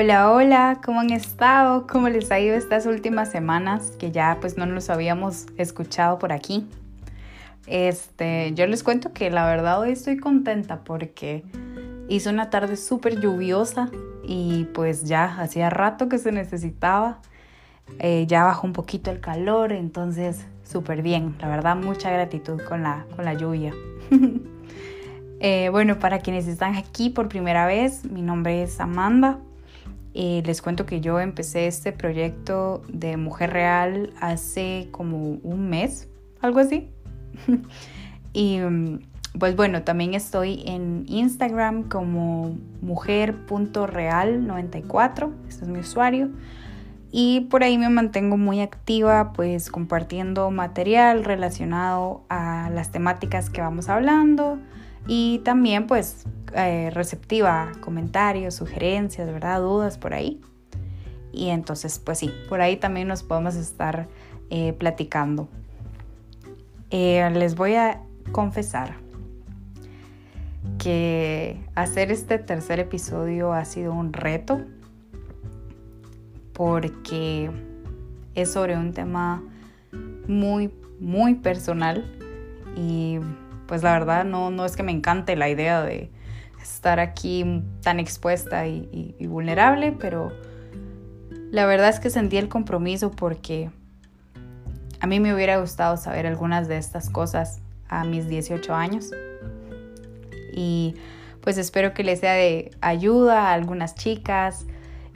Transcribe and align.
Hola, 0.00 0.30
hola, 0.30 0.80
¿cómo 0.84 1.00
han 1.00 1.10
estado? 1.10 1.88
¿Cómo 1.88 2.08
les 2.08 2.30
ha 2.30 2.38
ido 2.38 2.54
estas 2.54 2.86
últimas 2.86 3.32
semanas 3.32 3.90
que 3.98 4.12
ya 4.12 4.38
pues 4.40 4.56
no 4.56 4.64
nos 4.64 4.90
habíamos 4.90 5.46
escuchado 5.56 6.20
por 6.20 6.32
aquí? 6.32 6.68
Este, 7.66 8.54
yo 8.54 8.68
les 8.68 8.84
cuento 8.84 9.12
que 9.12 9.28
la 9.28 9.44
verdad 9.44 9.80
hoy 9.80 9.90
estoy 9.90 10.16
contenta 10.16 10.84
porque 10.84 11.42
hizo 12.08 12.30
una 12.30 12.48
tarde 12.48 12.76
súper 12.76 13.20
lluviosa 13.20 13.90
y 14.22 14.66
pues 14.66 15.02
ya 15.02 15.24
hacía 15.24 15.68
rato 15.68 16.08
que 16.08 16.18
se 16.18 16.30
necesitaba. 16.30 17.18
Eh, 17.98 18.24
ya 18.28 18.44
bajó 18.44 18.68
un 18.68 18.74
poquito 18.74 19.10
el 19.10 19.18
calor, 19.18 19.72
entonces 19.72 20.46
súper 20.62 21.02
bien. 21.02 21.34
La 21.40 21.48
verdad, 21.48 21.74
mucha 21.74 22.12
gratitud 22.12 22.62
con 22.68 22.84
la, 22.84 23.04
con 23.16 23.24
la 23.24 23.34
lluvia. 23.34 23.74
Eh, 25.40 25.68
bueno, 25.70 26.00
para 26.00 26.18
quienes 26.18 26.48
están 26.48 26.74
aquí 26.74 27.10
por 27.10 27.28
primera 27.28 27.64
vez, 27.64 28.04
mi 28.04 28.22
nombre 28.22 28.64
es 28.64 28.80
Amanda. 28.80 29.38
Les 30.18 30.60
cuento 30.62 30.84
que 30.84 31.00
yo 31.00 31.20
empecé 31.20 31.68
este 31.68 31.92
proyecto 31.92 32.82
de 32.88 33.16
Mujer 33.16 33.52
Real 33.52 34.12
hace 34.20 34.88
como 34.90 35.38
un 35.44 35.70
mes, 35.70 36.08
algo 36.40 36.58
así. 36.58 36.90
y 38.32 38.58
pues 39.38 39.54
bueno, 39.54 39.84
también 39.84 40.14
estoy 40.14 40.64
en 40.66 41.04
Instagram 41.06 41.84
como 41.84 42.58
mujer.real94, 42.82 45.32
este 45.48 45.64
es 45.64 45.68
mi 45.68 45.78
usuario. 45.78 46.30
Y 47.12 47.42
por 47.42 47.62
ahí 47.62 47.78
me 47.78 47.88
mantengo 47.88 48.36
muy 48.36 48.60
activa, 48.60 49.32
pues 49.32 49.70
compartiendo 49.70 50.50
material 50.50 51.24
relacionado 51.24 52.24
a 52.28 52.70
las 52.70 52.90
temáticas 52.90 53.50
que 53.50 53.60
vamos 53.60 53.88
hablando 53.88 54.58
y 55.08 55.38
también 55.38 55.86
pues 55.86 56.26
eh, 56.54 56.90
receptiva 56.92 57.72
comentarios, 57.80 58.54
sugerencias, 58.54 59.26
¿verdad? 59.26 59.60
Dudas 59.60 59.96
por 59.98 60.12
ahí. 60.12 60.40
Y 61.32 61.48
entonces 61.48 61.98
pues 61.98 62.18
sí, 62.18 62.30
por 62.48 62.60
ahí 62.60 62.76
también 62.76 63.08
nos 63.08 63.22
podemos 63.22 63.56
estar 63.56 64.06
eh, 64.50 64.74
platicando. 64.74 65.48
Eh, 66.90 67.28
les 67.34 67.54
voy 67.54 67.74
a 67.74 68.02
confesar 68.32 68.96
que 70.78 71.58
hacer 71.74 72.12
este 72.12 72.38
tercer 72.38 72.78
episodio 72.78 73.52
ha 73.52 73.64
sido 73.64 73.92
un 73.92 74.12
reto 74.12 74.60
porque 76.52 77.50
es 78.34 78.52
sobre 78.52 78.76
un 78.76 78.92
tema 78.92 79.42
muy, 80.26 80.70
muy 81.00 81.34
personal 81.36 82.04
y 82.76 83.18
pues 83.68 83.82
la 83.82 83.92
verdad 83.92 84.24
no, 84.24 84.50
no 84.50 84.64
es 84.64 84.74
que 84.74 84.82
me 84.82 84.90
encante 84.90 85.36
la 85.36 85.48
idea 85.48 85.82
de 85.82 86.10
estar 86.60 86.98
aquí 86.98 87.62
tan 87.82 88.00
expuesta 88.00 88.66
y, 88.66 89.14
vulnerable, 89.28 89.92
pero 89.92 90.32
la 91.50 91.66
verdad 91.66 91.90
es 91.90 92.00
que 92.00 92.10
sentí 92.10 92.38
el 92.38 92.48
compromiso 92.48 93.10
porque 93.10 93.70
a 95.00 95.06
mí 95.06 95.20
me 95.20 95.32
hubiera 95.34 95.58
gustado 95.58 95.96
saber 95.96 96.26
algunas 96.26 96.66
de 96.66 96.78
estas 96.78 97.10
cosas 97.10 97.60
a 97.88 98.04
mis 98.04 98.26
18 98.28 98.74
años. 98.74 99.10
Y 100.52 100.96
pues 101.40 101.56
espero 101.58 101.94
que 101.94 102.02
les 102.02 102.20
sea 102.20 102.34
de 102.34 102.72
ayuda 102.80 103.48
a 103.48 103.52
algunas 103.52 103.94
chicas, 103.94 104.66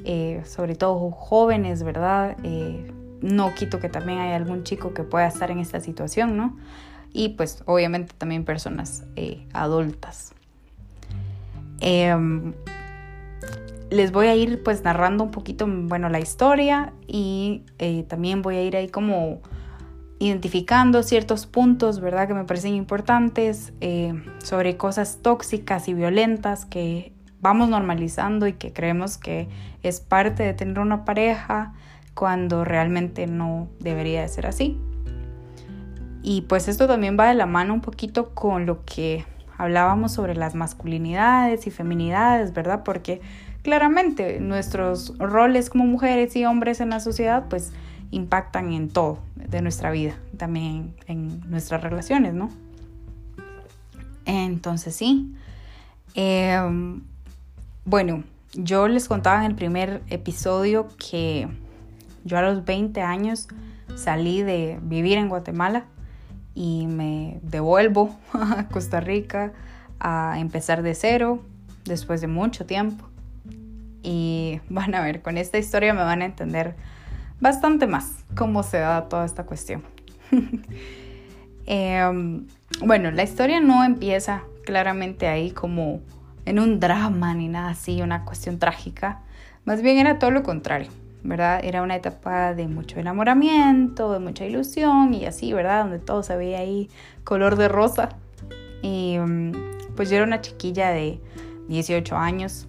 eh, 0.05 0.42
sobre 0.44 0.77
todo 0.77 1.11
jóvenes, 1.11 1.83
¿verdad? 1.83 2.37
Eh, 2.44 2.92
no 3.20 3.55
quito 3.55 3.81
que 3.81 3.89
también 3.89 4.19
hay 4.19 4.33
algún 4.33 4.62
chico 4.62 4.94
que 4.94 5.03
pueda 5.03 5.27
estar 5.27 5.50
en 5.50 5.59
esta 5.59 5.81
situación, 5.81 6.37
¿no? 6.37 6.56
Y 7.12 7.30
pues 7.30 7.62
obviamente 7.66 8.14
también 8.16 8.44
personas 8.44 9.04
eh, 9.16 9.47
adultas. 9.53 10.32
Em, 11.81 12.54
les 13.91 14.12
voy 14.12 14.28
a 14.28 14.34
ir 14.34 14.62
pues 14.62 14.82
narrando 14.84 15.25
un 15.25 15.31
poquito, 15.31 15.66
bueno, 15.69 16.09
la 16.09 16.20
historia 16.20 16.92
y 17.06 17.64
eh, 17.78 18.04
también 18.04 18.41
voy 18.42 18.56
a 18.56 18.62
ir 18.62 18.76
ahí 18.76 18.88
como 18.88 19.41
identificando 20.19 21.03
ciertos 21.03 21.47
puntos, 21.47 22.00
¿verdad? 22.00 22.28
Que 22.28 22.34
me 22.34 22.44
parecen 22.44 22.75
importantes 22.75 23.72
eh, 23.81 24.14
sobre 24.38 24.76
cosas 24.76 25.19
tóxicas 25.20 25.88
y 25.88 25.94
violentas 25.94 26.64
que 26.64 27.12
vamos 27.41 27.69
normalizando 27.69 28.47
y 28.47 28.53
que 28.53 28.72
creemos 28.72 29.19
que 29.19 29.48
es 29.82 30.00
parte 30.00 30.44
de 30.44 30.54
tener 30.54 30.78
una 30.78 31.04
pareja 31.04 31.75
cuando 32.14 32.64
realmente 32.64 33.26
no 33.26 33.69
debería 33.81 34.22
de 34.22 34.28
ser 34.28 34.47
así. 34.47 34.78
Y 36.22 36.43
pues 36.43 36.69
esto 36.69 36.87
también 36.87 37.16
va 37.19 37.28
de 37.28 37.34
la 37.34 37.47
mano 37.47 37.75
un 37.75 37.81
poquito 37.81 38.31
con 38.31 38.65
lo 38.65 38.84
que 38.84 39.27
hablábamos 39.59 40.12
sobre 40.12 40.34
las 40.34 40.55
masculinidades 40.55 41.66
y 41.66 41.71
feminidades, 41.71 42.53
¿verdad? 42.53 42.83
Porque 42.84 43.21
claramente 43.62 44.41
nuestros 44.41 45.16
roles 45.19 45.71
como 45.71 45.84
mujeres 45.84 46.34
y 46.37 46.44
hombres 46.44 46.81
en 46.81 46.91
la 46.91 47.00
sociedad 47.00 47.47
pues 47.49 47.72
impactan 48.11 48.72
en 48.72 48.88
todo 48.88 49.19
de 49.34 49.62
nuestra 49.62 49.91
vida, 49.91 50.15
también 50.37 50.94
en 51.06 51.49
nuestras 51.50 51.82
relaciones, 51.82 52.34
¿no? 52.34 52.50
Entonces 54.25 54.94
sí. 54.94 55.34
Em, 56.15 57.03
bueno, 57.84 58.22
yo 58.55 58.87
les 58.87 59.09
contaba 59.09 59.44
en 59.44 59.50
el 59.50 59.56
primer 59.56 60.03
episodio 60.09 60.88
que 60.99 61.49
yo 62.25 62.38
a 62.38 62.43
los 62.43 62.65
20 62.65 63.00
años 63.00 63.49
salí 63.97 64.43
de 64.43 64.78
vivir 64.82 65.19
en 65.19 65.28
Guatemala 65.28 65.87
y 66.54 66.86
me 66.86 67.40
devuelvo 67.42 68.16
a 68.32 68.68
Costa 68.68 69.00
Rica 69.00 69.52
a 70.00 70.38
empezar 70.38 70.82
de 70.82 70.94
cero 70.94 71.42
después 71.84 72.20
de 72.20 72.26
mucho 72.26 72.66
tiempo. 72.66 73.06
Y 74.02 74.60
van 74.68 74.94
a 74.94 75.00
ver, 75.00 75.22
con 75.22 75.38
esta 75.38 75.58
historia 75.58 75.94
me 75.94 76.02
van 76.02 76.22
a 76.22 76.26
entender 76.26 76.74
bastante 77.40 77.86
más 77.86 78.24
cómo 78.36 78.62
se 78.62 78.78
da 78.78 79.08
toda 79.08 79.24
esta 79.24 79.44
cuestión. 79.44 79.82
Em, 81.64 82.48
bueno, 82.84 83.12
la 83.12 83.22
historia 83.22 83.60
no 83.60 83.84
empieza 83.84 84.42
claramente 84.64 85.28
ahí 85.28 85.52
como 85.52 86.00
en 86.44 86.58
un 86.58 86.80
drama 86.80 87.34
ni 87.34 87.46
nada 87.46 87.70
así, 87.70 88.02
una 88.02 88.24
cuestión 88.24 88.58
trágica. 88.58 89.20
Más 89.64 89.80
bien 89.80 89.98
era 89.98 90.19
todo 90.19 90.32
lo 90.32 90.42
contrario. 90.42 90.90
¿Verdad? 91.22 91.60
Era 91.62 91.83
una 91.83 91.97
etapa 91.97 92.55
de 92.55 92.69
mucho 92.69 92.99
enamoramiento, 92.99 94.12
de 94.12 94.19
mucha 94.19 94.44
ilusión 94.44 95.15
y 95.15 95.27
así, 95.27 95.53
¿verdad? 95.53 95.84
Donde 95.84 95.99
todo 95.99 96.22
se 96.22 96.37
veía 96.37 96.59
ahí 96.59 96.88
color 97.25 97.56
de 97.56 97.69
rosa. 97.69 98.10
Y 98.83 99.19
mm, 99.19 99.53
pues 99.97 100.11
yo 100.11 100.16
era 100.16 100.25
una 100.25 100.41
chiquilla 100.41 100.91
de 100.91 101.21
18 101.69 102.16
años, 102.16 102.66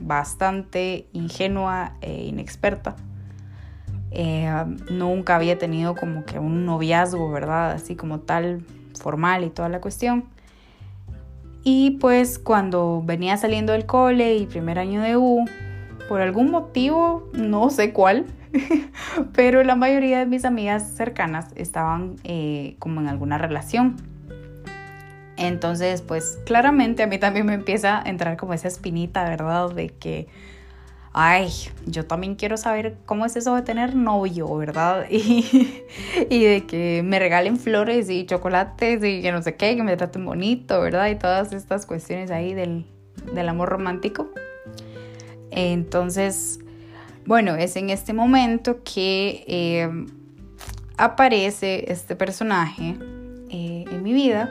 bastante 0.00 1.06
ingenua 1.12 1.94
e 2.00 2.24
inexperta. 2.24 2.96
Eh, 4.10 4.50
nunca 4.90 5.36
había 5.36 5.58
tenido 5.58 5.94
como 5.94 6.24
que 6.24 6.38
un 6.38 6.66
noviazgo, 6.66 7.30
¿verdad? 7.30 7.72
Así 7.72 7.96
como 7.96 8.20
tal, 8.20 8.62
formal 8.98 9.44
y 9.44 9.50
toda 9.50 9.68
la 9.68 9.80
cuestión. 9.80 10.24
Y 11.64 11.92
pues 11.92 12.38
cuando 12.38 13.02
venía 13.04 13.36
saliendo 13.36 13.72
del 13.72 13.86
cole 13.86 14.34
y 14.36 14.46
primer 14.46 14.78
año 14.78 15.00
de 15.00 15.16
U, 15.16 15.44
por 16.12 16.20
algún 16.20 16.50
motivo, 16.50 17.26
no 17.32 17.70
sé 17.70 17.94
cuál, 17.94 18.26
pero 19.32 19.64
la 19.64 19.76
mayoría 19.76 20.18
de 20.18 20.26
mis 20.26 20.44
amigas 20.44 20.86
cercanas 20.94 21.46
estaban 21.56 22.16
eh, 22.22 22.76
como 22.80 23.00
en 23.00 23.08
alguna 23.08 23.38
relación. 23.38 23.96
Entonces, 25.38 26.02
pues 26.02 26.38
claramente 26.44 27.02
a 27.02 27.06
mí 27.06 27.16
también 27.16 27.46
me 27.46 27.54
empieza 27.54 28.02
a 28.02 28.10
entrar 28.10 28.36
como 28.36 28.52
esa 28.52 28.68
espinita, 28.68 29.24
¿verdad? 29.24 29.70
De 29.70 29.88
que, 29.88 30.28
ay, 31.14 31.48
yo 31.86 32.04
también 32.04 32.34
quiero 32.34 32.58
saber 32.58 32.98
cómo 33.06 33.24
es 33.24 33.34
eso 33.36 33.56
de 33.56 33.62
tener 33.62 33.96
novio, 33.96 34.54
¿verdad? 34.54 35.06
Y, 35.10 35.82
y 36.28 36.44
de 36.44 36.66
que 36.66 37.00
me 37.02 37.20
regalen 37.20 37.56
flores 37.56 38.10
y 38.10 38.26
chocolates 38.26 39.02
y 39.02 39.22
que 39.22 39.32
no 39.32 39.40
sé 39.40 39.54
qué, 39.54 39.76
que 39.76 39.82
me 39.82 39.96
traten 39.96 40.26
bonito, 40.26 40.78
¿verdad? 40.78 41.08
Y 41.08 41.14
todas 41.14 41.54
estas 41.54 41.86
cuestiones 41.86 42.30
ahí 42.30 42.52
del, 42.52 42.84
del 43.34 43.48
amor 43.48 43.70
romántico. 43.70 44.28
Entonces, 45.52 46.58
bueno, 47.26 47.54
es 47.54 47.76
en 47.76 47.90
este 47.90 48.12
momento 48.12 48.82
que 48.82 49.44
eh, 49.46 49.88
aparece 50.96 51.92
este 51.92 52.16
personaje 52.16 52.96
eh, 53.50 53.84
en 53.90 54.02
mi 54.02 54.12
vida 54.12 54.50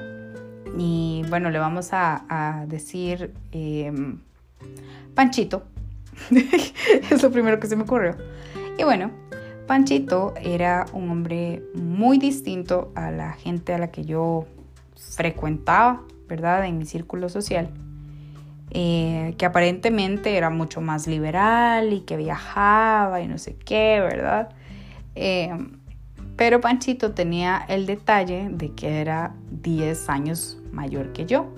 y 0.77 1.24
bueno, 1.30 1.50
le 1.50 1.59
vamos 1.59 1.89
a, 1.92 2.65
decir 2.68 3.33
em, 3.51 4.19
Panchito. 5.15 5.63
es 7.12 7.24
lo 7.24 7.31
primero 7.31 7.59
que 7.59 7.68
se 7.68 7.75
me 7.75 7.83
ocurrió. 7.83 8.15
Y 8.77 8.83
bueno, 8.83 9.12
Panchito 9.68 10.33
era 10.42 10.86
un 10.94 11.09
hombre 11.09 11.63
muy 11.74 12.19
distinto 12.19 12.92
a 12.95 13.12
la 13.12 13.33
gente 13.33 13.74
a 13.74 13.77
la 13.77 13.92
que 13.92 14.06
yo 14.06 14.45
frecuentaba, 14.95 16.03
¿verdad? 16.27 16.65
En 16.65 16.77
mi 16.77 16.86
círculo 16.86 17.27
social. 17.27 17.69
Eh, 18.74 19.36
que 19.38 19.46
aparentemente 19.46 20.38
era 20.38 20.50
mucho 20.50 20.80
más 20.80 21.06
liberal 21.06 21.92
y 21.92 22.02
que 22.02 22.16
viajaba 22.16 23.20
y 23.20 23.28
no 23.28 23.38
sé 23.38 23.58
qué, 23.58 24.00
¿verdad? 24.00 24.50
Eh, 25.14 25.52
pero 26.38 26.62
Panchito 26.62 27.12
tenía 27.12 27.66
el 27.68 27.86
detalle 27.86 28.48
de 28.50 28.72
que 28.72 29.02
era 29.02 29.36
10 29.52 30.08
años 30.08 30.58
mayor 30.72 31.12
que 31.12 31.26
yo. 31.26 31.54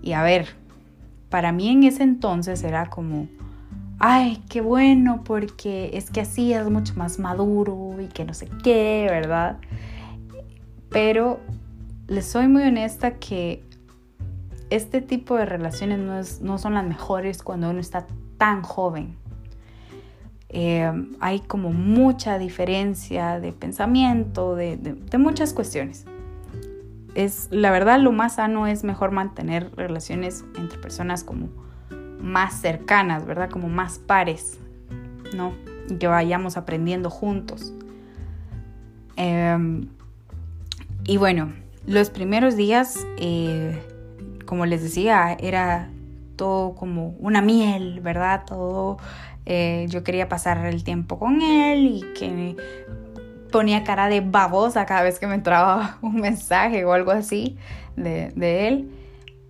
Y 0.00 0.12
a 0.14 0.22
ver, 0.22 0.48
para 1.28 1.52
mí 1.52 1.68
en 1.68 1.84
ese 1.84 2.04
entonces 2.04 2.62
era 2.62 2.88
como, 2.88 3.28
ay, 3.98 4.42
qué 4.48 4.62
bueno, 4.62 5.24
porque 5.24 5.90
es 5.92 6.10
que 6.10 6.22
así 6.22 6.54
es 6.54 6.70
mucho 6.70 6.94
más 6.96 7.18
maduro 7.18 8.00
y 8.00 8.06
que 8.06 8.24
no 8.24 8.32
sé 8.32 8.48
qué, 8.62 9.08
¿verdad? 9.10 9.58
Pero 10.88 11.38
les 12.06 12.24
soy 12.24 12.48
muy 12.48 12.62
honesta 12.62 13.16
que 13.16 13.62
este 14.74 15.00
tipo 15.00 15.36
de 15.36 15.46
relaciones 15.46 16.40
no, 16.40 16.58
son 16.58 16.74
las 16.74 16.84
mejores 16.84 17.42
cuando 17.42 17.70
uno 17.70 17.80
está 17.80 18.06
tan 18.38 18.62
joven. 18.62 19.16
Eh, 20.48 20.90
hay 21.20 21.40
como 21.40 21.72
mucha 21.72 22.38
diferencia 22.38 23.40
de 23.40 23.52
pensamiento, 23.52 24.56
de, 24.56 24.76
de, 24.76 25.18
muchas 25.18 25.52
cuestiones. 25.52 26.06
Es, 27.14 27.48
la 27.52 27.70
verdad, 27.70 28.00
lo 28.00 28.10
más 28.10 28.36
sano 28.36 28.66
es 28.66 28.82
mejor 28.82 29.12
mantener 29.12 29.70
relaciones 29.76 30.44
entre 30.56 30.78
personas 30.78 31.22
como 31.22 31.48
más 32.20 32.60
cercanas, 32.60 33.26
¿verdad? 33.26 33.50
Como 33.50 33.68
más 33.68 33.98
pares, 34.00 34.58
¿no? 35.36 35.52
Y 35.88 35.96
que 35.96 36.08
vayamos 36.08 36.56
aprendiendo 36.56 37.10
juntos. 37.10 37.72
Em, 39.16 39.86
y 41.04 41.16
bueno, 41.16 41.52
los 41.86 42.10
primeros 42.10 42.56
días, 42.56 43.06
eh, 43.18 43.80
como 44.54 44.66
les 44.66 44.84
decía, 44.84 45.36
era 45.40 45.88
todo 46.36 46.76
como 46.76 47.08
una 47.18 47.42
miel, 47.42 47.98
¿verdad? 48.00 48.44
Todo, 48.46 48.98
eh, 49.46 49.86
yo 49.88 50.04
quería 50.04 50.28
pasar 50.28 50.64
el 50.64 50.84
tiempo 50.84 51.18
con 51.18 51.42
él 51.42 51.86
y 51.86 52.00
que 52.16 52.54
ponía 53.50 53.82
cara 53.82 54.08
de 54.08 54.20
babosa 54.20 54.86
cada 54.86 55.02
vez 55.02 55.18
que 55.18 55.26
me 55.26 55.34
entraba 55.34 55.98
un 56.02 56.20
mensaje 56.20 56.84
o 56.84 56.92
algo 56.92 57.10
así 57.10 57.56
de, 57.96 58.32
de 58.36 58.68
él. 58.68 58.90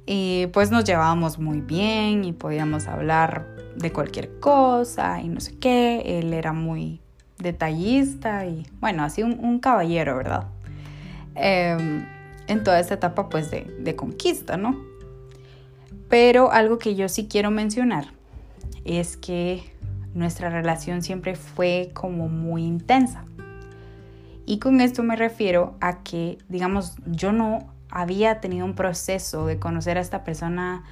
Y 0.06 0.46
pues 0.54 0.70
nos 0.70 0.84
llevábamos 0.84 1.38
muy 1.38 1.60
bien 1.60 2.24
y 2.24 2.32
podíamos 2.32 2.86
hablar 2.86 3.46
de 3.76 3.92
cualquier 3.92 4.40
cosa 4.40 5.20
y 5.20 5.28
no 5.28 5.40
sé 5.40 5.58
qué. 5.58 6.18
Él 6.18 6.32
era 6.32 6.54
muy 6.54 7.02
detallista 7.36 8.46
y 8.46 8.66
bueno, 8.80 9.04
así 9.04 9.22
un, 9.22 9.58
caballero, 9.58 10.16
¿verdad? 10.16 10.46
Em, 11.34 12.06
en 12.46 12.64
toda 12.64 12.80
esta 12.80 12.94
etapa 12.94 13.28
pues 13.28 13.50
de, 13.50 13.64
de 13.80 13.94
conquista, 13.96 14.56
¿no? 14.56 14.93
Pero 16.14 16.52
algo 16.52 16.78
que 16.78 16.94
yo 16.94 17.08
sí 17.08 17.26
quiero 17.26 17.50
mencionar 17.50 18.12
es 18.84 19.16
que 19.16 19.64
nuestra 20.14 20.48
relación 20.48 21.02
siempre 21.02 21.34
fue 21.34 21.90
como 21.92 22.28
muy 22.28 22.62
intensa. 22.62 23.24
Y 24.46 24.60
con 24.60 24.80
esto 24.80 25.02
me 25.02 25.16
refiero 25.16 25.76
a 25.80 26.04
que, 26.04 26.38
digamos, 26.48 26.94
yo 27.04 27.32
no 27.32 27.66
había 27.90 28.40
tenido 28.40 28.64
un 28.64 28.76
proceso 28.76 29.46
de 29.46 29.58
conocer 29.58 29.98
a 29.98 30.02
esta 30.02 30.22
persona 30.22 30.84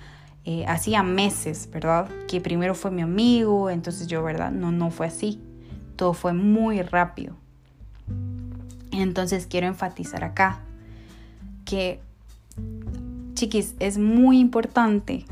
eh, 0.44 0.64
hacía 0.66 1.04
meses, 1.04 1.70
¿verdad? 1.70 2.08
Que 2.26 2.40
primero 2.40 2.74
fue 2.74 2.90
mi 2.90 3.02
amigo, 3.02 3.70
entonces 3.70 4.08
yo, 4.08 4.24
¿verdad? 4.24 4.50
No, 4.50 4.72
no 4.72 4.90
fue 4.90 5.06
así. 5.06 5.40
Todo 5.94 6.14
fue 6.14 6.32
muy 6.32 6.82
rápido. 6.82 7.36
Entonces 8.90 9.46
quiero 9.46 9.68
enfatizar 9.68 10.24
acá 10.24 10.62
que, 11.64 12.00
chiquis, 13.42 13.74
es 13.80 13.98
muy 13.98 14.38
importante 14.38 15.24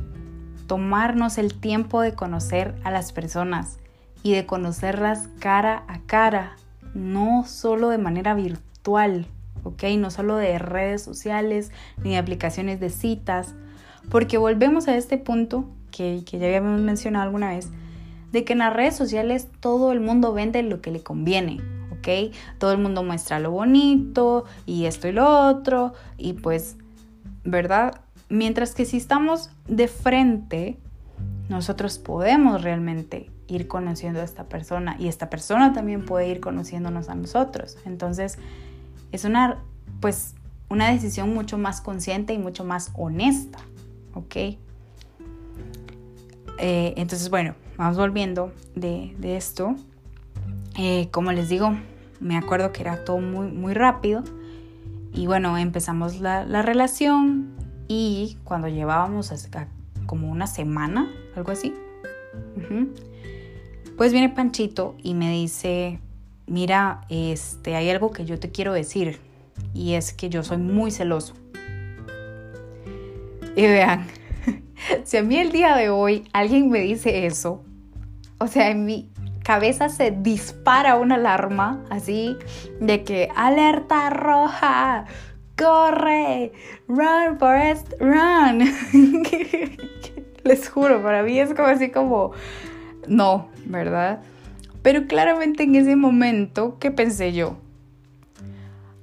tomarnos 0.66 1.38
el 1.38 1.54
tiempo 1.54 2.00
de 2.00 2.12
conocer 2.12 2.74
a 2.82 2.90
las 2.90 3.12
personas 3.12 3.78
y 4.24 4.32
de 4.32 4.46
conocerlas 4.46 5.28
cara 5.38 5.84
a 5.86 6.00
cara, 6.00 6.56
no 6.92 7.44
solo 7.46 7.88
de 7.88 7.98
manera 7.98 8.34
virtual. 8.34 9.26
¿ok? 9.62 9.84
No 9.96 10.10
solo 10.10 10.36
de 10.36 10.58
redes 10.58 11.02
sociales 11.02 11.70
ni 12.02 12.10
de 12.10 12.18
aplicaciones 12.18 12.80
de 12.80 12.90
citas, 12.90 13.54
porque 14.10 14.38
volvemos 14.38 14.88
a 14.88 14.96
este 14.96 15.16
punto 15.16 15.68
que, 15.92 16.22
ya 16.22 16.46
habíamos 16.46 16.80
mencionado 16.80 17.26
alguna 17.26 17.50
vez, 17.50 17.68
de 18.32 18.42
que 18.42 18.54
en 18.54 18.60
las 18.60 18.72
redes 18.72 18.96
sociales 18.96 19.46
todo 19.60 19.92
el 19.92 20.00
mundo 20.00 20.32
vende 20.32 20.64
lo 20.64 20.80
que 20.80 20.90
le 20.90 21.04
conviene, 21.04 21.60
¿ok? 21.92 22.34
Todo 22.58 22.72
el 22.72 22.78
mundo 22.78 23.04
muestra 23.04 23.38
lo 23.38 23.52
bonito 23.52 24.46
y 24.66 24.86
esto 24.86 25.06
y 25.06 25.12
lo 25.12 25.28
otro, 25.46 25.92
y 26.16 26.32
pues, 26.32 26.76
¿verdad? 27.44 28.00
Mientras 28.28 28.74
que 28.74 28.84
si 28.84 28.96
estamos 28.96 29.50
de 29.66 29.88
frente, 29.88 30.78
nosotros 31.48 31.98
podemos 31.98 32.62
realmente 32.62 33.30
ir 33.48 33.66
conociendo 33.66 34.20
a 34.20 34.24
esta 34.24 34.44
persona 34.44 34.96
y 34.98 35.08
esta 35.08 35.28
persona 35.28 35.72
también 35.72 36.04
puede 36.04 36.28
ir 36.28 36.40
conociéndonos 36.40 37.08
a 37.08 37.14
nosotros. 37.14 37.76
Entonces, 37.84 38.38
es 39.12 39.24
una, 39.24 39.58
pues, 40.00 40.34
una 40.68 40.90
decisión 40.90 41.34
mucho 41.34 41.58
más 41.58 41.80
consciente 41.80 42.32
y 42.32 42.38
mucho 42.38 42.64
más 42.64 42.92
honesta, 42.94 43.58
¿ok? 44.14 44.36
Eh, 46.58 46.94
entonces, 46.96 47.30
bueno, 47.30 47.54
vamos 47.76 47.96
volviendo 47.96 48.52
de, 48.76 49.16
esto. 49.36 49.74
Eh, 50.78 51.08
como 51.10 51.32
les 51.32 51.48
digo, 51.48 51.76
me 52.20 52.36
acuerdo 52.36 52.70
que 52.70 52.82
era 52.82 53.04
todo 53.04 53.18
muy, 53.18 53.48
muy 53.48 53.74
rápido. 53.74 54.22
Y 55.12 55.26
bueno, 55.26 55.58
empezamos 55.58 56.20
la, 56.20 56.62
relación 56.62 57.50
y 57.88 58.38
cuando 58.44 58.68
llevábamos 58.68 59.32
como 60.06 60.30
una 60.30 60.46
semana, 60.46 61.10
algo 61.36 61.52
así, 61.52 61.74
pues 63.96 64.12
viene 64.12 64.28
Panchito 64.28 64.94
y 65.02 65.14
me 65.14 65.30
dice, 65.30 66.00
mira, 66.46 67.02
este, 67.08 67.76
hay 67.76 67.90
algo 67.90 68.10
que 68.12 68.24
yo 68.24 68.38
te 68.38 68.50
quiero 68.50 68.72
decir 68.72 69.18
y 69.74 69.94
es 69.94 70.12
que 70.12 70.28
yo 70.28 70.42
soy 70.42 70.58
muy 70.58 70.90
celoso. 70.90 71.34
Y 73.56 73.62
vean, 73.62 74.06
si 75.04 75.16
a 75.16 75.22
mí 75.22 75.36
el 75.36 75.52
día 75.52 75.76
de 75.76 75.90
hoy 75.90 76.28
alguien 76.32 76.70
me 76.70 76.80
dice 76.80 77.26
eso, 77.26 77.62
o 78.38 78.46
sea, 78.46 78.70
en 78.70 78.86
mi 78.86 79.09
cabeza 79.50 79.88
se 79.88 80.12
dispara 80.12 80.94
una 80.94 81.16
alarma 81.16 81.84
así 81.90 82.36
de 82.78 83.02
que 83.02 83.28
alerta 83.34 84.08
roja, 84.08 85.06
corre, 85.58 86.52
run, 86.86 87.36
Forest, 87.36 87.94
run. 87.98 88.60
Les 90.44 90.68
juro, 90.68 91.02
para 91.02 91.24
mí 91.24 91.36
es 91.40 91.52
como 91.52 91.66
así 91.66 91.90
como, 91.90 92.30
no, 93.08 93.48
¿verdad? 93.64 94.22
Pero 94.82 95.08
claramente 95.08 95.64
en 95.64 95.74
ese 95.74 95.96
momento, 95.96 96.78
¿qué 96.78 96.92
pensé 96.92 97.32
yo? 97.32 97.56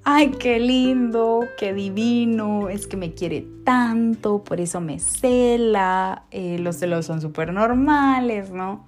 Ay, 0.05 0.31
qué 0.39 0.61
lindo, 0.61 1.41
qué 1.59 1.73
divino, 1.73 2.69
es 2.69 2.87
que 2.87 2.95
me 2.95 3.13
quiere 3.13 3.45
tanto, 3.65 4.45
por 4.45 4.61
eso 4.61 4.79
me 4.79 4.99
cela, 4.99 6.23
eh, 6.31 6.57
los 6.57 6.77
celos 6.77 7.05
son 7.05 7.19
súper 7.19 7.51
normales, 7.51 8.49
¿no? 8.49 8.86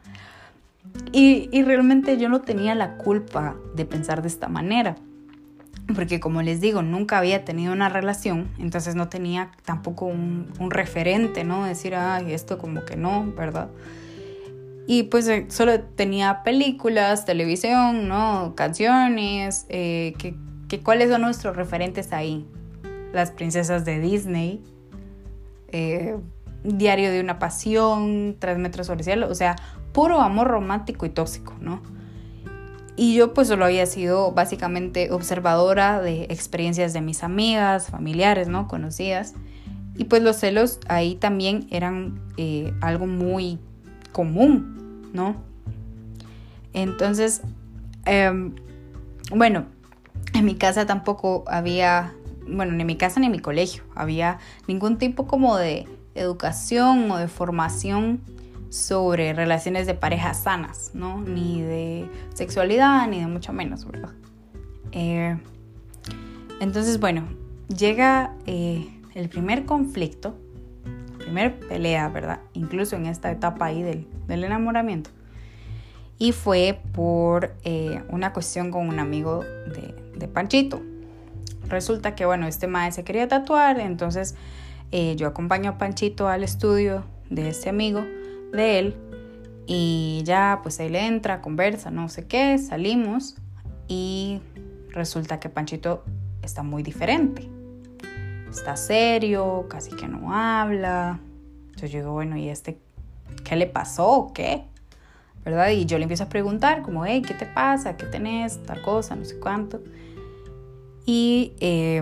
Y, 1.11 1.63
realmente 1.63 2.17
yo 2.17 2.29
no 2.29 2.41
tenía 2.41 2.75
la 2.75 2.97
culpa 2.97 3.55
de 3.75 3.85
pensar 3.85 4.21
de 4.21 4.27
esta 4.27 4.47
manera, 4.47 4.95
porque 5.95 6.19
como 6.19 6.41
les 6.41 6.61
digo, 6.61 6.83
nunca 6.83 7.17
había 7.17 7.45
tenido 7.45 7.73
una 7.73 7.89
relación, 7.89 8.47
entonces 8.59 8.95
no 8.95 9.09
tenía 9.09 9.51
tampoco 9.65 10.05
un, 10.05 10.47
referente, 10.69 11.43
¿no? 11.43 11.65
Decir, 11.65 11.95
ay, 11.95 12.33
esto 12.33 12.57
como 12.59 12.85
que 12.85 12.95
no, 12.95 13.31
¿verdad? 13.35 13.69
Y 14.85 15.03
pues 15.03 15.27
eh, 15.27 15.45
solo 15.49 15.79
tenía 15.81 16.43
películas, 16.43 17.25
televisión, 17.25 18.07
¿no? 18.07 18.53
Canciones, 18.55 19.65
eh, 19.69 20.13
cuáles 20.83 21.09
son 21.09 21.21
nuestros 21.21 21.55
referentes 21.55 22.13
ahí. 22.13 22.47
Las 23.13 23.31
princesas 23.31 23.85
de 23.85 23.99
Disney, 23.99 24.63
eh, 25.71 26.17
Diario 26.63 27.11
de 27.11 27.21
una 27.21 27.39
Pasión, 27.39 28.35
Tres 28.37 28.57
Metros 28.57 28.87
sobre 28.87 28.99
el 28.99 29.05
Cielo, 29.05 29.27
o 29.29 29.35
sea, 29.35 29.55
puro 29.99 30.21
amor 30.21 30.47
romántico 30.47 31.05
y 31.05 31.09
tóxico, 31.09 31.55
¿no? 31.59 31.81
Y 32.95 33.15
yo 33.15 33.33
pues 33.33 33.49
solo 33.49 33.65
había 33.65 33.85
sido 33.85 34.31
básicamente 34.31 35.11
observadora 35.11 35.99
de 35.99 36.23
experiencias 36.29 36.93
de 36.93 37.01
mis 37.01 37.21
amigas, 37.21 37.87
familiares, 37.87 38.47
¿no? 38.47 38.69
Conocidas. 38.69 39.33
Y 39.97 40.05
pues 40.05 40.23
los 40.23 40.37
celos 40.37 40.79
ahí 40.87 41.15
también 41.15 41.67
eran 41.69 42.17
algo 42.79 43.07
muy 43.07 43.59
común, 44.13 45.09
¿no? 45.11 45.35
Entonces, 46.71 47.41
em, 48.05 48.55
bueno, 49.35 49.65
en 50.33 50.45
mi 50.45 50.55
casa 50.55 50.85
tampoco 50.85 51.43
había, 51.47 52.13
bueno, 52.47 52.71
ni 52.71 52.83
en 52.83 52.87
mi 52.87 52.95
casa 52.95 53.19
ni 53.19 53.25
en 53.25 53.33
mi 53.33 53.39
colegio, 53.39 53.83
había 53.95 54.39
ningún 54.65 54.97
tipo 54.97 55.27
como 55.27 55.57
de 55.57 55.89
educación 56.15 57.11
o 57.11 57.17
de 57.17 57.27
formación 57.27 58.21
sobre 58.69 59.33
relaciones 59.33 59.87
de 59.87 59.95
pareja 59.95 60.33
sanas, 60.33 60.91
¿no? 60.93 61.21
Ni 61.21 61.61
de 61.61 62.09
sexualidad, 62.33 63.07
ni 63.07 63.19
de 63.19 63.27
mucho 63.27 63.51
menos, 63.51 63.85
¿verdad? 63.85 64.11
Eh, 64.91 65.37
entonces, 66.59 66.99
bueno, 66.99 67.27
llega 67.75 68.35
eh, 68.45 68.87
el 69.15 69.29
primer 69.29 69.65
conflicto 69.65 70.35
primer 71.17 71.59
pelea, 71.59 72.07
¿verdad? 72.09 72.39
Incluso 72.53 72.95
en 72.95 73.05
esta 73.05 73.29
etapa 73.29 73.65
ahí 73.65 73.83
del, 73.83 74.07
enamoramiento. 74.27 75.09
Y 76.17 76.31
fue 76.31 76.79
por 76.93 77.53
eh, 77.63 78.01
una 78.09 78.33
cuestión 78.33 78.71
con 78.71 78.87
un 78.87 78.99
amigo 78.99 79.43
de, 80.17 80.27
Panchito. 80.27 80.81
Resulta 81.67 82.15
que, 82.15 82.25
bueno, 82.25 82.47
este 82.47 82.67
maestro 82.67 83.01
se 83.01 83.05
quería 83.05 83.27
tatuar, 83.27 83.79
entonces 83.79 84.35
yo 85.17 85.27
acompaño 85.27 85.71
a 85.71 85.77
Panchito 85.77 86.27
al 86.27 86.43
estudio 86.43 87.03
de 87.29 87.49
este 87.49 87.69
amigo 87.69 88.03
de 88.51 88.79
él 88.79 88.95
Y 89.67 90.21
ya, 90.25 90.59
pues 90.63 90.79
él 90.79 90.95
entra, 90.95 91.41
conversa, 91.41 91.91
no 91.91 92.09
sé 92.09 92.25
qué, 92.25 92.57
salimos 92.57 93.35
y 93.87 94.41
resulta 94.91 95.39
que 95.39 95.49
Panchito 95.49 96.03
está 96.41 96.63
muy 96.63 96.83
diferente. 96.83 97.49
Está 98.49 98.75
serio, 98.77 99.67
casi 99.69 99.91
que 99.91 100.07
no 100.07 100.33
habla. 100.33 101.19
Entonces 101.67 101.91
yo 101.91 101.99
digo, 101.99 102.13
bueno, 102.13 102.37
¿y 102.37 102.49
este 102.49 102.79
qué 103.43 103.55
le 103.55 103.67
pasó 103.67 104.09
o 104.09 104.33
qué? 104.33 104.65
¿Verdad? 105.43 105.69
Y 105.69 105.85
yo 105.85 105.97
le 105.97 106.03
empiezo 106.03 106.25
a 106.25 106.29
preguntar, 106.29 106.81
como, 106.81 107.05
hey, 107.05 107.21
¿qué 107.25 107.33
te 107.33 107.45
pasa? 107.45 107.97
¿Qué 107.97 108.05
tenés? 108.05 108.61
Tal 108.63 108.81
cosa, 108.81 109.15
no 109.15 109.25
sé 109.25 109.39
cuánto. 109.39 109.81
Y 111.05 111.53
eh, 111.59 112.01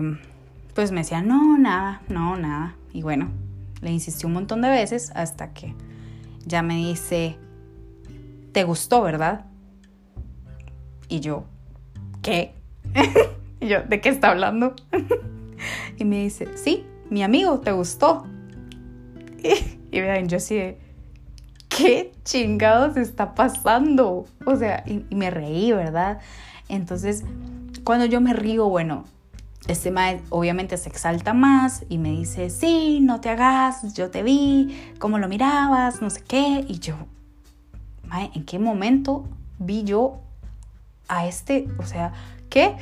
pues 0.74 0.90
me 0.92 1.00
decía, 1.00 1.22
no, 1.22 1.56
nada, 1.56 2.02
no, 2.08 2.36
nada. 2.36 2.76
Y 2.92 3.02
bueno, 3.02 3.30
le 3.80 3.90
insistí 3.90 4.26
un 4.26 4.32
montón 4.32 4.60
de 4.60 4.68
veces 4.68 5.12
hasta 5.14 5.52
que 5.54 5.74
ya 6.48 6.62
me 6.62 6.76
dice, 6.76 7.36
¿te 8.52 8.64
gustó, 8.64 9.02
verdad? 9.02 9.44
Y 11.08 11.20
yo, 11.20 11.44
¿qué? 12.22 12.54
y 13.60 13.68
yo, 13.68 13.82
¿de 13.82 14.00
qué 14.00 14.08
está 14.08 14.30
hablando? 14.30 14.74
y 15.98 16.04
me 16.04 16.22
dice, 16.22 16.56
sí, 16.56 16.84
mi 17.10 17.22
amigo, 17.22 17.60
¿te 17.60 17.72
gustó? 17.72 18.26
y, 19.42 20.00
vean, 20.00 20.28
yo 20.28 20.38
así 20.38 20.76
¿qué 21.68 22.12
chingados 22.24 22.96
está 22.96 23.34
pasando? 23.34 24.24
O 24.46 24.56
sea, 24.56 24.82
y, 24.86 25.04
y 25.10 25.14
me 25.14 25.30
reí, 25.30 25.72
¿verdad? 25.72 26.18
Entonces, 26.68 27.24
cuando 27.84 28.06
yo 28.06 28.20
me 28.20 28.32
río, 28.32 28.68
bueno, 28.68 29.04
este 29.66 29.90
mae 29.90 30.22
obviamente 30.30 30.76
se 30.76 30.88
exalta 30.88 31.34
más 31.34 31.84
y 31.88 31.98
me 31.98 32.10
dice, 32.10 32.50
sí, 32.50 33.00
no 33.00 33.20
te 33.20 33.30
hagas, 33.30 33.94
yo 33.94 34.10
te 34.10 34.22
vi, 34.22 34.92
cómo 34.98 35.18
lo 35.18 35.28
mirabas, 35.28 36.00
no 36.00 36.10
sé 36.10 36.22
qué. 36.22 36.64
Y 36.68 36.78
yo, 36.78 36.94
mae, 38.04 38.30
¿en 38.34 38.44
qué 38.44 38.58
momento 38.58 39.24
vi 39.58 39.84
yo 39.84 40.20
a 41.08 41.26
este, 41.26 41.68
o 41.78 41.84
sea, 41.84 42.12
¿qué? 42.48 42.76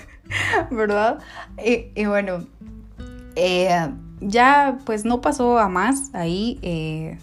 ¿Verdad? 0.70 1.18
Y, 1.64 2.04
bueno, 2.06 2.46
eh, 3.36 3.88
ya 4.20 4.78
pues 4.84 5.04
no 5.04 5.20
pasó 5.20 5.58
a 5.58 5.68
más, 5.68 6.14
ahí, 6.14 6.58
eh, 6.62 7.18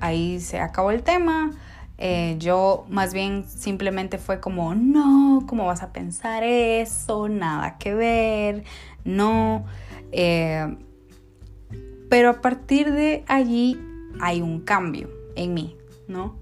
ahí 0.00 0.40
se 0.40 0.60
acabó 0.60 0.90
el 0.90 1.02
tema. 1.02 1.50
Eh, 1.96 2.36
yo 2.38 2.86
más 2.88 3.14
bien 3.14 3.44
simplemente 3.48 4.18
fue 4.18 4.40
como, 4.40 4.74
no, 4.74 5.44
¿cómo 5.46 5.66
vas 5.66 5.82
a 5.82 5.92
pensar 5.92 6.42
eso? 6.42 7.28
Nada 7.28 7.78
que 7.78 7.94
ver, 7.94 8.64
no. 9.04 9.64
Eh, 10.12 10.76
pero 12.08 12.30
a 12.30 12.40
partir 12.40 12.92
de 12.92 13.24
allí 13.28 13.80
hay 14.20 14.40
un 14.40 14.60
cambio 14.60 15.10
en 15.36 15.54
mí, 15.54 15.76
¿no? 16.08 16.36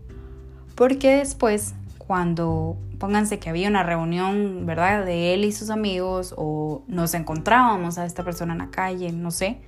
Porque 0.75 1.16
después, 1.16 1.75
cuando 1.99 2.76
pónganse 2.99 3.38
que 3.38 3.50
había 3.50 3.68
una 3.68 3.82
reunión, 3.82 4.64
¿verdad? 4.64 5.04
De 5.04 5.35
él 5.35 5.44
y 5.44 5.52
sus 5.52 5.71
amigos, 5.71 6.35
o 6.37 6.82
nos 6.87 7.14
encontrábamos 7.14 7.99
a 7.99 8.06
esta 8.06 8.25
persona 8.25 8.52
en 8.52 8.59
la 8.59 8.71
calle, 8.71 9.12
no 9.12 9.30
sé, 9.30 9.61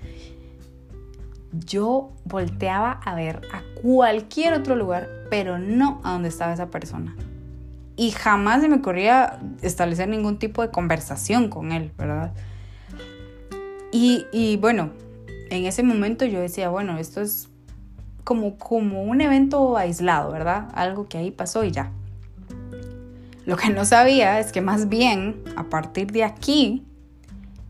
yo 1.61 2.13
volteaba 2.25 2.93
a 3.05 3.15
ver 3.15 3.43
a 3.53 3.63
cualquier 3.81 4.55
otro 4.55 4.77
lugar, 4.77 5.09
pero 5.31 5.59
no 5.59 6.01
a 6.05 6.13
donde 6.13 6.29
estaba 6.29 6.53
esa 6.53 6.71
persona. 6.71 7.15
Y 7.97 8.11
jamás 8.11 8.63
se 8.63 8.69
me 8.69 8.77
ocurría 8.77 9.39
establecer 9.63 10.09
ningún 10.09 10.39
tipo 10.39 10.63
de 10.63 10.71
conversación 10.71 11.49
con 11.49 11.73
él, 11.73 11.93
¿verdad? 11.97 12.33
Y, 13.93 14.57
bueno, 14.57 14.91
en 15.51 15.67
ese 15.67 15.85
momento 15.85 16.25
yo 16.25 16.41
decía, 16.41 16.69
bueno, 16.69 16.99
esto 16.99 17.21
es 17.21 17.49
como, 18.25 18.57
como 18.59 19.05
un 19.05 19.21
evento 19.21 19.77
aislado, 19.77 20.33
¿verdad? 20.33 20.69
Algo 20.75 21.09
que 21.09 21.19
ahí 21.19 21.31
pasó 21.31 21.63
y 21.63 21.71
ya. 21.71 21.93
Lo 23.47 23.57
que 23.57 23.71
no 23.71 23.85
sabía 23.85 24.41
es 24.41 24.51
que 24.51 24.61
más 24.61 24.89
bien, 24.89 25.45
a 25.55 25.65
partir 25.65 26.11
de 26.11 26.25
aquí, 26.25 26.85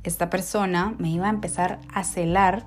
esta 0.03 0.31
persona 0.31 0.95
me 0.99 1.11
iba 1.11 1.26
a 1.26 1.31
empezar 1.31 1.81
a 1.93 2.05
celar 2.05 2.67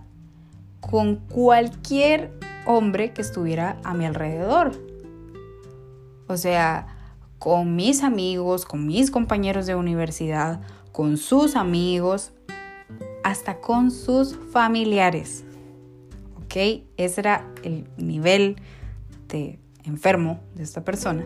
con 0.80 1.18
cualquier 1.18 2.32
hombre 2.66 3.14
que 3.14 3.22
estuviera 3.22 3.80
a 3.84 3.94
mi 3.94 4.06
alrededor. 4.06 4.72
O 6.28 6.38
sea, 6.38 6.88
con 7.40 7.76
mis 7.76 8.04
amigos, 8.04 8.66
con 8.66 8.86
mis 8.86 9.12
compañeros 9.12 9.66
de 9.66 9.76
universidad, 9.76 10.62
con 10.92 11.18
sus 11.18 11.56
amigos, 11.56 12.34
hasta 13.24 13.60
con 13.60 13.92
sus 13.92 14.36
familiares. 14.52 15.44
¿Ok? 16.38 16.84
Ese 16.98 17.22
era 17.22 17.48
el 17.64 17.88
nivel 17.98 18.58
de 19.28 19.60
enfermo 19.84 20.40
de 20.56 20.64
esta 20.64 20.84
persona. 20.84 21.26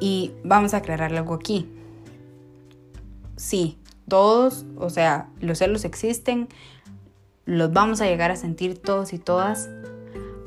Y 0.00 0.32
vamos 0.44 0.74
a 0.74 0.78
aclarar 0.78 1.14
algo 1.14 1.34
aquí. 1.34 1.68
Sí, 3.36 3.78
todos, 4.08 4.66
o 4.76 4.90
sea, 4.90 5.28
los 5.40 5.58
celos 5.58 5.84
existen, 5.84 6.48
los 7.44 7.72
vamos 7.72 8.00
a 8.00 8.06
llegar 8.06 8.30
a 8.30 8.36
sentir 8.36 8.78
todos 8.78 9.12
y 9.12 9.18
todas, 9.18 9.68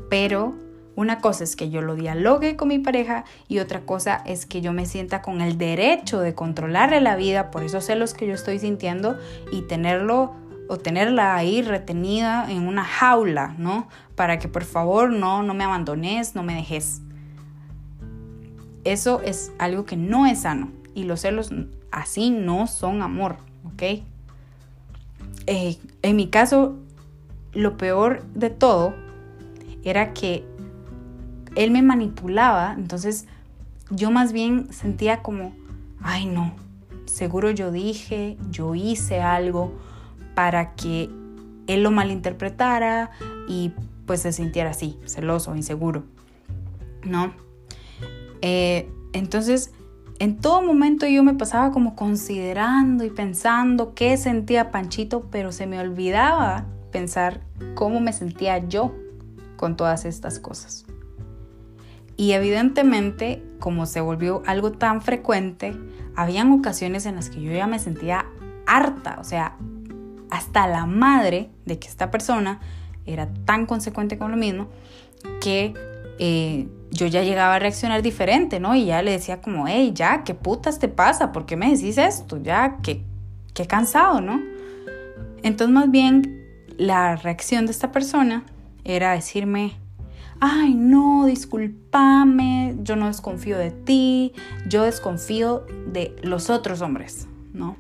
pero 0.09 0.53
una 0.95 1.19
cosa 1.21 1.43
es 1.43 1.55
que 1.55 1.69
yo 1.69 1.81
lo 1.81 1.95
dialogue 1.95 2.55
con 2.55 2.67
mi 2.67 2.79
pareja 2.79 3.25
y 3.47 3.59
otra 3.59 3.81
cosa 3.81 4.21
es 4.25 4.45
que 4.45 4.62
yo 4.62 4.73
me 4.73 4.85
sienta 4.85 5.21
con 5.21 5.41
el 5.41 5.57
derecho 5.57 6.19
de 6.19 6.35
controlarle 6.35 7.01
la 7.01 7.15
vida 7.15 7.50
por 7.50 7.63
esos 7.63 7.85
celos 7.85 8.13
que 8.13 8.27
yo 8.27 8.33
estoy 8.35 8.59
sintiendo 8.59 9.17
y 9.51 9.63
tenerlo 9.63 10.35
o 10.69 10.77
tenerla 10.77 11.35
ahí 11.35 11.62
retenida 11.62 12.50
en 12.50 12.67
una 12.67 12.85
jaula, 12.85 13.55
¿no? 13.57 13.88
Para 14.15 14.39
que 14.39 14.47
por 14.47 14.63
favor 14.63 15.09
no, 15.09 15.43
no 15.43 15.53
me 15.53 15.63
abandones, 15.63 16.35
no 16.35 16.43
me 16.43 16.55
dejes. 16.55 17.01
Eso 18.83 19.21
es 19.21 19.51
algo 19.57 19.85
que 19.85 19.97
no 19.97 20.25
es 20.25 20.41
sano 20.41 20.71
y 20.93 21.03
los 21.03 21.21
celos 21.21 21.51
así 21.91 22.29
no 22.29 22.67
son 22.67 23.01
amor, 23.01 23.38
¿ok? 23.65 24.03
Eh, 25.47 25.77
en 26.01 26.15
mi 26.15 26.27
caso, 26.27 26.77
lo 27.53 27.77
peor 27.77 28.24
de 28.33 28.50
todo 28.50 28.93
era 29.83 30.13
que 30.13 30.45
él 31.55 31.72
me 31.72 31.81
manipulaba, 31.81 32.74
entonces 32.77 33.27
yo 33.89 34.12
más 34.12 34.33
bien 34.33 34.72
sentía 34.74 35.22
como, 35.22 35.53
ay 36.01 36.25
no, 36.25 36.53
seguro 37.05 37.51
yo 37.51 37.72
dije, 37.72 38.38
yo 38.50 38.75
hice 38.75 39.22
algo 39.22 39.74
para 40.36 40.74
que 40.74 41.10
él 41.67 41.83
lo 41.83 41.91
malinterpretara 41.91 43.12
y 43.48 43.72
pues 44.05 44.22
se 44.22 44.31
sintiera 44.31 44.72
así, 44.72 44.98
celoso, 45.05 45.55
inseguro, 45.55 46.03
¿no? 47.03 47.33
Eh, 48.41 48.89
entonces, 49.13 49.72
en 50.19 50.38
todo 50.38 50.62
momento 50.62 51.05
yo 51.07 51.24
me 51.24 51.33
pasaba 51.33 51.72
como 51.72 51.95
considerando 51.95 53.03
y 53.03 53.10
pensando 53.10 53.93
qué 53.93 54.17
sentía 54.17 54.72
Panchito, 54.72 55.27
pero 55.31 55.51
se 55.51 55.67
me 55.67 55.79
olvidaba 55.79 56.65
pensar 56.93 57.41
cómo 57.75 58.00
me 58.00 58.13
sentía 58.13 58.59
yo 58.59 58.95
con 59.57 59.75
todas 59.75 60.05
estas 60.05 60.39
cosas. 60.39 60.85
Y 62.15 62.33
evidentemente, 62.33 63.43
como 63.59 63.85
se 63.85 64.00
volvió 64.00 64.43
algo 64.45 64.71
tan 64.71 65.01
frecuente, 65.01 65.75
habían 66.15 66.51
ocasiones 66.51 67.05
en 67.05 67.15
las 67.15 67.29
que 67.29 67.41
yo 67.41 67.51
ya 67.51 67.67
me 67.67 67.79
sentía 67.79 68.27
harta, 68.65 69.17
o 69.19 69.23
sea, 69.23 69.57
hasta 70.29 70.67
la 70.67 70.85
madre 70.85 71.50
de 71.65 71.79
que 71.79 71.88
esta 71.88 72.12
persona 72.12 72.62
era 73.05 73.27
tan 73.45 73.65
consecuente 73.65 74.17
con 74.17 74.31
lo 74.31 74.38
mismo 74.38 74.67
que 75.41 75.73
eh, 76.19 76.67
yo 76.91 77.07
ya 77.07 77.23
llegaba 77.23 77.55
a 77.55 77.59
reaccionar 77.59 78.01
diferente, 78.01 78.59
¿no? 78.59 78.75
Y 78.75 78.85
ya 78.85 79.01
le 79.01 79.12
decía 79.12 79.41
como, 79.41 79.67
hey, 79.67 79.91
ya, 79.95 80.23
¿qué 80.23 80.35
putas 80.35 80.79
te 80.79 80.88
pasa? 80.88 81.31
¿Por 81.31 81.45
qué 81.45 81.57
me 81.57 81.71
decís 81.71 81.97
esto? 81.97 82.38
Ya, 82.41 82.77
qué, 82.83 83.03
qué 83.53 83.65
cansado, 83.65 84.21
¿no? 84.21 84.39
Entonces 85.41 85.73
más 85.73 85.89
bien 85.89 86.42
la 86.77 87.15
reacción 87.15 87.65
de 87.65 87.71
esta 87.71 87.91
persona 87.91 88.43
era 88.83 89.13
decirme, 89.13 89.73
ay 90.39 90.73
no, 90.73 91.25
discúlpame, 91.25 92.75
yo 92.81 92.95
no 92.95 93.07
desconfío 93.07 93.57
de 93.57 93.71
ti, 93.71 94.33
yo 94.67 94.83
desconfío 94.83 95.65
de 95.87 96.15
los 96.21 96.49
otros 96.49 96.81
hombres, 96.81 97.27
¿no? 97.53 97.77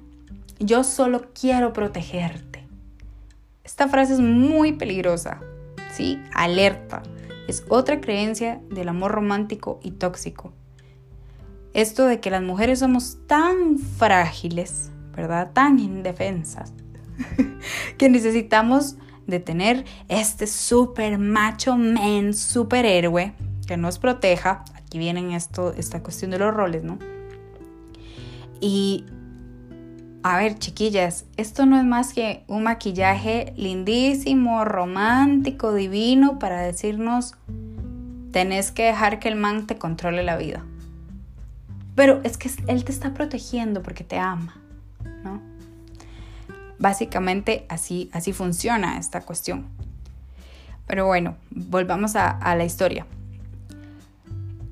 Yo 0.59 0.83
solo 0.83 1.25
quiero 1.33 1.73
protegerte. 1.73 2.65
Esta 3.63 3.87
frase 3.87 4.13
es 4.13 4.19
muy 4.19 4.73
peligrosa, 4.73 5.41
¿sí? 5.91 6.19
Alerta. 6.33 7.03
Es 7.47 7.65
otra 7.67 7.99
creencia 7.99 8.61
del 8.69 8.87
amor 8.87 9.11
romántico 9.11 9.79
y 9.83 9.91
tóxico. 9.91 10.53
Esto 11.73 12.05
de 12.05 12.19
que 12.19 12.29
las 12.29 12.43
mujeres 12.43 12.79
somos 12.79 13.17
tan 13.27 13.77
frágiles, 13.77 14.91
¿verdad? 15.15 15.51
Tan 15.53 15.79
indefensas, 15.79 16.73
que 17.97 18.09
necesitamos 18.09 18.95
de 19.27 19.39
tener 19.39 19.85
este 20.09 20.47
super 20.47 21.17
macho 21.17 21.77
man, 21.77 22.33
superhéroe 22.33 23.33
que 23.67 23.77
nos 23.77 23.99
proteja. 23.99 24.63
Aquí 24.75 24.97
vienen 24.97 25.31
esto, 25.31 25.73
esta 25.73 26.03
cuestión 26.03 26.31
de 26.31 26.39
los 26.39 26.53
roles, 26.53 26.83
¿no? 26.83 26.99
Y 28.59 29.05
a 30.23 30.37
ver, 30.37 30.57
chiquillas, 30.57 31.25
esto 31.35 31.65
no 31.65 31.77
es 31.77 31.83
más 31.83 32.13
que 32.13 32.43
un 32.47 32.63
maquillaje 32.63 33.53
lindísimo, 33.57 34.63
romántico, 34.63 35.73
divino 35.73 36.39
para 36.39 36.61
decirnos 36.61 37.35
tenés 38.33 38.71
que 38.71 38.83
dejar 38.83 39.19
que 39.19 39.29
el 39.29 39.35
man 39.35 39.67
te 39.67 39.77
controle 39.77 40.23
la 40.23 40.35
vida. 40.35 40.65
Pero 41.95 42.19
es 42.23 42.37
que 42.37 42.49
él 42.67 42.83
te 42.83 42.91
está 42.91 43.13
protegiendo 43.13 43.83
porque 43.83 44.03
te 44.03 44.17
ama. 44.17 44.55
Básicamente 46.79 47.65
así, 47.69 48.09
así 48.13 48.33
funciona 48.33 48.97
esta 48.97 49.21
cuestión. 49.21 49.67
Pero 50.87 51.05
bueno, 51.05 51.35
volvamos 51.49 52.15
a, 52.15 52.55
la 52.55 52.65
historia. 52.65 53.05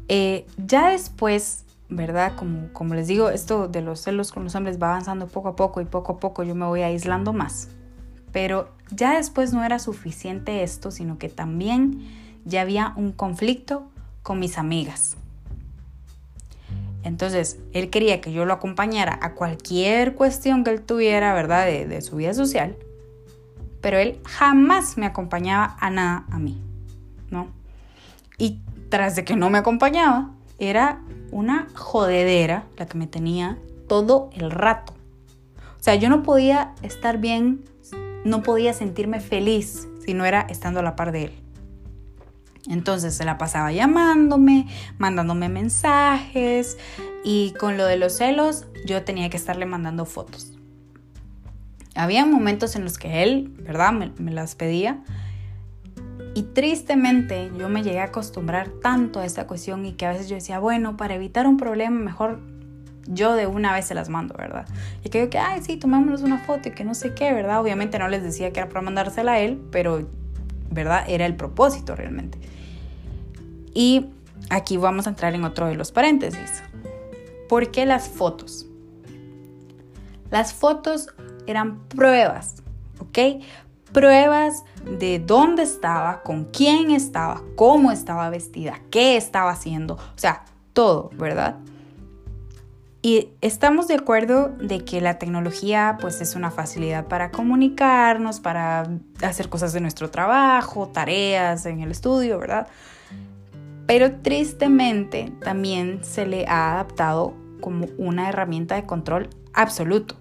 Eh, 0.07 0.45
ya 0.57 0.89
después, 0.89 1.63
¿verdad? 1.89 2.33
Como, 2.35 2.71
como 2.73 2.95
les 2.95 3.07
digo, 3.07 3.29
esto 3.29 3.67
de 3.67 3.81
los 3.81 4.01
celos 4.01 4.31
con 4.31 4.43
los 4.43 4.55
hombres 4.55 4.81
va 4.81 4.89
avanzando 4.89 5.27
poco 5.27 5.49
a 5.49 5.55
poco 5.55 5.79
y 5.81 5.85
poco 5.85 6.13
a 6.13 6.19
poco 6.19 6.43
yo 6.43 6.53
me 6.53 6.65
voy 6.65 6.81
aislando 6.81 7.33
más. 7.33 7.69
Pero 8.31 8.69
ya 8.91 9.15
después 9.15 9.53
no 9.53 9.63
era 9.63 9.79
suficiente 9.79 10.63
esto, 10.63 10.91
sino 10.91 11.17
que 11.17 11.29
también 11.29 12.01
ya 12.45 12.61
había 12.61 12.93
un 12.95 13.11
conflicto 13.11 13.89
con 14.23 14.39
mis 14.39 14.57
amigas. 14.57 15.17
Entonces, 17.03 17.59
él 17.73 17.89
quería 17.89 18.21
que 18.21 18.31
yo 18.31 18.45
lo 18.45 18.53
acompañara 18.53 19.17
a 19.21 19.33
cualquier 19.33 20.15
cuestión 20.15 20.63
que 20.63 20.71
él 20.71 20.81
tuviera, 20.81 21.33
¿verdad? 21.33 21.65
De, 21.65 22.01
su 22.01 22.17
vida 22.17 22.33
social. 22.33 22.75
Pero 23.81 23.97
él 23.97 24.19
jamás 24.25 24.97
me 24.97 25.07
acompañaba 25.07 25.75
a 25.79 25.89
nada 25.89 26.25
a 26.29 26.37
mí, 26.37 26.61
¿no? 27.29 27.47
Y 28.37 28.59
tras 28.89 29.15
de 29.15 29.23
que 29.23 29.35
no 29.35 29.49
me 29.49 29.57
acompañaba, 29.57 30.31
era 30.59 31.01
una 31.31 31.67
jodedera 31.73 32.65
la 32.77 32.85
que 32.85 32.97
me 32.97 33.07
tenía 33.07 33.57
todo 33.87 34.29
el 34.33 34.51
rato. 34.51 34.93
O 35.79 35.83
sea, 35.83 35.95
yo 35.95 36.09
no 36.09 36.21
podía 36.21 36.75
estar 36.83 37.17
bien, 37.17 37.63
no 38.23 38.43
podía 38.43 38.73
sentirme 38.73 39.19
feliz 39.19 39.87
si 40.05 40.13
no 40.13 40.25
era 40.25 40.41
estando 40.41 40.79
a 40.79 40.83
la 40.83 40.95
par 40.95 41.11
de 41.11 41.25
él. 41.25 41.40
Entonces 42.69 43.15
se 43.15 43.25
la 43.25 43.37
pasaba 43.37 43.71
llamándome, 43.71 44.67
mandándome 44.97 45.49
mensajes 45.49 46.77
y 47.23 47.53
con 47.59 47.77
lo 47.77 47.85
de 47.85 47.97
los 47.97 48.13
celos 48.13 48.65
yo 48.85 49.03
tenía 49.03 49.29
que 49.29 49.37
estarle 49.37 49.65
mandando 49.65 50.05
fotos. 50.05 50.53
Había 51.95 52.25
momentos 52.25 52.75
en 52.75 52.83
los 52.83 52.97
que 52.97 53.23
él, 53.23 53.53
¿verdad? 53.59 53.91
Me, 53.91 54.31
las 54.31 54.55
pedía. 54.55 55.03
Y 56.33 56.43
tristemente 56.43 57.51
yo 57.57 57.67
me 57.67 57.83
llegué 57.83 57.99
a 57.99 58.05
acostumbrar 58.05 58.69
tanto 58.81 59.19
a 59.19 59.25
esta 59.25 59.47
cuestión 59.47 59.85
y 59.85 59.93
que 59.93 60.05
a 60.05 60.11
veces 60.11 60.29
yo 60.29 60.35
decía, 60.35 60.59
bueno, 60.59 60.95
para 60.95 61.15
evitar 61.15 61.47
un 61.47 61.57
problema 61.57 61.99
mejor 61.99 62.39
yo 63.07 63.33
de 63.33 63.47
una 63.47 63.73
vez 63.73 63.85
se 63.85 63.95
las 63.95 64.07
mando, 64.07 64.35
¿verdad? 64.37 64.65
Y 65.03 65.09
que 65.09 65.19
yo 65.19 65.29
que, 65.29 65.39
ay, 65.39 65.61
sí, 65.61 65.75
tomémonos 65.75 66.21
una 66.21 66.37
foto 66.37 66.69
y 66.69 66.71
que 66.71 66.85
no 66.85 66.93
sé 66.93 67.13
qué, 67.13 67.33
¿verdad? 67.33 67.59
Obviamente 67.59 67.99
no 67.99 68.07
les 68.07 68.23
decía 68.23 68.53
que 68.53 68.59
era 68.59 68.69
para 68.69 68.81
mandársela 68.81 69.33
a 69.33 69.39
él, 69.39 69.61
pero 69.71 70.07
¿verdad? 70.71 71.03
Era 71.07 71.25
el 71.25 71.35
propósito 71.35 71.95
realmente. 71.95 72.39
Y 73.73 74.07
aquí 74.49 74.77
vamos 74.77 75.05
a 75.05 75.11
entrar 75.11 75.35
en 75.35 75.43
otro 75.43 75.67
de 75.67 75.75
los 75.75 75.91
paréntesis. 75.91 76.63
¿Por 77.47 77.69
qué 77.69 77.85
las 77.85 78.09
fotos? 78.09 78.65
Las 80.31 80.53
fotos 80.53 81.07
eran 81.45 81.79
pruebas, 81.89 82.63
¿ok? 82.99 83.43
Pruebas 83.91 84.63
de 84.99 85.19
dónde 85.19 85.63
estaba, 85.63 86.21
con 86.23 86.45
quién 86.45 86.91
estaba, 86.91 87.41
cómo 87.55 87.91
estaba 87.91 88.29
vestida, 88.29 88.79
qué 88.89 89.17
estaba 89.17 89.51
haciendo, 89.51 89.95
o 89.95 90.17
sea, 90.17 90.45
todo, 90.71 91.09
¿verdad? 91.15 91.57
Y 93.03 93.29
estamos 93.41 93.87
de 93.87 93.95
acuerdo 93.95 94.49
de 94.59 94.85
que 94.85 95.01
la 95.01 95.17
tecnología 95.17 95.97
pues 95.99 96.21
es 96.21 96.35
una 96.35 96.51
facilidad 96.51 97.07
para 97.07 97.31
comunicarnos, 97.31 98.39
para 98.39 98.87
hacer 99.23 99.49
cosas 99.49 99.73
de 99.73 99.81
nuestro 99.81 100.11
trabajo, 100.11 100.87
tareas 100.87 101.65
en 101.65 101.81
el 101.81 101.89
estudio, 101.89 102.37
¿verdad? 102.37 102.67
Pero 103.87 104.11
tristemente 104.21 105.33
también 105.43 106.03
se 106.03 106.27
le 106.27 106.45
ha 106.47 106.73
adaptado 106.73 107.33
como 107.59 107.87
una 107.97 108.29
herramienta 108.29 108.75
de 108.75 108.85
control 108.85 109.29
absoluto, 109.53 110.15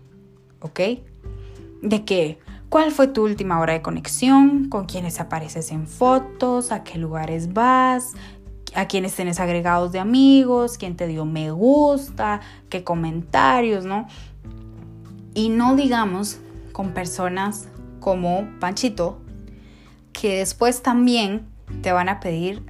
¿ok? 0.61 0.81
De 1.83 2.05
que, 2.07 2.39
¿cuál 2.71 2.93
fue 2.93 3.09
tu 3.09 3.25
última 3.25 3.61
hora 3.61 3.75
de 3.75 3.83
conexión? 3.83 4.71
¿Con 4.71 4.87
quiénes 4.87 5.21
apareces 5.21 5.71
en 5.71 5.87
fotos? 5.87 6.73
¿A 6.73 6.83
qué 6.83 6.99
lugares 6.99 7.53
vas? 7.53 8.15
A 8.75 8.87
quienes 8.87 9.15
tenés 9.15 9.41
agregados 9.41 9.93
de 9.93 9.99
amigos, 9.99 10.79
quién 10.79 10.97
te 10.97 11.07
dio 11.07 11.25
me 11.25 11.51
gusta, 11.51 12.41
qué 12.69 12.85
comentarios, 12.85 13.85
¿no? 13.85 14.07
Y 15.35 15.49
no 15.49 15.77
digamos 15.77 16.39
con 16.73 16.93
personas 16.93 17.69
como 18.01 18.49
Panchito, 18.61 19.21
que 20.13 20.39
después 20.39 20.83
también 20.83 21.47
te 21.83 21.93
van 21.93 22.09
a 22.09 22.21
pedir 22.21 22.63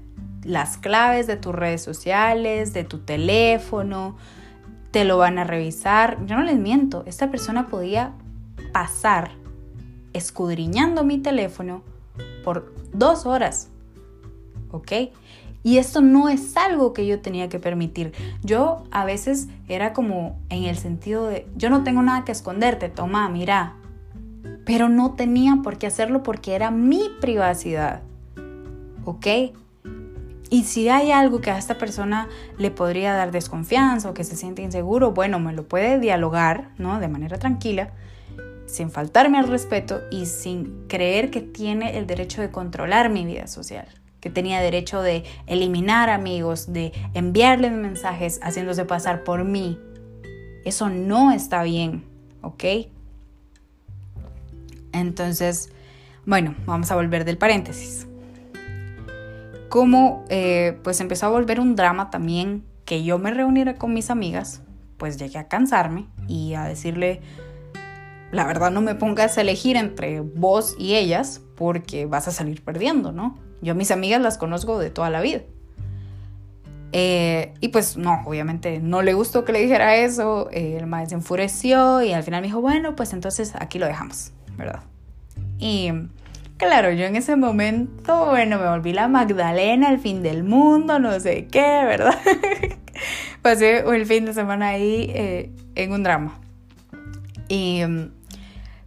las 0.42 0.78
claves 0.78 1.26
de 1.26 1.36
tus 1.36 1.54
redes 1.54 1.82
sociales, 1.82 2.72
de 2.72 2.84
tu 2.84 2.98
teléfono, 2.98 4.16
te 4.90 5.04
lo 5.04 5.18
van 5.18 5.38
a 5.38 5.44
revisar. 5.44 6.24
Yo 6.26 6.36
no 6.36 6.42
les 6.42 6.58
miento, 6.58 7.04
esta 7.06 7.30
persona 7.30 7.68
podía 7.68 8.12
pasar 8.72 9.32
escudriñando 10.12 11.04
mi 11.04 11.18
teléfono 11.18 11.82
por 12.44 12.74
dos 12.92 13.26
horas, 13.26 13.68
¿ok? 14.70 14.92
Y 15.62 15.78
esto 15.78 16.00
no 16.00 16.28
es 16.28 16.56
algo 16.56 16.92
que 16.92 17.06
yo 17.06 17.20
tenía 17.20 17.48
que 17.48 17.58
permitir. 17.58 18.12
Yo 18.42 18.84
a 18.90 19.04
veces 19.04 19.48
era 19.68 19.92
como 19.92 20.38
en 20.48 20.64
el 20.64 20.76
sentido 20.76 21.26
de, 21.26 21.46
yo 21.54 21.68
no 21.68 21.84
tengo 21.84 22.02
nada 22.02 22.24
que 22.24 22.32
esconderte, 22.32 22.88
toma, 22.88 23.28
mira. 23.28 23.76
Pero 24.64 24.88
no 24.88 25.14
tenía 25.14 25.58
por 25.62 25.78
qué 25.78 25.86
hacerlo 25.86 26.22
porque 26.22 26.54
era 26.54 26.70
mi 26.70 27.02
privacidad. 27.20 28.02
¿Ok? 29.04 29.26
Y 30.48 30.64
si 30.64 30.88
hay 30.88 31.12
algo 31.12 31.40
que 31.40 31.50
a 31.50 31.58
esta 31.58 31.78
persona 31.78 32.28
le 32.58 32.70
podría 32.70 33.12
dar 33.12 33.30
desconfianza 33.30 34.10
o 34.10 34.14
que 34.14 34.24
se 34.24 34.36
siente 34.36 34.62
inseguro, 34.62 35.12
bueno, 35.12 35.38
me 35.38 35.52
lo 35.52 35.68
puede 35.68 36.00
dialogar, 36.00 36.70
¿no? 36.76 36.98
De 36.98 37.06
manera 37.06 37.38
tranquila, 37.38 37.92
sin 38.66 38.90
faltarme 38.90 39.38
al 39.38 39.46
respeto 39.46 40.00
y 40.10 40.26
sin 40.26 40.86
creer 40.88 41.30
que 41.30 41.40
tiene 41.40 41.98
el 41.98 42.06
derecho 42.06 42.40
de 42.40 42.50
controlar 42.50 43.10
mi 43.10 43.24
vida 43.24 43.46
social 43.46 43.99
que 44.20 44.30
tenía 44.30 44.60
derecho 44.60 45.02
de 45.02 45.24
eliminar 45.46 46.10
amigos, 46.10 46.72
de 46.72 46.92
enviarles 47.14 47.72
mensajes 47.72 48.40
haciéndose 48.42 48.84
pasar 48.84 49.24
por 49.24 49.44
mí. 49.44 49.78
Eso 50.64 50.88
no 50.90 51.32
está 51.32 51.62
bien, 51.62 52.04
¿ok? 52.42 52.64
Entonces, 54.92 55.70
bueno, 56.26 56.54
vamos 56.66 56.90
a 56.90 56.96
volver 56.96 57.24
del 57.24 57.38
paréntesis. 57.38 58.06
Como 59.68 60.24
eh, 60.28 60.78
pues 60.82 61.00
empezó 61.00 61.26
a 61.26 61.30
volver 61.30 61.60
un 61.60 61.76
drama 61.76 62.10
también 62.10 62.64
que 62.84 63.04
yo 63.04 63.18
me 63.18 63.30
reuniera 63.30 63.76
con 63.76 63.94
mis 63.94 64.10
amigas, 64.10 64.62
pues 64.96 65.16
llegué 65.16 65.38
a 65.38 65.48
cansarme 65.48 66.08
y 66.26 66.54
a 66.54 66.64
decirle, 66.64 67.20
la 68.32 68.46
verdad 68.46 68.70
no 68.70 68.80
me 68.80 68.94
pongas 68.94 69.38
a 69.38 69.40
elegir 69.40 69.76
entre 69.76 70.20
vos 70.20 70.74
y 70.78 70.96
ellas 70.96 71.40
porque 71.56 72.06
vas 72.06 72.28
a 72.28 72.32
salir 72.32 72.62
perdiendo, 72.62 73.12
¿no? 73.12 73.38
Yo 73.62 73.74
mis 73.74 73.90
amigas 73.90 74.20
las 74.20 74.38
conozco 74.38 74.78
de 74.78 74.90
toda 74.90 75.10
la 75.10 75.20
vida. 75.20 75.42
Eh, 76.92 77.54
y 77.60 77.68
pues 77.68 77.96
no, 77.96 78.22
obviamente 78.26 78.80
no 78.80 79.02
le 79.02 79.14
gustó 79.14 79.44
que 79.44 79.52
le 79.52 79.60
dijera 79.60 79.94
eso, 79.96 80.48
eh, 80.50 80.76
el 80.76 80.86
maestro 80.86 81.10
se 81.10 81.20
enfureció 81.20 82.02
y 82.02 82.12
al 82.12 82.24
final 82.24 82.40
me 82.40 82.48
dijo, 82.48 82.60
bueno, 82.60 82.96
pues 82.96 83.12
entonces 83.12 83.52
aquí 83.54 83.78
lo 83.78 83.86
dejamos, 83.86 84.32
¿verdad? 84.56 84.82
Y 85.58 85.92
claro, 86.56 86.90
yo 86.90 87.04
en 87.04 87.14
ese 87.14 87.36
momento, 87.36 88.26
bueno, 88.26 88.58
me 88.58 88.68
volví 88.68 88.92
la 88.92 89.06
Magdalena, 89.06 89.90
el 89.90 90.00
fin 90.00 90.22
del 90.22 90.42
mundo, 90.42 90.98
no 90.98 91.18
sé 91.20 91.46
qué, 91.46 91.60
¿verdad? 91.60 92.18
Pasé 93.42 93.78
el 93.88 94.06
fin 94.06 94.24
de 94.24 94.34
semana 94.34 94.70
ahí 94.70 95.12
eh, 95.14 95.52
en 95.76 95.92
un 95.92 96.02
drama. 96.02 96.40
Y 97.48 97.82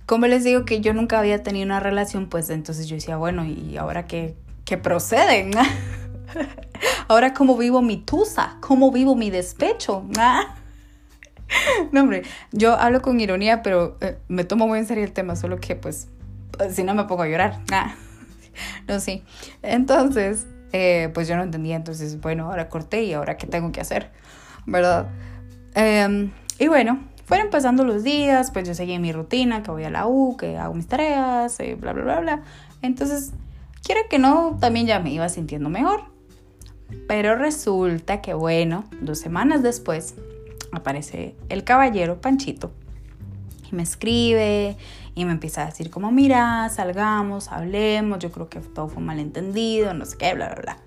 como 0.06 0.28
les 0.28 0.44
digo 0.44 0.66
que 0.66 0.82
yo 0.82 0.94
nunca 0.94 1.20
había 1.20 1.42
tenido 1.42 1.66
una 1.66 1.80
relación, 1.80 2.28
pues 2.28 2.50
entonces 2.50 2.88
yo 2.88 2.96
decía, 2.96 3.16
bueno, 3.16 3.46
¿y 3.46 3.78
ahora 3.78 4.06
qué, 4.06 4.36
que 4.66 4.78
proceden. 4.78 5.52
Ahora, 7.08 7.34
¿cómo 7.34 7.58
vivo 7.58 7.82
mi 7.82 7.98
tusa? 7.98 8.58
¿Cómo 8.60 8.92
vivo 8.92 9.16
mi 9.16 9.30
despecho? 9.30 10.06
No, 11.92 12.02
hombre, 12.02 12.24
yo 12.52 12.74
hablo 12.74 13.04
con 13.04 13.20
ironía, 13.20 13.62
pero 13.62 13.98
eh, 14.02 14.18
me 14.28 14.44
tomo 14.44 14.68
muy 14.68 14.80
en 14.80 14.88
serio 14.88 15.04
el 15.04 15.12
tema, 15.12 15.36
solo 15.36 15.60
que 15.60 15.76
pues, 15.76 16.08
si 16.72 16.84
no 16.84 16.96
me 16.96 17.04
pongo 17.04 17.24
a 17.24 17.28
llorar. 17.28 17.60
No, 18.88 19.00
sí. 19.00 19.24
Entonces, 19.64 20.46
eh, 20.74 21.10
pues 21.14 21.28
yo 21.28 21.36
no 21.36 21.42
entendía, 21.42 21.76
entonces, 21.76 22.22
bueno, 22.22 22.46
ahora 22.52 22.70
corté 22.70 23.04
y 23.04 23.14
ahora 23.14 23.36
qué 23.36 23.48
tengo 23.48 23.72
que 23.72 23.82
hacer, 23.82 24.12
¿verdad? 24.68 25.08
Em, 25.74 26.32
y 26.60 26.68
bueno, 26.68 27.00
fueron 27.26 27.50
pasando 27.50 27.84
los 27.84 28.04
días, 28.04 28.52
pues 28.52 28.68
yo 28.68 28.76
seguí 28.76 29.00
mi 29.00 29.12
rutina, 29.12 29.64
que 29.64 29.72
voy 29.72 29.86
a 29.86 29.90
la 29.90 30.06
U, 30.06 30.38
que 30.38 30.58
hago 30.58 30.76
mis 30.76 30.88
tareas, 30.88 31.60
eh, 31.60 31.76
bla, 31.80 31.94
bla, 31.94 32.04
bla, 32.04 32.20
bla. 32.20 32.44
Entonces, 32.84 33.32
Quiero 33.84 34.02
que 34.10 34.18
no, 34.18 34.58
también 34.62 34.88
ya 34.88 35.00
me 35.00 35.12
iba 35.12 35.28
sintiendo 35.28 35.70
mejor. 35.70 36.06
Pero 37.08 37.36
resulta 37.36 38.22
que, 38.22 38.34
bueno, 38.34 38.86
dos 39.02 39.20
semanas 39.20 39.62
después 39.62 40.16
aparece 40.72 41.36
el 41.50 41.64
caballero 41.64 42.22
Panchito 42.22 42.72
y 43.70 43.76
me 43.76 43.84
escribe 43.84 44.78
y 45.16 45.26
me 45.26 45.34
empieza 45.34 45.64
a 45.64 45.66
decir 45.66 45.90
como, 45.90 46.12
mira, 46.12 46.70
salgamos, 46.70 47.50
hablemos, 47.50 48.20
yo 48.20 48.32
creo 48.32 48.50
que 48.50 48.60
todo 48.60 48.88
fue 48.88 49.04
malentendido, 49.04 49.94
no 49.94 50.06
sé 50.06 50.18
qué, 50.18 50.34
bla, 50.34 50.48
bla, 50.50 50.62
bla. 50.62 50.78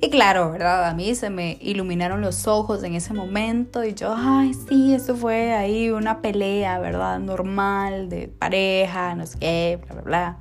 Y 0.00 0.10
claro, 0.10 0.50
¿verdad? 0.50 0.88
A 0.88 0.94
mí 0.94 1.14
se 1.14 1.30
me 1.30 1.56
iluminaron 1.60 2.20
los 2.20 2.46
ojos 2.46 2.82
en 2.82 2.94
ese 2.94 3.14
momento 3.14 3.82
y 3.82 3.94
yo, 3.94 4.14
ay, 4.14 4.52
sí, 4.52 4.92
eso 4.92 5.16
fue 5.16 5.54
ahí 5.54 5.90
una 5.90 6.20
pelea, 6.20 6.78
¿verdad? 6.80 7.18
Normal, 7.18 8.10
de 8.10 8.28
pareja, 8.28 9.14
no 9.14 9.26
sé 9.26 9.38
qué, 9.38 9.78
bla, 9.82 9.94
bla, 9.94 10.02
bla. 10.02 10.38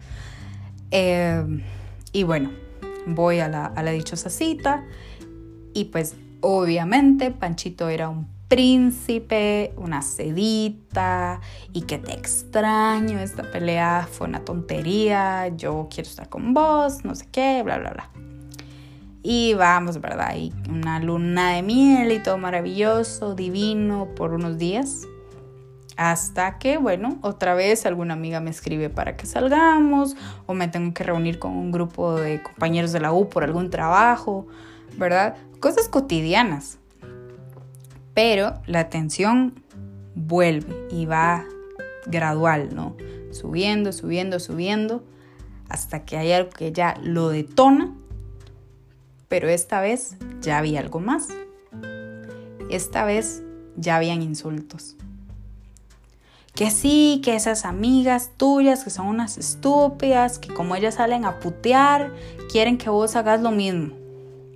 Em, 0.97 1.61
y 2.13 2.23
bueno, 2.23 2.51
voy 3.05 3.39
a 3.39 3.49
la, 3.49 3.91
dichosa 3.91 4.29
cita 4.29 4.85
y 5.73 5.85
pues 5.85 6.15
obviamente 6.39 7.31
Panchito 7.31 7.89
era 7.89 8.07
un 8.07 8.29
príncipe, 8.47 9.73
una 9.75 10.01
sedita 10.01 11.41
y 11.73 11.81
que 11.81 11.97
te 11.97 12.13
extraño, 12.13 13.19
esta 13.19 13.43
pelea 13.43 14.07
fue 14.09 14.27
una 14.27 14.45
tontería, 14.45 15.49
yo 15.49 15.89
quiero 15.93 16.09
estar 16.09 16.29
con 16.29 16.53
vos, 16.53 17.03
no 17.03 17.13
sé 17.13 17.27
qué, 17.29 17.61
bla, 17.61 17.77
bla, 17.77 17.91
bla. 17.91 18.09
Y 19.21 19.53
vamos, 19.55 19.99
¿verdad? 19.99 20.37
Y 20.37 20.53
una 20.69 21.01
luna 21.01 21.55
de 21.55 21.61
miel 21.61 22.13
y 22.13 22.23
todo 22.23 22.37
maravilloso, 22.37 23.35
divino 23.35 24.07
por 24.15 24.31
unos 24.33 24.57
días. 24.57 25.01
Hasta 25.97 26.57
que, 26.57 26.77
bueno, 26.77 27.17
otra 27.21 27.53
vez 27.53 27.85
alguna 27.85 28.13
amiga 28.13 28.39
me 28.39 28.49
escribe 28.49 28.89
para 28.89 29.15
que 29.15 29.25
salgamos 29.25 30.15
o 30.45 30.53
me 30.53 30.67
tengo 30.67 30.93
que 30.93 31.03
reunir 31.03 31.39
con 31.39 31.51
un 31.51 31.71
grupo 31.71 32.15
de 32.15 32.43
compañeros 32.43 32.91
de 32.91 32.99
la 32.99 33.13
U 33.13 33.29
por 33.29 33.43
algún 33.43 33.69
trabajo, 33.69 34.47
¿verdad? 34.97 35.37
Cosas 35.59 35.87
cotidianas. 35.87 36.79
Pero 38.13 38.61
la 38.65 38.89
tensión 38.89 39.61
vuelve 40.15 40.87
y 40.91 41.05
va 41.05 41.45
gradual, 42.07 42.75
¿no? 42.75 42.95
Subiendo, 43.31 43.93
subiendo, 43.93 44.39
subiendo, 44.39 45.03
hasta 45.69 46.05
que 46.05 46.17
hay 46.17 46.31
algo 46.31 46.49
que 46.49 46.71
ya 46.71 46.97
lo 47.01 47.29
detona 47.29 47.93
pero 49.27 49.49
esta 49.49 49.81
vez 49.81 50.15
ya 50.41 50.57
había 50.57 50.79
algo 50.79 50.99
más. 50.99 51.27
Esta 52.69 53.05
vez 53.05 53.43
ya 53.75 53.97
habían 53.97 54.21
insultos. 54.21 54.95
Que 56.55 56.71
sí, 56.71 57.21
que 57.23 57.35
esas 57.35 57.65
amigas 57.65 58.31
tuyas 58.37 58.83
que 58.83 58.89
son 58.89 59.07
unas 59.07 59.37
estúpidas, 59.37 60.39
que 60.39 60.53
como 60.53 60.75
ellas 60.75 60.95
salen 60.95 61.25
a 61.25 61.39
putear, 61.39 62.13
quieren 62.51 62.77
que 62.77 62.89
vos 62.89 63.15
hagas 63.15 63.41
lo 63.41 63.51
mismo. 63.51 63.93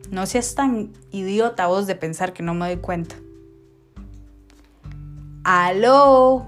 No 0.09 0.25
seas 0.25 0.55
tan 0.55 0.93
idiota 1.11 1.67
vos 1.67 1.87
de 1.87 1.95
pensar 1.95 2.33
que 2.33 2.41
no 2.41 2.53
me 2.53 2.67
doy 2.67 2.77
cuenta. 2.77 3.15
Aló, 5.43 6.45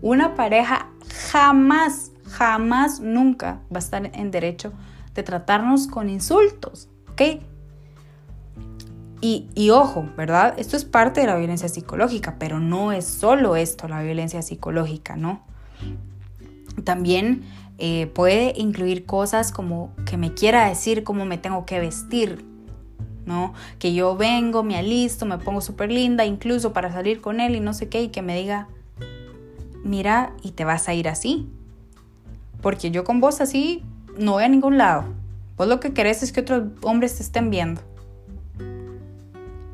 una 0.00 0.34
pareja 0.34 0.90
jamás, 1.30 2.12
jamás, 2.24 3.00
nunca 3.00 3.60
va 3.72 3.76
a 3.76 3.78
estar 3.78 4.10
en 4.14 4.30
derecho 4.30 4.72
de 5.14 5.22
tratarnos 5.22 5.86
con 5.86 6.08
insultos. 6.08 6.88
¿ok? 7.10 7.42
Y, 9.24 9.70
ojo, 9.70 10.04
¿verdad? 10.16 10.54
Esto 10.56 10.76
es 10.76 10.84
parte 10.84 11.20
de 11.20 11.28
la 11.28 11.36
violencia 11.36 11.68
psicológica, 11.68 12.38
pero 12.40 12.58
no 12.58 12.90
es 12.90 13.04
solo 13.04 13.54
esto, 13.54 13.86
la 13.86 14.02
violencia 14.02 14.42
psicológica, 14.42 15.14
¿no? 15.14 15.44
También 16.82 17.44
eh, 17.78 18.08
puede 18.08 18.52
incluir 18.56 19.06
cosas 19.06 19.52
como 19.52 19.94
que 20.06 20.16
me 20.16 20.34
quiera 20.34 20.68
decir 20.68 21.04
cómo 21.04 21.24
me 21.24 21.38
tengo 21.38 21.64
que 21.66 21.78
vestir, 21.78 22.44
¿no? 23.24 23.54
Que 23.78 23.94
yo 23.94 24.16
vengo, 24.16 24.64
me 24.64 24.76
alisto, 24.76 25.24
me 25.24 25.38
pongo 25.38 25.60
súper 25.60 25.92
linda, 25.92 26.24
incluso 26.24 26.72
para 26.72 26.92
salir 26.92 27.20
con 27.20 27.38
él 27.38 27.54
y 27.54 27.60
no 27.60 27.74
sé 27.74 27.88
qué, 27.88 28.02
y 28.02 28.08
que 28.08 28.22
me 28.22 28.36
diga, 28.36 28.66
mira, 29.84 30.32
y 30.42 30.50
te 30.50 30.64
vas 30.64 30.88
a 30.88 30.94
ir 30.94 31.08
así. 31.08 31.48
Porque 32.60 32.90
yo 32.90 33.04
con 33.04 33.20
vos 33.20 33.40
así 33.40 33.84
no 34.18 34.32
voy 34.32 34.42
a 34.42 34.48
ningún 34.48 34.78
lado. 34.78 35.04
Vos 35.56 35.68
lo 35.68 35.78
que 35.78 35.92
querés 35.92 36.24
es 36.24 36.32
que 36.32 36.40
otros 36.40 36.64
hombres 36.82 37.18
te 37.18 37.22
estén 37.22 37.50
viendo. 37.50 37.82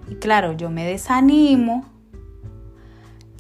Y 0.09 0.17
claro, 0.17 0.53
yo 0.53 0.71
me 0.71 0.85
desanimo, 0.85 1.85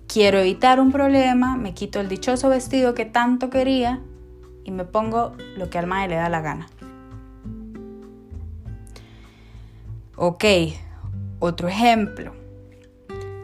quiero 0.07 0.38
evitar 0.38 0.81
un 0.81 0.92
problema, 0.92 1.57
me 1.57 1.74
quito 1.74 2.00
el 2.00 2.09
dichoso 2.09 2.48
vestido 2.48 2.94
que 2.94 3.04
tanto 3.04 3.50
quería 3.50 4.00
y 4.64 4.70
me 4.70 4.85
pongo 4.85 5.33
lo 5.57 5.70
que 5.70 5.78
al 5.78 5.87
madre 5.87 6.09
le 6.09 6.14
da 6.16 6.28
la 6.28 6.40
gana. 6.40 6.68
Ok, 10.16 10.44
otro 11.38 11.68
ejemplo. 11.68 12.35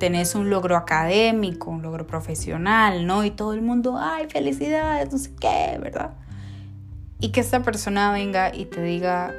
Tenés 0.00 0.34
un 0.34 0.50
logro 0.50 0.76
académico, 0.76 1.70
un 1.70 1.82
logro 1.82 2.06
profesional, 2.06 3.06
¿no? 3.06 3.24
Y 3.24 3.30
todo 3.30 3.54
el 3.54 3.62
mundo, 3.62 3.96
ay, 3.98 4.26
felicidades, 4.28 5.12
no 5.12 5.18
sé 5.18 5.30
qué, 5.40 5.78
¿verdad? 5.80 6.14
y 7.24 7.30
que 7.30 7.40
esta 7.40 7.62
persona 7.62 8.12
venga 8.12 8.54
y 8.54 8.66
te 8.66 8.82
diga, 8.82 9.32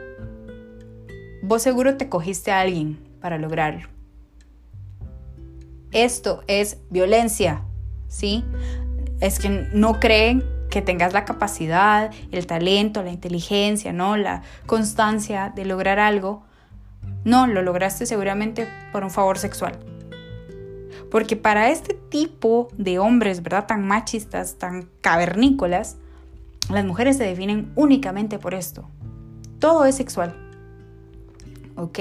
vos 1.43 1.61
seguro 1.61 1.97
te 1.97 2.09
cogiste 2.09 2.51
a 2.51 2.61
alguien 2.61 2.97
para 3.25 3.39
lograrlo. 3.39 3.87
Esto 5.91 6.43
es 6.45 6.77
violencia, 6.91 7.63
¿sí? 8.07 8.45
Es 9.19 9.39
que 9.39 9.49
no 9.49 9.99
creen 9.99 10.43
que 10.69 10.83
tengas 10.83 11.11
la 11.11 11.25
capacidad, 11.25 12.11
el 12.31 12.45
talento, 12.45 13.01
la 13.01 13.09
inteligencia, 13.09 13.91
¿no? 13.91 14.15
La 14.15 14.43
constancia 14.67 15.51
de 15.55 15.65
lograr 15.65 15.97
algo. 15.97 16.43
No, 17.23 17.47
lo 17.47 17.63
lograste 17.63 18.05
seguramente 18.05 18.67
por 18.91 19.03
un 19.03 19.09
favor 19.09 19.39
sexual. 19.39 19.79
Porque 21.09 21.35
para 21.35 21.71
este 21.71 21.95
tipo 21.95 22.67
de 22.77 22.99
hombres, 22.99 23.41
¿verdad? 23.41 23.65
Tan 23.65 23.87
machistas, 23.87 24.59
tan 24.59 24.87
cavernícolas, 25.01 25.97
las 26.69 26.85
mujeres 26.85 27.17
se 27.17 27.23
definen 27.23 27.71
únicamente 27.73 28.37
por 28.37 28.53
esto. 28.53 28.87
Todo 29.57 29.85
es 29.85 29.95
sexual. 29.95 30.35
¿Ok? 31.75 31.97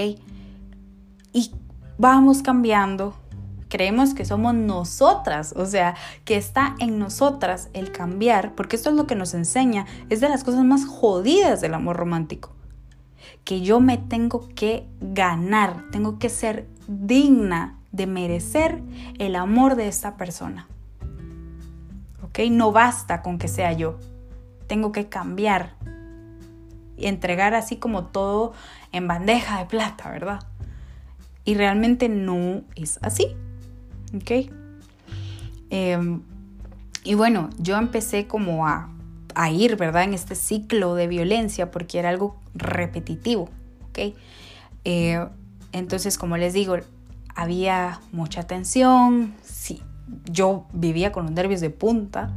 Y 1.35 1.53
vamos 1.99 2.41
cambiando. 2.41 3.15
Creemos 3.69 4.15
que 4.15 4.25
somos 4.25 4.55
nosotras, 4.55 5.53
o 5.55 5.67
sea, 5.67 5.95
que 6.25 6.37
está 6.37 6.75
en 6.79 6.99
nosotras 6.99 7.69
el 7.75 7.93
cambiar, 7.93 8.55
porque 8.55 8.77
esto 8.77 8.89
es 8.89 8.97
lo 8.97 9.07
que 9.07 9.17
nos 9.17 9.35
enseña, 9.35 9.85
es 10.09 10.21
de 10.21 10.31
las 10.31 10.45
cosas 10.45 10.65
más 10.65 10.87
jodidas 10.87 11.61
del 11.61 11.75
amor 11.75 11.97
romántico. 11.97 12.55
Que 13.45 13.61
yo 13.61 13.81
me 13.81 13.99
tengo 13.99 14.49
que 14.55 14.89
ganar, 15.01 15.91
tengo 15.91 16.19
que 16.19 16.31
ser 16.31 16.67
digna 16.89 17.79
de 17.93 18.07
merecer 18.07 18.83
el 19.19 19.37
amor 19.37 19.77
de 19.77 19.89
esta 19.89 20.17
persona. 20.17 20.69
¿Ok? 22.23 22.39
No 22.51 22.73
basta 22.73 23.21
con 23.21 23.39
que 23.39 23.49
sea 23.49 23.73
yo 23.73 23.99
tengo 24.67 24.93
que 24.93 25.09
cambiar 25.09 25.75
y 26.97 27.07
entregar 27.07 27.55
así 27.55 27.77
como 27.77 28.07
todo 28.07 28.53
en 28.93 29.09
bandeja 29.09 29.59
de 29.59 29.67
plata, 29.67 30.11
¿verdad? 30.11 30.41
Y 31.45 31.55
realmente 31.55 32.09
no 32.09 32.63
es 32.75 32.99
así, 33.03 33.37
¿ok? 34.15 34.51
Em, 35.71 36.23
y 37.05 37.15
bueno, 37.15 37.51
yo 37.59 37.77
empecé 37.77 38.27
como 38.27 38.67
a, 38.67 38.89
a, 39.35 39.51
ir, 39.51 39.77
¿verdad? 39.77 40.05
En 40.05 40.15
este 40.15 40.35
ciclo 40.35 40.95
de 40.95 41.07
violencia 41.07 41.71
porque 41.71 41.99
era 41.99 42.09
algo 42.09 42.37
repetitivo, 42.55 43.51
¿ok? 43.89 44.15
Eh, 44.85 45.27
entonces, 45.73 46.17
como 46.17 46.37
les 46.37 46.53
digo, 46.53 46.77
había 47.35 48.01
mucha 48.13 48.45
tensión, 48.45 49.35
sí, 49.43 49.83
yo 50.31 50.67
vivía 50.73 51.13
con 51.13 51.25
los 51.25 51.33
nervios 51.33 51.61
de 51.61 51.71
punta, 51.71 52.33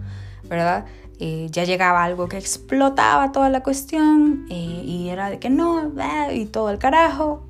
¿verdad? 0.50 0.86
Eh, 1.20 1.48
ya 1.52 1.64
llegaba 1.64 2.04
algo 2.04 2.28
que 2.28 2.38
explotaba 2.38 3.32
toda 3.32 3.50
la 3.50 3.64
cuestión 3.64 4.46
eh, 4.50 4.84
y 4.86 5.10
era 5.10 5.30
de 5.30 5.40
que 5.40 5.50
no, 5.50 5.92
y 6.32 6.46
todo 6.46 6.70
el 6.70 6.78
carajo. 6.78 7.44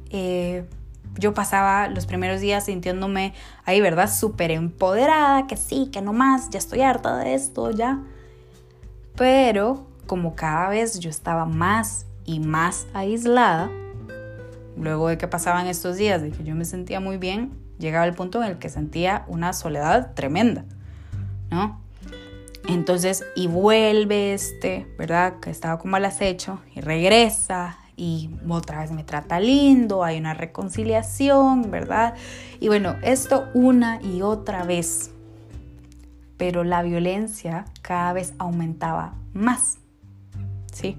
Yo 1.18 1.34
pasaba 1.34 1.88
los 1.88 2.06
primeros 2.06 2.42
días 2.42 2.66
sintiéndome 2.66 3.34
ahí, 3.66 3.82
¿verdad? 3.82 4.12
Súper 4.12 4.52
empoderada, 4.52 5.48
que 5.48 5.58
sí, 5.58 5.90
que 5.92 6.02
no 6.02 6.14
más, 6.14 6.50
ya 6.50 6.60
estoy 6.60 6.82
harta 6.82 7.18
de 7.18 7.34
esto, 7.34 7.72
ya. 7.72 8.00
Pero 9.16 9.88
como 10.06 10.36
cada 10.36 10.70
vez 10.70 11.00
yo 11.00 11.10
estaba 11.10 11.46
más 11.46 12.06
y 12.26 12.40
más 12.40 12.88
aislada, 12.94 13.70
luego 14.78 15.08
de 15.10 15.18
que 15.18 15.28
pasaban 15.28 15.68
estos 15.68 15.98
días 15.98 16.22
de 16.22 16.32
que 16.32 16.44
yo 16.44 16.56
me 16.56 16.66
sentía 16.66 17.00
muy 17.00 17.18
bien, 17.18 17.52
llegaba 17.80 18.06
el 18.06 18.14
punto 18.14 18.44
en 18.44 18.52
el 18.52 18.60
que 18.60 18.70
sentía 18.70 19.26
una 19.28 19.54
soledad 19.54 20.14
tremenda, 20.14 20.66
¿no? 21.50 21.82
Entonces, 22.68 23.26
y 23.36 23.48
vuelve 23.48 24.34
este, 24.34 24.88
¿verdad? 24.98 25.40
Que 25.40 25.50
estaba 25.50 25.80
como 25.80 25.96
al 25.96 26.06
acecho 26.06 26.60
y 26.76 26.82
regresa 26.82 27.78
y 27.98 28.30
otra 28.48 28.82
vez 28.82 28.92
me 28.92 29.04
trata 29.04 29.40
lindo, 29.40 30.04
hay 30.04 30.20
una 30.20 30.36
reconciliación, 30.36 31.72
¿verdad? 31.72 32.14
Y 32.60 32.68
bueno, 32.68 32.96
esto 33.02 33.50
una 33.56 34.00
y 34.02 34.22
otra 34.22 34.64
vez. 34.64 35.12
Pero 36.38 36.64
la 36.64 36.84
violencia 36.84 37.66
cada 37.82 38.14
vez 38.14 38.36
aumentaba 38.38 39.16
más, 39.34 39.80
¿sí? 40.72 40.96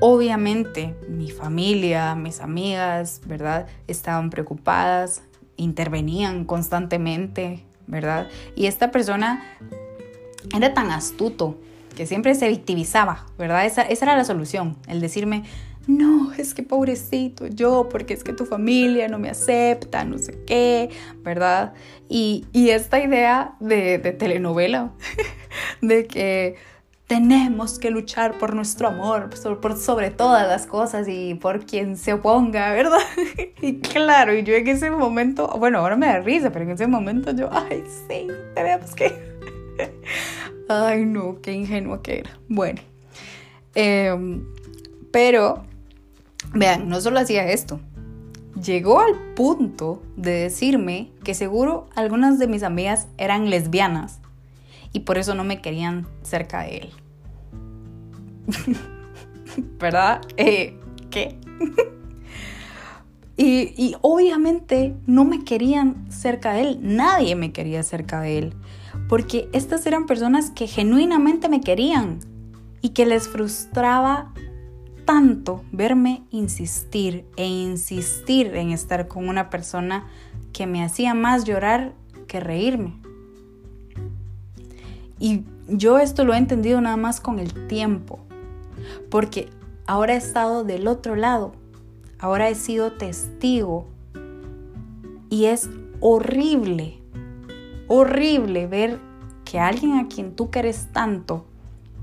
Obviamente 0.00 0.94
mi 1.08 1.32
familia, 1.32 2.14
mis 2.14 2.40
amigas, 2.40 3.20
¿verdad? 3.26 3.66
Estaban 3.88 4.30
preocupadas, 4.30 5.22
intervenían 5.56 6.44
constantemente, 6.44 7.64
¿verdad? 7.88 8.28
Y 8.54 8.66
esta 8.66 8.92
persona 8.92 9.42
era 10.54 10.72
tan 10.72 10.92
astuto 10.92 11.58
que 11.98 12.06
siempre 12.06 12.36
se 12.36 12.46
victimizaba, 12.46 13.26
¿verdad? 13.38 13.66
Esa, 13.66 13.82
esa 13.82 14.04
era 14.04 14.16
la 14.16 14.24
solución, 14.24 14.76
el 14.86 15.00
decirme, 15.00 15.42
no, 15.88 16.32
es 16.34 16.54
que 16.54 16.62
pobrecito 16.62 17.48
yo, 17.48 17.88
porque 17.90 18.14
es 18.14 18.22
que 18.22 18.32
tu 18.32 18.46
familia 18.46 19.08
no 19.08 19.18
me 19.18 19.28
acepta, 19.28 20.04
no 20.04 20.16
sé 20.16 20.38
qué, 20.46 20.90
¿verdad? 21.24 21.74
Y, 22.08 22.46
esta 22.54 23.02
idea 23.02 23.56
de, 23.58 23.98
telenovela, 23.98 24.92
de 25.82 26.06
que 26.06 26.54
tenemos 27.08 27.80
que 27.80 27.90
luchar 27.90 28.38
por 28.38 28.54
nuestro 28.54 28.86
amor, 28.86 29.30
por 29.60 29.76
sobre 29.76 30.10
todas 30.10 30.46
las 30.46 30.68
cosas 30.68 31.08
y 31.08 31.34
por 31.34 31.66
quien 31.66 31.96
se 31.96 32.12
oponga, 32.12 32.70
¿verdad? 32.74 33.00
Y 33.60 33.80
claro, 33.80 34.32
y 34.34 34.44
yo 34.44 34.54
en 34.54 34.68
ese 34.68 34.88
momento, 34.92 35.48
bueno, 35.58 35.78
ahora 35.80 35.96
me 35.96 36.06
da 36.06 36.20
risa, 36.20 36.52
pero 36.52 36.64
en 36.64 36.70
ese 36.70 36.86
momento 36.86 37.32
yo, 37.32 37.48
ay, 37.50 37.82
sí, 38.08 38.28
tenemos 38.54 38.94
que... 38.94 39.26
Ay, 40.68 41.04
no, 41.04 41.40
qué 41.40 41.52
ingenua 41.52 42.02
que 42.02 42.18
era. 42.20 42.38
Bueno, 42.48 42.80
em, 43.74 44.44
pero 45.10 45.64
Vean, 46.54 46.88
no 46.88 47.00
solo 47.00 47.20
hacía 47.20 47.50
esto, 47.50 47.80
llegó 48.62 49.00
al 49.00 49.14
punto 49.34 50.02
de 50.16 50.32
decirme 50.32 51.10
que 51.22 51.34
seguro 51.34 51.88
algunas 51.94 52.38
de 52.38 52.46
mis 52.46 52.62
amigas 52.62 53.06
eran 53.18 53.50
lesbianas 53.50 54.20
y 54.92 55.00
por 55.00 55.18
eso 55.18 55.34
no 55.34 55.44
me 55.44 55.60
querían 55.60 56.06
cerca 56.22 56.62
de 56.62 56.78
él. 56.78 56.90
¿Verdad? 59.78 60.22
Eh, 60.38 60.78
¿Qué? 61.10 61.38
y, 63.36 63.74
y, 63.76 63.96
obviamente 64.00 64.94
no 65.06 65.24
me 65.24 65.44
querían 65.44 66.10
cerca 66.10 66.54
de 66.54 66.62
él, 66.62 66.78
nadie 66.80 67.34
me 67.34 67.52
quería 67.52 67.82
cerca 67.82 68.20
de 68.22 68.38
él, 68.38 68.54
porque 69.08 69.48
estas 69.52 69.86
eran 69.86 70.06
personas 70.06 70.50
que 70.50 70.66
genuinamente 70.66 71.48
me 71.48 71.60
querían 71.60 72.20
y 72.80 72.90
que 72.90 73.06
les 73.06 73.28
frustraba 73.28 74.32
tanto 75.04 75.64
verme 75.72 76.22
insistir 76.30 77.24
e 77.36 77.46
insistir 77.46 78.54
en 78.54 78.70
estar 78.70 79.08
con 79.08 79.28
una 79.28 79.48
persona 79.48 80.06
que 80.52 80.66
me 80.66 80.84
hacía 80.84 81.14
más 81.14 81.44
llorar 81.44 81.94
que 82.26 82.40
reírme. 82.40 82.94
Y 85.18 85.44
yo 85.66 85.98
esto 85.98 86.24
lo 86.24 86.34
he 86.34 86.36
entendido 86.36 86.80
nada 86.80 86.96
más 86.96 87.20
con 87.20 87.38
el 87.38 87.66
tiempo, 87.68 88.20
porque 89.10 89.48
ahora 89.86 90.14
he 90.14 90.18
estado 90.18 90.62
del 90.62 90.86
otro 90.86 91.16
lado, 91.16 91.52
ahora 92.18 92.50
he 92.50 92.54
sido 92.54 92.92
testigo 92.92 93.86
y 95.30 95.46
es 95.46 95.70
horrible, 96.00 96.97
horrible 97.88 98.66
ver 98.66 99.00
que 99.44 99.58
alguien 99.58 99.94
a 99.94 100.08
quien 100.08 100.36
tú 100.36 100.50
quieres 100.50 100.88
tanto 100.92 101.44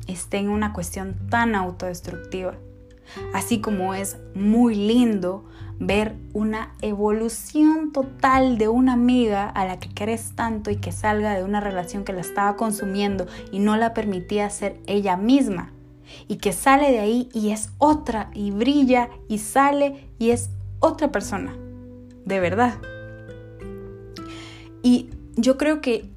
esté 0.07 0.37
en 0.37 0.49
una 0.49 0.73
cuestión 0.73 1.15
tan 1.29 1.55
autodestructiva. 1.55 2.55
Así 3.33 3.61
como 3.61 3.93
es 3.93 4.17
muy 4.33 4.75
lindo 4.75 5.45
ver 5.79 6.15
una 6.33 6.73
evolución 6.81 7.91
total 7.91 8.57
de 8.57 8.67
una 8.67 8.93
amiga 8.93 9.49
a 9.49 9.65
la 9.65 9.79
que 9.79 9.89
quieres 9.89 10.31
tanto 10.35 10.71
y 10.71 10.77
que 10.77 10.91
salga 10.91 11.35
de 11.35 11.43
una 11.43 11.59
relación 11.59 12.03
que 12.03 12.13
la 12.13 12.21
estaba 12.21 12.55
consumiendo 12.55 13.27
y 13.51 13.59
no 13.59 13.75
la 13.77 13.93
permitía 13.93 14.49
ser 14.49 14.79
ella 14.87 15.17
misma. 15.17 15.71
Y 16.27 16.37
que 16.37 16.53
sale 16.53 16.91
de 16.91 16.99
ahí 16.99 17.29
y 17.33 17.51
es 17.51 17.69
otra 17.77 18.29
y 18.33 18.51
brilla 18.51 19.09
y 19.27 19.39
sale 19.39 20.09
y 20.17 20.31
es 20.31 20.49
otra 20.79 21.11
persona. 21.11 21.55
De 22.25 22.39
verdad. 22.39 22.75
Y 24.81 25.09
yo 25.35 25.57
creo 25.57 25.81
que, 25.81 26.09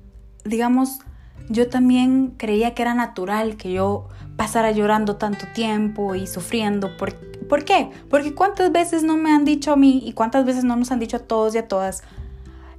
digamos, 0.45 1.01
yo 1.49 1.69
también 1.69 2.35
creía 2.37 2.75
que 2.75 2.83
era 2.83 2.95
natural 2.95 3.57
que 3.57 3.73
yo 3.73 4.09
pasara 4.37 4.71
llorando 4.71 5.17
tanto 5.17 5.47
tiempo 5.55 6.15
y 6.15 6.27
sufriendo. 6.27 6.97
¿Por, 6.97 7.15
¿Por 7.49 7.65
qué? 7.65 7.91
Porque 8.11 8.35
cuántas 8.35 8.71
veces 8.71 9.03
no 9.03 9.17
me 9.17 9.33
han 9.33 9.45
dicho 9.45 9.73
a 9.73 9.77
mí 9.77 10.03
y 10.05 10.13
cuántas 10.13 10.45
veces 10.45 10.65
no 10.65 10.77
nos 10.77 10.93
han 10.93 11.01
dicho 11.01 11.17
a 11.17 11.21
todos 11.21 11.55
y 11.55 11.59
a 11.59 11.69
todas, 11.69 12.03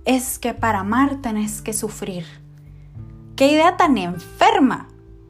es 0.06 0.40
que 0.40 0.54
para 0.54 0.80
amar 0.80 1.22
tenés 1.22 1.62
que 1.62 1.74
sufrir. 1.74 2.26
¿Qué 3.36 3.52
idea 3.52 3.78
tan 3.78 3.98
enferma? 3.98 4.88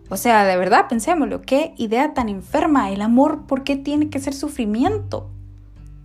O 0.10 0.17
sea, 0.17 0.43
de 0.43 0.58
verdad, 0.58 0.88
pensémoslo, 0.89 1.41
qué 1.41 1.74
idea 1.78 2.13
tan 2.13 2.30
enferma. 2.30 2.91
El 2.91 3.02
amor, 3.02 3.45
¿por 3.45 3.63
qué 3.63 3.76
tiene 3.76 4.10
que 4.10 4.19
ser 4.19 4.34
sufrimiento? 4.34 5.30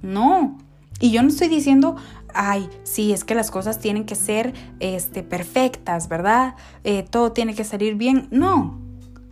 No. 0.02 0.58
Y 1.00 1.10
yo 1.10 1.22
no 1.22 1.28
estoy 1.28 1.48
diciendo, 1.48 1.96
ay, 2.34 2.68
sí, 2.82 3.12
es 3.12 3.24
que 3.24 3.34
las 3.34 3.50
cosas 3.50 3.78
tienen 3.78 4.04
que 4.04 4.14
ser 4.14 4.52
este, 4.80 5.22
perfectas, 5.22 6.08
¿verdad? 6.08 6.56
Eh, 6.82 7.04
todo 7.08 7.32
tiene 7.32 7.54
que 7.54 7.64
salir 7.64 7.94
bien. 7.94 8.28
No, 8.30 8.78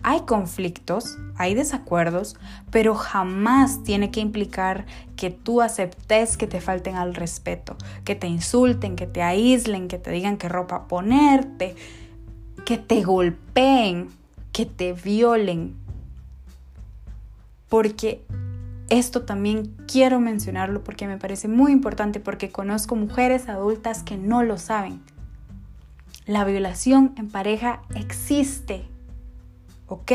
hay 0.02 0.22
conflictos, 0.22 1.18
hay 1.36 1.54
desacuerdos, 1.54 2.36
pero 2.70 2.94
jamás 2.94 3.84
tiene 3.84 4.10
que 4.10 4.20
implicar 4.20 4.84
que 5.16 5.30
tú 5.30 5.60
aceptes 5.60 6.36
que 6.36 6.48
te 6.48 6.60
falten 6.60 6.96
al 6.96 7.14
respeto, 7.14 7.76
que 8.04 8.14
te 8.14 8.26
insulten, 8.26 8.96
que 8.96 9.06
te 9.06 9.22
aíslen, 9.22 9.86
que 9.86 9.98
te 9.98 10.10
digan 10.10 10.38
qué 10.38 10.48
ropa 10.48 10.88
ponerte, 10.88 11.76
que 12.64 12.78
te 12.78 13.02
golpeen, 13.04 14.08
que 14.52 14.66
te 14.66 14.92
violen. 14.92 15.76
Porque 17.68 18.24
esto 18.92 19.22
también 19.22 19.74
quiero 19.86 20.20
mencionarlo 20.20 20.84
porque 20.84 21.06
me 21.06 21.18
parece 21.18 21.48
muy 21.48 21.72
importante 21.72 22.20
porque 22.20 22.50
conozco 22.50 22.96
mujeres 22.96 23.48
adultas 23.48 24.02
que 24.02 24.16
no 24.16 24.42
lo 24.42 24.58
saben. 24.58 25.00
La 26.26 26.44
violación 26.44 27.12
en 27.16 27.28
pareja 27.28 27.82
existe 27.94 28.86
¿ok? 29.92 30.12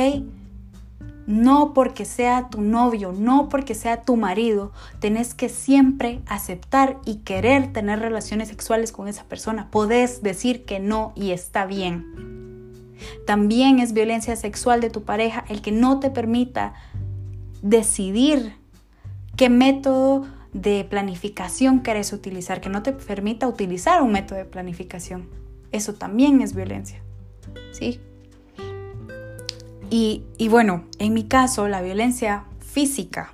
No 1.28 1.74
porque 1.74 2.06
sea 2.06 2.50
tu 2.50 2.62
novio, 2.62 3.12
no 3.12 3.50
porque 3.50 3.76
sea 3.76 4.04
tu 4.04 4.16
marido, 4.16 4.72
tenés 5.00 5.34
que 5.34 5.50
siempre 5.50 6.22
aceptar 6.26 6.98
y 7.06 7.18
querer 7.18 7.74
tener 7.74 8.00
relaciones 8.00 8.48
sexuales 8.48 8.92
con 8.92 9.08
esa 9.08 9.26
persona. 9.26 9.70
Podés 9.70 10.24
decir 10.24 10.66
que 10.66 10.80
no 10.80 11.12
y 11.16 11.32
está 11.32 11.66
bien. 11.66 12.96
También 13.28 13.80
es 13.80 13.94
violencia 13.94 14.36
sexual 14.36 14.82
de 14.82 14.90
tu 14.90 15.04
pareja 15.04 15.46
el 15.50 15.62
que 15.62 15.72
no 15.72 16.00
te 16.00 16.10
permita 16.10 16.74
decidir 17.62 18.56
qué 19.38 19.50
método 19.50 20.28
de 20.52 20.84
planificación 20.84 21.82
querés 21.82 22.12
utilizar, 22.12 22.60
que 22.60 22.70
no 22.70 22.84
te 22.84 22.92
permita 22.92 23.48
utilizar 23.48 24.02
un 24.02 24.12
método 24.12 24.40
de 24.40 24.46
planificación. 24.46 25.30
Eso 25.72 25.94
también 25.94 26.42
es 26.42 26.56
violencia. 26.56 27.02
¿Sí? 27.72 28.02
Y, 29.90 30.26
bueno, 30.50 30.84
en 31.00 31.14
mi 31.14 31.24
caso, 31.24 31.68
la 31.70 31.82
violencia 31.82 32.44
física 32.60 33.34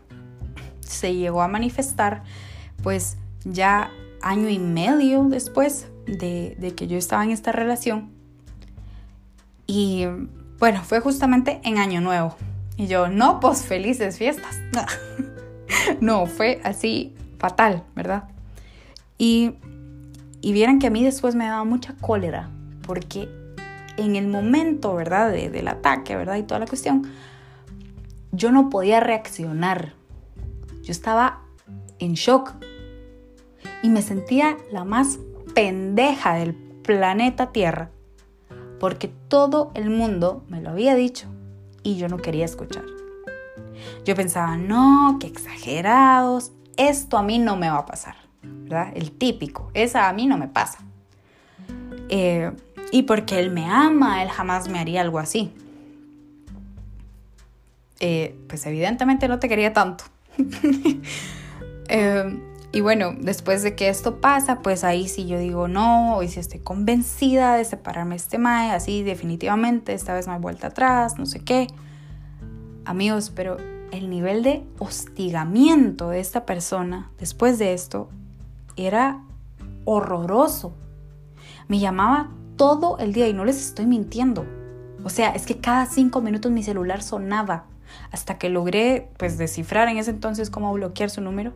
se 0.81 1.15
llegó 1.15 1.41
a 1.41 1.47
manifestar 1.47 2.23
pues 2.83 3.17
ya 3.43 3.89
año 4.21 4.49
y 4.49 4.59
medio 4.59 5.23
después 5.23 5.87
de, 6.05 6.55
de, 6.59 6.75
que 6.75 6.87
yo 6.87 6.97
estaba 6.97 7.23
en 7.23 7.31
esta 7.31 7.51
relación. 7.51 8.11
Y 9.65 10.05
bueno, 10.59 10.83
fue 10.83 10.99
justamente 10.99 11.59
en 11.63 11.77
Año 11.79 12.01
Nuevo. 12.01 12.35
Y 12.77 12.87
yo, 12.87 13.07
no, 13.07 13.39
pues 13.39 13.63
felices 13.63 14.17
fiestas. 14.17 14.59
no, 16.01 16.25
fue 16.25 16.61
así 16.63 17.15
fatal, 17.37 17.83
¿verdad? 17.95 18.29
Y, 19.17 19.55
y 20.41 20.53
vieran 20.53 20.79
que 20.79 20.87
a 20.87 20.89
mí 20.89 21.03
después 21.03 21.35
me 21.35 21.45
daba 21.45 21.63
mucha 21.63 21.95
cólera 21.95 22.49
porque 22.85 23.29
en 23.97 24.15
el 24.15 24.27
momento, 24.27 24.95
¿verdad? 24.95 25.31
del 25.31 25.67
ataque, 25.67 26.15
¿verdad? 26.15 26.37
Y 26.37 26.43
toda 26.43 26.59
la 26.59 26.67
cuestión, 26.67 27.03
yo 28.31 28.51
no 28.51 28.69
podía 28.69 28.99
reaccionar. 28.99 29.93
Yo 30.81 30.91
estaba 30.91 31.41
en 31.99 32.13
shock 32.13 32.53
y 33.81 33.89
me 33.89 34.01
sentía 34.01 34.57
la 34.71 34.83
más 34.83 35.19
pendeja 35.53 36.33
del 36.35 36.55
planeta 36.55 37.51
Tierra 37.51 37.91
porque 38.79 39.07
todo 39.29 39.71
el 39.75 39.89
mundo 39.89 40.43
me 40.49 40.61
lo 40.61 40.71
había 40.71 40.95
dicho 40.95 41.27
y 41.83 41.95
yo 41.95 42.09
no 42.09 42.17
quería 42.17 42.45
escuchar. 42.45 42.83
Yo 44.05 44.15
pensaba, 44.15 44.57
no, 44.57 45.17
qué 45.19 45.27
exagerados, 45.27 46.51
esto 46.77 47.17
a 47.17 47.23
mí 47.23 47.39
no 47.39 47.55
me 47.55 47.69
va 47.69 47.79
a 47.79 47.85
pasar, 47.85 48.15
¿verdad? 48.41 48.91
El 48.95 49.11
típico, 49.11 49.69
esa 49.73 50.09
a 50.09 50.13
mí 50.13 50.27
no 50.27 50.37
me 50.37 50.47
pasa. 50.47 50.79
Eh, 52.09 52.51
y 52.91 53.03
porque 53.03 53.39
Él 53.39 53.51
me 53.51 53.65
ama, 53.65 54.23
Él 54.23 54.29
jamás 54.29 54.67
me 54.69 54.79
haría 54.79 55.01
algo 55.01 55.19
así. 55.19 55.53
Eh, 57.99 58.37
pues 58.49 58.65
evidentemente 58.65 59.27
no 59.27 59.39
te 59.39 59.49
quería 59.49 59.73
tanto. 59.73 60.05
Eh, 61.89 62.39
y 62.71 62.81
bueno, 62.81 63.13
después 63.19 63.61
de 63.61 63.75
que 63.75 63.89
esto 63.89 64.19
pasa, 64.19 64.61
pues 64.61 64.83
ahí 64.83 65.07
sí 65.07 65.27
yo 65.27 65.37
digo, 65.37 65.67
no, 65.67 66.15
hoy 66.15 66.27
sí 66.27 66.39
estoy 66.39 66.59
convencida 66.59 67.55
de 67.55 67.65
separarme 67.65 68.15
este 68.15 68.39
mae, 68.39 68.71
así 68.71 69.03
definitivamente, 69.03 69.93
esta 69.93 70.15
vez 70.15 70.25
no 70.25 70.33
hay 70.33 70.39
vuelta 70.39 70.67
atrás, 70.67 71.19
no 71.19 71.27
sé 71.27 71.41
qué. 71.41 71.67
Amigos, 72.85 73.31
pero 73.35 73.57
el 73.93 74.09
nivel 74.09 74.41
de 74.41 74.63
hostigamiento 74.79 76.09
de 76.09 76.19
esta 76.19 76.45
persona 76.45 77.11
después 77.19 77.59
de 77.59 77.73
esto 77.73 78.09
era 78.75 79.21
horroroso. 79.85 80.73
Me 81.67 81.79
llamaba 81.79 82.31
todo 82.57 82.97
el 82.97 83.13
día 83.13 83.27
y 83.27 83.33
no 83.33 83.45
les 83.45 83.57
estoy 83.57 83.85
mintiendo. 83.85 84.45
O 85.03 85.09
sea, 85.09 85.29
es 85.29 85.45
que 85.45 85.59
cada 85.59 85.85
cinco 85.85 86.21
minutos 86.21 86.51
mi 86.51 86.63
celular 86.63 87.03
sonaba 87.03 87.65
hasta 88.11 88.39
que 88.39 88.49
logré 88.49 89.11
pues 89.17 89.37
descifrar 89.37 89.87
en 89.89 89.97
ese 89.97 90.09
entonces 90.09 90.49
cómo 90.49 90.73
bloquear 90.73 91.11
su 91.11 91.21
número. 91.21 91.53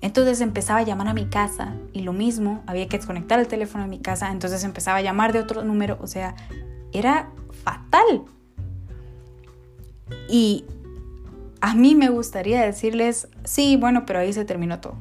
Entonces 0.00 0.40
empezaba 0.40 0.80
a 0.80 0.82
llamar 0.82 1.06
a 1.06 1.14
mi 1.14 1.26
casa 1.26 1.76
y 1.92 2.02
lo 2.02 2.12
mismo, 2.12 2.64
había 2.66 2.88
que 2.88 2.96
desconectar 2.96 3.38
el 3.38 3.46
teléfono 3.46 3.84
de 3.84 3.90
mi 3.90 4.00
casa, 4.00 4.32
entonces 4.32 4.64
empezaba 4.64 4.98
a 4.98 5.02
llamar 5.02 5.32
de 5.32 5.38
otro 5.38 5.62
número, 5.62 5.96
o 6.02 6.08
sea, 6.08 6.34
era 6.92 7.30
fatal. 7.62 8.24
Y 10.28 10.64
a 11.62 11.74
mí 11.76 11.94
me 11.94 12.10
gustaría 12.10 12.60
decirles, 12.60 13.28
sí, 13.44 13.76
bueno, 13.76 14.04
pero 14.04 14.18
ahí 14.18 14.32
se 14.32 14.44
terminó 14.44 14.80
todo. 14.80 14.96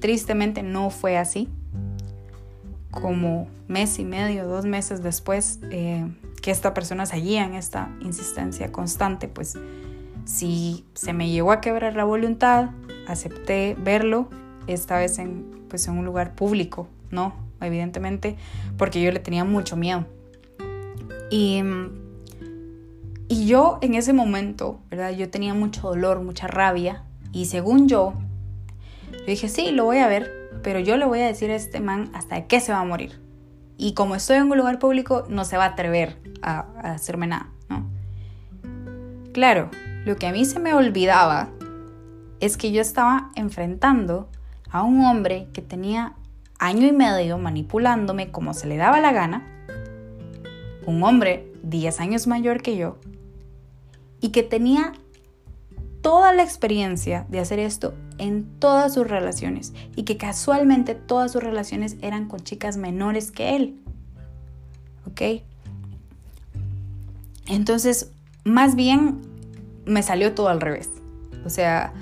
Tristemente 0.00 0.62
no 0.62 0.88
fue 0.88 1.18
así. 1.18 1.46
Como 2.90 3.48
mes 3.68 3.98
y 3.98 4.06
medio, 4.06 4.46
dos 4.46 4.64
meses 4.64 5.02
después 5.02 5.60
eh, 5.70 6.10
que 6.40 6.50
esta 6.50 6.72
persona 6.72 7.04
seguía 7.04 7.44
en 7.44 7.54
esta 7.54 7.94
insistencia 8.00 8.72
constante, 8.72 9.28
pues 9.28 9.58
si 10.24 10.86
se 10.94 11.12
me 11.12 11.28
llegó 11.28 11.52
a 11.52 11.60
quebrar 11.60 11.94
la 11.94 12.04
voluntad, 12.04 12.70
acepté 13.06 13.76
verlo, 13.78 14.30
esta 14.68 14.96
vez 14.96 15.18
en, 15.18 15.64
pues 15.68 15.86
en 15.86 15.98
un 15.98 16.06
lugar 16.06 16.34
público, 16.34 16.88
¿no? 17.10 17.34
Evidentemente, 17.60 18.36
porque 18.78 19.02
yo 19.02 19.12
le 19.12 19.20
tenía 19.20 19.44
mucho 19.44 19.76
miedo. 19.76 20.06
Y 21.30 21.62
y 23.28 23.46
yo 23.46 23.78
en 23.82 23.94
ese 23.94 24.12
momento, 24.12 24.80
¿verdad? 24.90 25.10
Yo 25.10 25.30
tenía 25.30 25.52
mucho 25.52 25.82
dolor, 25.82 26.22
mucha 26.22 26.46
rabia. 26.46 27.04
Y 27.32 27.44
según 27.44 27.86
yo, 27.86 28.14
yo 29.12 29.24
dije, 29.26 29.48
sí, 29.48 29.70
lo 29.70 29.84
voy 29.84 29.98
a 29.98 30.08
ver, 30.08 30.32
pero 30.62 30.80
yo 30.80 30.96
le 30.96 31.04
voy 31.04 31.20
a 31.20 31.26
decir 31.26 31.50
a 31.50 31.54
este 31.54 31.80
man 31.80 32.10
hasta 32.14 32.46
qué 32.46 32.60
se 32.60 32.72
va 32.72 32.80
a 32.80 32.84
morir. 32.84 33.20
Y 33.76 33.92
como 33.92 34.16
estoy 34.16 34.38
en 34.38 34.50
un 34.50 34.56
lugar 34.56 34.78
público, 34.78 35.26
no 35.28 35.44
se 35.44 35.58
va 35.58 35.64
a 35.64 35.68
atrever 35.68 36.18
a, 36.40 36.66
a 36.82 36.92
hacerme 36.92 37.26
nada, 37.26 37.50
¿no? 37.68 37.86
Claro, 39.32 39.70
lo 40.06 40.16
que 40.16 40.26
a 40.26 40.32
mí 40.32 40.46
se 40.46 40.58
me 40.58 40.72
olvidaba 40.72 41.50
es 42.40 42.56
que 42.56 42.72
yo 42.72 42.80
estaba 42.80 43.30
enfrentando 43.36 44.30
a 44.70 44.82
un 44.82 45.04
hombre 45.04 45.48
que 45.52 45.60
tenía 45.60 46.14
año 46.58 46.86
y 46.86 46.92
medio 46.92 47.36
manipulándome 47.38 48.30
como 48.30 48.54
se 48.54 48.66
le 48.66 48.78
daba 48.78 49.00
la 49.00 49.12
gana, 49.12 49.46
un 50.86 51.02
hombre 51.02 51.52
10 51.62 52.00
años 52.00 52.26
mayor 52.26 52.62
que 52.62 52.76
yo, 52.76 52.98
y 54.20 54.30
que 54.30 54.42
tenía 54.42 54.92
toda 56.00 56.32
la 56.32 56.42
experiencia 56.42 57.26
de 57.28 57.40
hacer 57.40 57.58
esto 57.58 57.94
en 58.18 58.44
todas 58.58 58.94
sus 58.94 59.06
relaciones 59.06 59.74
y 59.96 60.04
que 60.04 60.16
casualmente 60.16 60.94
todas 60.94 61.32
sus 61.32 61.42
relaciones 61.42 61.96
eran 62.02 62.28
con 62.28 62.40
chicas 62.40 62.76
menores 62.76 63.30
que 63.30 63.56
él. 63.56 63.80
¿Ok? 65.06 65.42
Entonces, 67.46 68.12
más 68.44 68.74
bien 68.74 69.20
me 69.86 70.02
salió 70.02 70.34
todo 70.34 70.48
al 70.48 70.60
revés. 70.60 70.90
O 71.44 71.50
sea, 71.50 71.92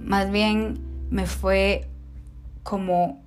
más 0.00 0.30
bien 0.30 0.78
me 1.10 1.26
fue 1.26 1.88
como 2.62 3.22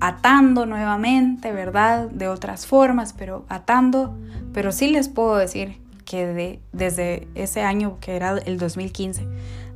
atando 0.00 0.66
nuevamente, 0.66 1.52
¿verdad? 1.52 2.08
De 2.08 2.28
otras 2.28 2.66
formas, 2.66 3.12
pero 3.12 3.44
atando. 3.48 4.16
Pero 4.52 4.72
sí 4.72 4.88
les 4.88 5.08
puedo 5.08 5.36
decir 5.36 5.78
que 6.10 6.58
desde 6.72 7.28
ese 7.36 7.62
año 7.62 7.98
que 8.00 8.16
era 8.16 8.36
el 8.36 8.58
2015, 8.58 9.28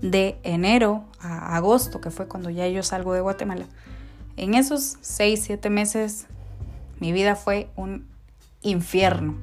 de 0.03 0.37
enero 0.43 1.05
a 1.21 1.55
agosto, 1.55 2.01
que 2.01 2.11
fue 2.11 2.27
cuando 2.27 2.51
ya 2.51 2.67
yo 2.67 2.83
salgo 2.83 3.13
de 3.13 3.21
Guatemala, 3.21 3.67
en 4.37 4.55
esos 4.55 4.99
seis, 5.01 5.45
siete 5.45 5.71
meses 5.71 6.27
mi 6.99 7.13
vida 7.13 7.37
fue 7.37 7.69
un 7.77 8.09
infierno. 8.63 9.37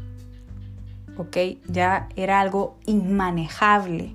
¿Ok? 1.18 1.38
Ya 1.70 2.10
era 2.18 2.42
algo 2.42 2.78
inmanejable. 2.86 4.14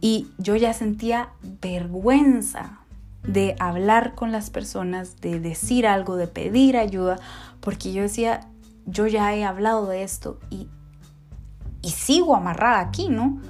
Y 0.00 0.28
yo 0.38 0.56
ya 0.56 0.72
sentía 0.72 1.28
vergüenza 1.60 2.78
de 3.22 3.54
hablar 3.58 4.14
con 4.14 4.32
las 4.32 4.48
personas, 4.48 5.20
de 5.20 5.40
decir 5.40 5.86
algo, 5.86 6.16
de 6.16 6.26
pedir 6.26 6.78
ayuda, 6.78 7.18
porque 7.60 7.92
yo 7.92 8.00
decía, 8.00 8.48
yo 8.86 9.06
ya 9.06 9.34
he 9.34 9.44
hablado 9.44 9.86
de 9.86 10.02
esto 10.02 10.38
y 10.48 10.68
y 11.86 11.90
sigo 11.90 12.34
amarrada 12.34 12.80
aquí, 12.80 13.08
¿no? 13.08 13.40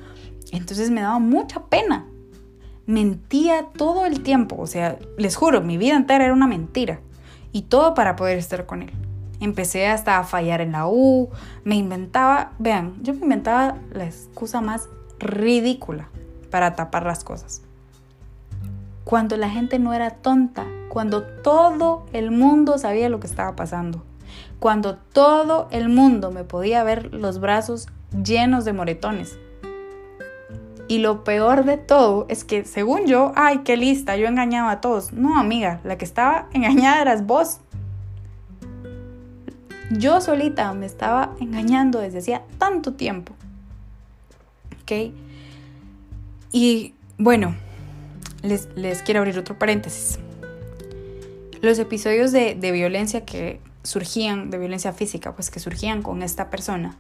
Entonces 0.52 0.90
me 0.90 1.00
daba 1.00 1.18
mucha 1.18 1.64
pena. 1.64 2.06
Mentía 2.84 3.68
todo 3.74 4.04
el 4.04 4.22
tiempo, 4.22 4.56
o 4.58 4.66
sea, 4.66 4.98
les 5.16 5.36
juro, 5.36 5.62
mi 5.62 5.78
vida 5.78 5.96
entera 5.96 6.26
era 6.26 6.34
una 6.34 6.46
mentira. 6.46 7.00
Y 7.50 7.62
todo 7.62 7.94
para 7.94 8.14
poder 8.14 8.36
estar 8.36 8.66
con 8.66 8.82
él. 8.82 8.92
Empecé 9.40 9.86
hasta 9.88 10.18
a 10.18 10.24
fallar 10.24 10.60
en 10.60 10.72
la 10.72 10.86
U, 10.86 11.30
me 11.64 11.76
inventaba, 11.76 12.52
vean, 12.58 13.02
yo 13.02 13.14
me 13.14 13.20
inventaba 13.20 13.78
la 13.90 14.04
excusa 14.04 14.60
más 14.60 14.90
ridícula 15.18 16.10
para 16.50 16.74
tapar 16.74 17.06
las 17.06 17.24
cosas. 17.24 17.62
Cuando 19.04 19.38
la 19.38 19.48
gente 19.48 19.78
no 19.78 19.94
era 19.94 20.10
tonta, 20.10 20.66
cuando 20.90 21.22
todo 21.22 22.04
el 22.12 22.30
mundo 22.32 22.76
sabía 22.76 23.08
lo 23.08 23.18
que 23.18 23.28
estaba 23.28 23.56
pasando, 23.56 24.04
cuando 24.58 24.96
todo 24.96 25.68
el 25.70 25.88
mundo 25.88 26.30
me 26.30 26.44
podía 26.44 26.84
ver 26.84 27.14
los 27.14 27.40
brazos 27.40 27.88
llenos 28.12 28.64
de 28.64 28.72
moretones. 28.72 29.38
Y 30.88 30.98
lo 30.98 31.24
peor 31.24 31.64
de 31.64 31.78
todo 31.78 32.26
es 32.28 32.44
que 32.44 32.64
según 32.64 33.06
yo, 33.06 33.32
ay, 33.34 33.58
qué 33.64 33.76
lista, 33.76 34.16
yo 34.16 34.28
engañaba 34.28 34.70
a 34.70 34.80
todos. 34.80 35.12
No, 35.12 35.38
amiga, 35.38 35.80
la 35.84 35.98
que 35.98 36.04
estaba 36.04 36.48
engañada 36.52 37.02
eras 37.02 37.26
vos. 37.26 37.58
Yo 39.90 40.20
solita 40.20 40.72
me 40.74 40.86
estaba 40.86 41.34
engañando 41.40 42.00
desde 42.00 42.18
hacía 42.18 42.42
tanto 42.58 42.94
tiempo. 42.94 43.34
¿Ok? 44.82 45.12
Y 46.52 46.94
bueno, 47.18 47.56
les, 48.42 48.68
quiero 49.02 49.20
abrir 49.20 49.38
otro 49.38 49.58
paréntesis. 49.58 50.18
Los 51.62 51.78
episodios 51.78 52.32
de, 52.32 52.54
de 52.54 52.70
violencia 52.72 53.24
que 53.24 53.60
surgían, 53.82 54.50
de 54.50 54.58
violencia 54.58 54.92
física, 54.92 55.34
pues 55.34 55.50
que 55.50 55.58
surgían 55.58 56.02
con 56.02 56.22
esta 56.22 56.50
persona, 56.50 56.96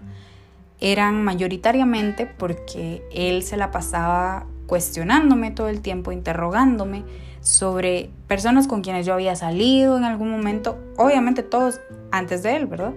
eran 0.80 1.24
mayoritariamente 1.24 2.26
porque 2.26 3.02
él 3.12 3.42
se 3.42 3.56
la 3.56 3.70
pasaba 3.70 4.46
cuestionándome 4.66 5.50
todo 5.50 5.68
el 5.68 5.80
tiempo, 5.80 6.12
interrogándome 6.12 7.04
sobre 7.40 8.10
personas 8.26 8.66
con 8.66 8.82
quienes 8.82 9.06
yo 9.06 9.14
había 9.14 9.36
salido 9.36 9.96
en 9.96 10.04
algún 10.04 10.30
momento, 10.30 10.78
obviamente 10.96 11.42
todos 11.42 11.80
antes 12.10 12.42
de 12.42 12.56
él, 12.56 12.66
¿verdad? 12.66 12.92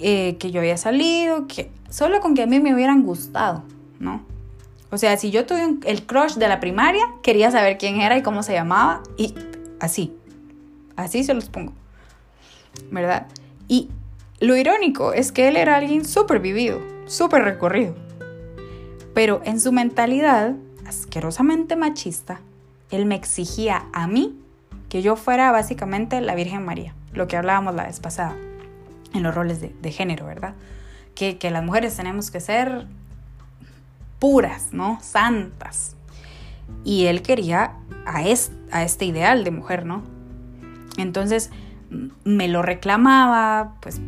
Eh, 0.00 0.36
que 0.38 0.50
yo 0.50 0.60
había 0.60 0.78
salido, 0.78 1.46
que 1.46 1.70
solo 1.90 2.20
con 2.20 2.34
que 2.34 2.42
a 2.42 2.46
mí 2.46 2.60
me 2.60 2.74
hubieran 2.74 3.02
gustado, 3.02 3.62
¿no? 4.00 4.22
O 4.90 4.96
sea, 4.96 5.16
si 5.16 5.30
yo 5.30 5.44
tuve 5.44 5.76
el 5.84 6.06
crush 6.06 6.34
de 6.34 6.48
la 6.48 6.60
primaria, 6.60 7.04
quería 7.22 7.50
saber 7.50 7.78
quién 7.78 8.00
era 8.00 8.16
y 8.16 8.22
cómo 8.22 8.42
se 8.42 8.54
llamaba 8.54 9.02
y 9.16 9.34
así, 9.80 10.16
así 10.96 11.22
se 11.22 11.34
los 11.34 11.50
pongo, 11.50 11.72
¿verdad? 12.90 13.26
Y 13.68 13.90
lo 14.40 14.56
irónico 14.56 15.12
es 15.12 15.30
que 15.30 15.48
él 15.48 15.56
era 15.56 15.76
alguien 15.76 16.04
súper 16.04 16.40
vivido, 16.40 16.80
súper 17.06 17.44
recorrido. 17.44 17.94
Pero 19.14 19.40
en 19.44 19.60
su 19.60 19.72
mentalidad 19.72 20.54
asquerosamente 20.86 21.76
machista, 21.76 22.40
él 22.90 23.06
me 23.06 23.14
exigía 23.14 23.86
a 23.92 24.06
mí 24.06 24.38
que 24.88 25.02
yo 25.02 25.16
fuera 25.16 25.50
básicamente 25.50 26.20
la 26.20 26.34
Virgen 26.34 26.64
María, 26.64 26.94
lo 27.12 27.26
que 27.26 27.36
hablábamos 27.36 27.74
la 27.74 27.84
vez 27.84 28.00
pasada 28.00 28.36
en 29.12 29.22
los 29.22 29.34
roles 29.34 29.60
de, 29.60 29.92
género, 29.92 30.26
¿verdad? 30.26 30.54
Que, 31.14 31.38
las 31.50 31.64
mujeres 31.64 31.96
tenemos 31.96 32.30
que 32.30 32.40
ser 32.40 32.86
puras, 34.18 34.68
¿no? 34.72 34.98
Santas. 35.00 35.96
Y 36.84 37.06
él 37.06 37.22
quería 37.22 37.76
a, 38.06 38.18
a 38.72 38.82
este 38.82 39.04
ideal 39.04 39.44
de 39.44 39.50
mujer, 39.50 39.86
¿no? 39.86 40.02
Entonces 40.96 41.50
me 42.24 42.48
lo 42.48 42.62
reclamaba, 42.62 43.74
pues 43.80 44.00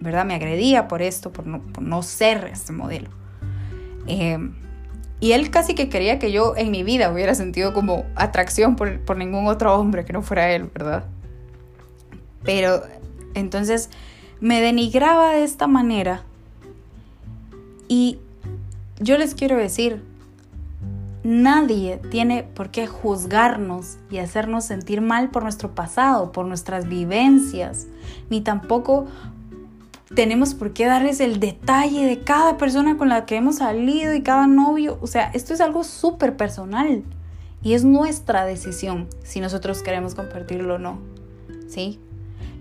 ¿verdad? 0.00 0.24
Me 0.24 0.34
agredía 0.34 0.88
por 0.88 1.02
esto, 1.02 1.32
por 1.32 1.46
no, 1.46 2.02
ser 2.02 2.50
este 2.52 2.72
modelo. 2.72 3.08
Em, 4.06 4.54
y 5.20 5.32
él 5.32 5.50
casi 5.50 5.74
que 5.74 5.88
quería 5.88 6.18
que 6.18 6.30
yo 6.30 6.54
en 6.56 6.70
mi 6.70 6.82
vida 6.82 7.10
hubiera 7.10 7.34
sentido 7.34 7.72
como 7.72 8.04
atracción 8.14 8.76
por, 8.76 9.00
por 9.00 9.16
ningún 9.16 9.46
otro 9.46 9.74
hombre 9.74 10.04
que 10.04 10.12
no 10.12 10.22
fuera 10.22 10.50
él, 10.50 10.70
¿verdad? 10.72 11.04
Pero 12.44 12.82
entonces 13.34 13.90
me 14.40 14.60
denigraba 14.60 15.32
de 15.32 15.44
esta 15.44 15.66
manera 15.66 16.22
y 17.88 18.18
yo 18.98 19.18
les 19.18 19.34
quiero 19.34 19.56
decir, 19.56 20.02
nadie 21.22 22.00
tiene 22.10 22.42
por 22.42 22.70
qué 22.70 22.86
juzgarnos 22.86 23.98
y 24.10 24.18
hacernos 24.18 24.64
sentir 24.64 25.00
mal 25.00 25.30
por 25.30 25.42
nuestro 25.42 25.74
pasado, 25.74 26.32
por 26.32 26.46
nuestras 26.46 26.88
vivencias, 26.88 27.86
ni 28.30 28.40
tampoco 28.40 29.06
tenemos 30.16 30.54
por 30.54 30.72
qué 30.72 30.86
darles 30.86 31.20
el 31.20 31.38
detalle 31.38 32.06
de 32.06 32.20
cada 32.22 32.56
persona 32.56 32.96
con 32.96 33.10
la 33.10 33.26
que 33.26 33.36
hemos 33.36 33.56
salido 33.56 34.14
y 34.14 34.22
cada 34.22 34.46
novio. 34.46 34.98
O 35.02 35.06
sea, 35.06 35.30
esto 35.34 35.52
es 35.52 35.60
algo 35.60 35.84
súper 35.84 36.36
personal 36.36 37.04
y 37.62 37.74
es 37.74 37.84
nuestra 37.84 38.46
decisión 38.46 39.08
si 39.22 39.40
nosotros 39.40 39.82
queremos 39.82 40.14
compartirlo 40.14 40.76
o 40.76 40.78
no. 40.78 40.98
¿Sí? 41.68 42.00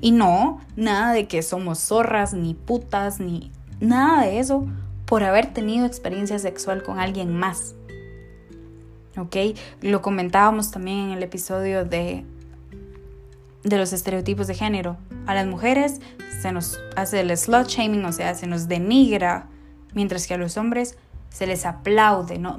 Y 0.01 0.11
no, 0.11 0.59
nada 0.75 1.13
de 1.13 1.27
que 1.27 1.41
somos 1.41 1.79
zorras, 1.79 2.33
ni 2.33 2.53
putas, 2.53 3.21
ni 3.21 3.51
nada 3.79 4.23
de 4.23 4.39
eso, 4.39 4.67
por 5.05 5.23
haber 5.23 5.53
tenido 5.53 5.85
experiencia 5.85 6.37
sexual 6.39 6.83
con 6.83 6.99
alguien 6.99 7.33
más. 7.33 7.73
¿Ok? 9.17 9.57
Lo 9.81 10.01
comentábamos 10.01 10.71
también 10.71 10.97
en 10.97 11.11
el 11.11 11.23
episodio 11.23 11.85
de, 11.85 12.25
de 13.63 13.77
los 13.77 13.93
estereotipos 13.93 14.47
de 14.47 14.55
género. 14.55 14.97
A 15.25 15.33
las 15.33 15.47
mujeres 15.47 16.01
se 16.41 16.51
nos 16.51 16.79
hace 16.95 17.21
el 17.21 17.35
slut 17.37 17.67
shaming, 17.67 18.05
o 18.05 18.11
sea, 18.11 18.35
se 18.35 18.47
nos 18.47 18.67
denigra, 18.67 19.47
mientras 19.93 20.27
que 20.27 20.35
a 20.35 20.37
los 20.37 20.57
hombres 20.57 20.97
se 21.29 21.47
les 21.47 21.65
aplaude, 21.65 22.37
¿no? 22.37 22.57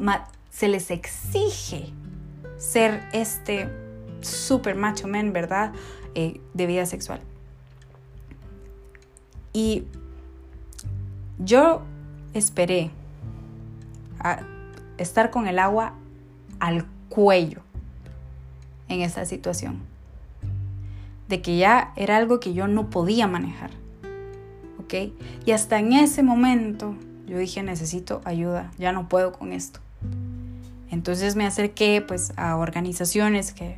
se 0.50 0.68
les 0.68 0.90
exige 0.90 1.92
ser 2.56 3.02
este 3.12 3.68
super 4.22 4.74
macho 4.74 5.06
man, 5.06 5.32
¿verdad? 5.32 5.72
Eh, 6.14 6.40
de 6.54 6.66
vida 6.66 6.86
sexual. 6.86 7.20
Y 9.52 9.84
yo 11.38 11.82
esperé 12.34 12.90
a 14.18 14.40
estar 14.98 15.30
con 15.30 15.46
el 15.46 15.58
agua 15.58 15.94
al 16.58 16.86
cuello 17.08 17.60
en 18.88 19.02
esta 19.02 19.24
situación. 19.24 19.95
De 21.28 21.42
que 21.42 21.56
ya 21.56 21.92
era 21.96 22.16
algo 22.16 22.40
que 22.40 22.54
yo 22.54 22.68
no 22.68 22.90
podía 22.90 23.26
manejar. 23.26 23.70
¿Ok? 24.78 25.12
Y 25.44 25.50
hasta 25.50 25.78
en 25.78 25.92
ese 25.92 26.22
momento 26.22 26.94
yo 27.26 27.38
dije, 27.38 27.62
necesito 27.62 28.20
ayuda, 28.24 28.70
ya 28.78 28.92
no 28.92 29.08
puedo 29.08 29.32
con 29.32 29.52
esto. 29.52 29.80
Entonces 30.90 31.34
me 31.34 31.44
acerqué 31.46 32.02
pues 32.06 32.32
a 32.36 32.56
organizaciones 32.56 33.52
que, 33.52 33.76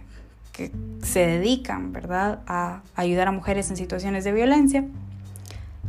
que 0.53 0.71
se 1.03 1.21
dedican, 1.21 1.93
¿verdad?, 1.93 2.41
a 2.47 2.83
ayudar 2.95 3.29
a 3.29 3.33
mujeres 3.33 3.71
en 3.71 3.77
situaciones 3.77 4.25
de 4.25 4.33
violencia. 4.33 4.85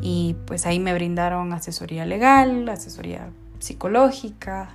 Y 0.01 0.37
pues 0.45 0.65
ahí 0.65 0.79
me 0.79 0.93
brindaron 0.93 1.51
asesoría 1.51 2.05
legal, 2.05 2.69
asesoría 2.69 3.29
psicológica. 3.59 4.69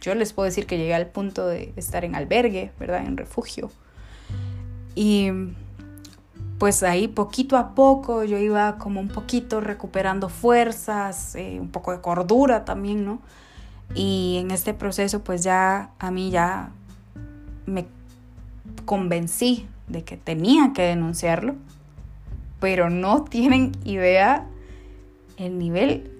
Yo 0.00 0.14
les 0.14 0.32
puedo 0.32 0.46
decir 0.46 0.66
que 0.66 0.78
llegué 0.78 0.94
al 0.94 1.08
punto 1.08 1.46
de 1.46 1.74
estar 1.76 2.04
en 2.06 2.14
albergue, 2.14 2.72
¿verdad? 2.80 3.04
En 3.06 3.18
refugio. 3.18 3.70
Y 4.94 5.30
pues 6.62 6.84
ahí 6.84 7.08
poquito 7.08 7.56
a 7.56 7.74
poco 7.74 8.22
yo 8.22 8.38
iba 8.38 8.78
como 8.78 9.00
un 9.00 9.08
poquito 9.08 9.60
recuperando 9.60 10.28
fuerzas, 10.28 11.34
eh, 11.34 11.58
un 11.60 11.70
poco 11.70 11.90
de 11.90 12.00
cordura 12.00 12.64
también, 12.64 13.04
¿no? 13.04 13.20
Y 13.96 14.36
en 14.38 14.52
este 14.52 14.72
proceso 14.72 15.24
pues 15.24 15.42
ya 15.42 15.90
a 15.98 16.12
mí 16.12 16.30
ya 16.30 16.70
me 17.66 17.86
convencí 18.84 19.66
de 19.88 20.04
que 20.04 20.16
tenía 20.16 20.72
que 20.72 20.82
denunciarlo, 20.82 21.56
pero 22.60 22.90
no 22.90 23.24
tienen 23.24 23.72
idea 23.82 24.46
el 25.38 25.58
nivel 25.58 26.12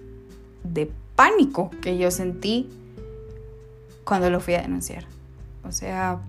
de 0.65 0.91
pánico 1.15 1.71
que 1.81 1.97
yo 1.97 2.11
sentí 2.11 2.69
cuando 4.03 4.29
lo 4.29 4.41
fui 4.41 4.55
a 4.55 4.61
denunciar. 4.61 5.05
O 5.65 5.71
sea, 5.71 6.19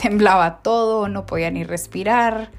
temblaba 0.00 0.62
todo, 0.62 1.08
no 1.08 1.26
podía 1.26 1.50
ni 1.50 1.64
respirar. 1.64 2.50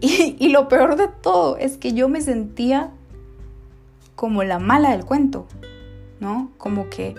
Y, 0.00 0.48
lo 0.50 0.68
peor 0.68 0.96
de 0.96 1.08
todo 1.08 1.56
es 1.56 1.78
que 1.78 1.94
yo 1.94 2.10
me 2.10 2.20
sentía 2.20 2.90
como 4.16 4.44
la 4.44 4.58
mala 4.58 4.90
del 4.90 5.06
cuento, 5.06 5.46
¿no? 6.20 6.50
Como 6.58 6.90
que 6.90 7.14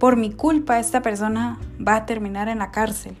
por 0.00 0.16
mi 0.16 0.32
culpa 0.32 0.80
esta 0.80 1.02
persona 1.02 1.60
va 1.86 1.94
a 1.94 2.06
terminar 2.06 2.48
en 2.48 2.58
la 2.58 2.72
cárcel. 2.72 3.16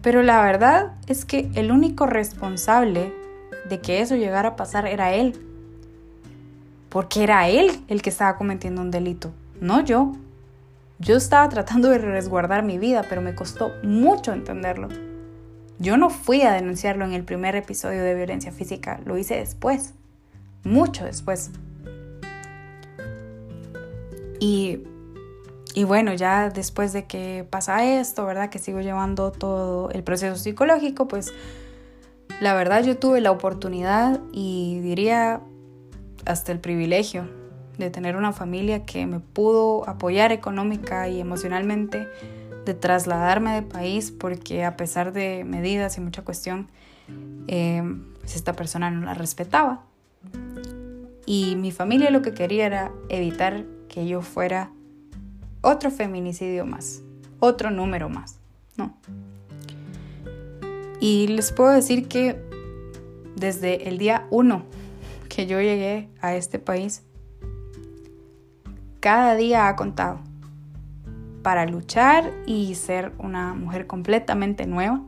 Pero 0.00 0.22
la 0.22 0.40
verdad 0.42 0.92
es 1.06 1.26
que 1.26 1.50
el 1.54 1.70
único 1.70 2.06
responsable 2.06 3.12
de 3.68 3.80
que 3.80 4.00
eso 4.00 4.16
llegara 4.16 4.50
a 4.50 4.56
pasar 4.56 4.86
era 4.86 5.12
él. 5.12 5.38
Porque 6.88 7.22
era 7.22 7.48
él 7.48 7.84
el 7.88 8.00
que 8.00 8.08
estaba 8.08 8.38
cometiendo 8.38 8.80
un 8.80 8.90
delito, 8.90 9.32
no 9.60 9.84
yo. 9.84 10.12
Yo 11.00 11.16
estaba 11.16 11.48
tratando 11.48 11.90
de 11.90 11.98
resguardar 11.98 12.64
mi 12.64 12.76
vida, 12.76 13.04
pero 13.08 13.20
me 13.20 13.34
costó 13.34 13.72
mucho 13.84 14.32
entenderlo. 14.32 14.88
Yo 15.78 15.96
no 15.96 16.10
fui 16.10 16.42
a 16.42 16.52
denunciarlo 16.52 17.04
en 17.04 17.12
el 17.12 17.22
primer 17.22 17.54
episodio 17.54 18.02
de 18.02 18.14
violencia 18.14 18.50
física, 18.50 19.00
lo 19.04 19.16
hice 19.16 19.36
después, 19.36 19.94
mucho 20.64 21.04
después. 21.04 21.52
Y, 24.40 24.80
y 25.72 25.84
bueno, 25.84 26.14
ya 26.14 26.50
después 26.50 26.92
de 26.92 27.06
que 27.06 27.46
pasa 27.48 27.84
esto, 27.84 28.26
¿verdad? 28.26 28.50
Que 28.50 28.58
sigo 28.58 28.80
llevando 28.80 29.30
todo 29.30 29.90
el 29.90 30.02
proceso 30.02 30.34
psicológico, 30.34 31.06
pues 31.06 31.32
la 32.40 32.54
verdad 32.54 32.82
yo 32.82 32.98
tuve 32.98 33.20
la 33.20 33.30
oportunidad 33.30 34.20
y 34.32 34.80
diría 34.80 35.42
hasta 36.26 36.50
el 36.50 36.58
privilegio 36.58 37.37
de 37.78 37.90
tener 37.90 38.16
una 38.16 38.32
familia 38.32 38.84
que 38.84 39.06
me 39.06 39.20
pudo 39.20 39.88
apoyar 39.88 40.32
económica 40.32 41.08
y 41.08 41.20
emocionalmente, 41.20 42.08
de 42.64 42.74
trasladarme 42.74 43.54
de 43.54 43.62
país, 43.62 44.10
porque 44.10 44.64
a 44.64 44.76
pesar 44.76 45.12
de 45.12 45.44
medidas 45.44 45.96
y 45.96 46.00
mucha 46.00 46.22
cuestión, 46.22 46.68
eh, 47.46 47.82
pues 48.20 48.36
esta 48.36 48.52
persona 48.52 48.90
no 48.90 49.06
la 49.06 49.14
respetaba. 49.14 49.84
Y 51.24 51.56
mi 51.56 51.72
familia 51.72 52.10
lo 52.10 52.20
que 52.20 52.34
quería 52.34 52.66
era 52.66 52.92
evitar 53.08 53.64
que 53.88 54.06
yo 54.06 54.20
fuera 54.22 54.70
otro 55.62 55.90
feminicidio 55.90 56.66
más, 56.66 57.02
otro 57.38 57.70
número 57.70 58.08
más, 58.08 58.38
¿no? 58.76 58.94
Y 61.00 61.28
les 61.28 61.52
puedo 61.52 61.70
decir 61.70 62.08
que 62.08 62.40
desde 63.36 63.88
el 63.88 63.98
día 63.98 64.26
uno 64.30 64.64
que 65.28 65.46
yo 65.46 65.60
llegué 65.60 66.08
a 66.20 66.34
este 66.34 66.58
país, 66.58 67.02
cada 69.00 69.34
día 69.34 69.68
ha 69.68 69.76
contado 69.76 70.20
para 71.42 71.66
luchar 71.66 72.32
y 72.46 72.74
ser 72.74 73.12
una 73.18 73.54
mujer 73.54 73.86
completamente 73.86 74.66
nueva. 74.66 75.02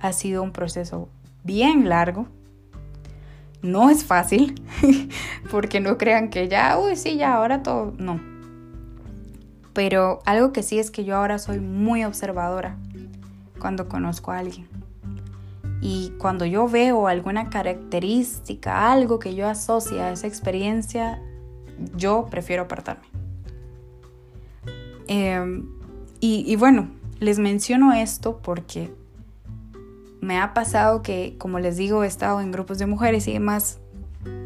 Ha 0.00 0.12
sido 0.12 0.42
un 0.42 0.52
proceso 0.52 1.08
bien 1.44 1.88
largo. 1.88 2.26
No 3.62 3.90
es 3.90 4.04
fácil, 4.04 4.62
porque 5.50 5.80
no 5.80 5.98
crean 5.98 6.30
que 6.30 6.48
ya, 6.48 6.78
uy, 6.78 6.94
sí, 6.94 7.16
ya, 7.16 7.34
ahora 7.34 7.62
todo, 7.62 7.92
no. 7.98 8.20
Pero 9.72 10.20
algo 10.26 10.52
que 10.52 10.62
sí 10.62 10.78
es 10.78 10.90
que 10.90 11.04
yo 11.04 11.16
ahora 11.16 11.38
soy 11.38 11.58
muy 11.58 12.04
observadora 12.04 12.76
cuando 13.58 13.88
conozco 13.88 14.30
a 14.30 14.38
alguien. 14.38 14.68
Y 15.80 16.12
cuando 16.18 16.44
yo 16.44 16.68
veo 16.68 17.08
alguna 17.08 17.50
característica, 17.50 18.92
algo 18.92 19.18
que 19.18 19.34
yo 19.34 19.48
asocie 19.48 20.00
a 20.02 20.12
esa 20.12 20.26
experiencia, 20.26 21.22
yo 21.96 22.26
prefiero 22.30 22.64
apartarme. 22.64 23.06
Em, 25.06 25.68
y, 26.20 26.44
y 26.46 26.56
bueno, 26.56 26.88
les 27.20 27.38
menciono 27.38 27.92
esto 27.92 28.38
porque 28.42 28.92
me 30.20 30.38
ha 30.38 30.54
pasado 30.54 31.02
que, 31.02 31.36
como 31.38 31.58
les 31.58 31.76
digo, 31.76 32.04
he 32.04 32.06
estado 32.06 32.40
en 32.40 32.50
grupos 32.50 32.78
de 32.78 32.86
mujeres 32.86 33.28
y 33.28 33.32
demás, 33.32 33.78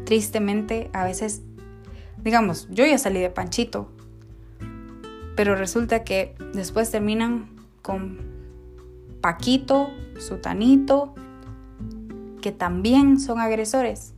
tristemente 0.05 0.89
a 0.93 1.03
veces, 1.03 1.41
digamos, 2.23 2.67
yo 2.69 2.85
ya 2.85 2.97
salí 2.97 3.19
de 3.19 3.29
Panchito, 3.29 3.89
pero 5.35 5.55
resulta 5.55 6.03
que 6.03 6.35
después 6.53 6.91
terminan 6.91 7.49
con 7.81 8.19
Paquito, 9.21 9.89
Sutanito, 10.19 11.15
que 12.41 12.51
también 12.51 13.19
son 13.19 13.39
agresores. 13.39 14.13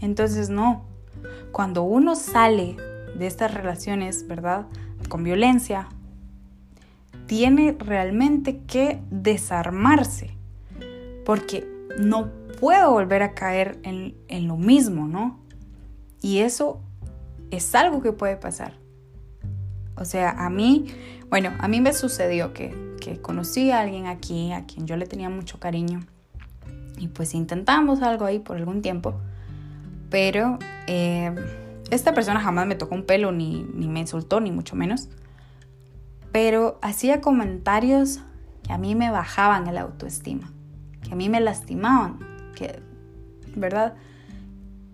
Entonces 0.00 0.48
no, 0.48 0.85
cuando 1.52 1.82
uno 1.82 2.14
sale 2.16 2.76
de 3.16 3.26
estas 3.26 3.54
relaciones, 3.54 4.26
¿verdad? 4.26 4.66
Con 5.08 5.24
violencia, 5.24 5.88
tiene 7.26 7.76
realmente 7.78 8.60
que 8.66 9.00
desarmarse, 9.10 10.36
porque 11.24 11.66
no 11.98 12.30
puedo 12.60 12.92
volver 12.92 13.22
a 13.22 13.34
caer 13.34 13.78
en, 13.82 14.14
en 14.28 14.48
lo 14.48 14.56
mismo, 14.56 15.08
¿no? 15.08 15.40
Y 16.22 16.38
eso 16.38 16.80
es 17.50 17.74
algo 17.74 18.02
que 18.02 18.12
puede 18.12 18.36
pasar. 18.36 18.74
O 19.96 20.04
sea, 20.04 20.30
a 20.30 20.50
mí, 20.50 20.86
bueno, 21.30 21.52
a 21.58 21.68
mí 21.68 21.80
me 21.80 21.92
sucedió 21.92 22.52
que 22.52 22.86
conocí 23.22 23.70
a 23.70 23.80
alguien 23.80 24.06
aquí 24.06 24.52
a 24.52 24.66
quien 24.66 24.86
yo 24.86 24.96
le 24.96 25.06
tenía 25.06 25.30
mucho 25.30 25.60
cariño 25.60 26.00
y 26.98 27.08
pues 27.08 27.34
intentamos 27.34 28.02
algo 28.02 28.24
ahí 28.24 28.38
por 28.38 28.56
algún 28.56 28.82
tiempo, 28.82 29.14
pero 30.10 30.58
eh, 30.86 31.34
esta 31.90 32.14
persona 32.14 32.40
jamás 32.40 32.66
me 32.66 32.74
tocó 32.74 32.94
un 32.94 33.04
pelo 33.04 33.32
ni, 33.32 33.64
ni 33.74 33.88
me 33.88 34.00
insultó 34.00 34.40
ni 34.40 34.50
mucho 34.50 34.76
menos, 34.76 35.08
pero 36.32 36.78
hacía 36.82 37.20
comentarios 37.20 38.20
que 38.62 38.72
a 38.72 38.78
mí 38.78 38.94
me 38.94 39.10
bajaban 39.10 39.66
el 39.68 39.78
autoestima, 39.78 40.52
que 41.02 41.12
a 41.12 41.16
mí 41.16 41.28
me 41.28 41.40
lastimaban, 41.40 42.18
que, 42.54 42.80
¿verdad? 43.54 43.94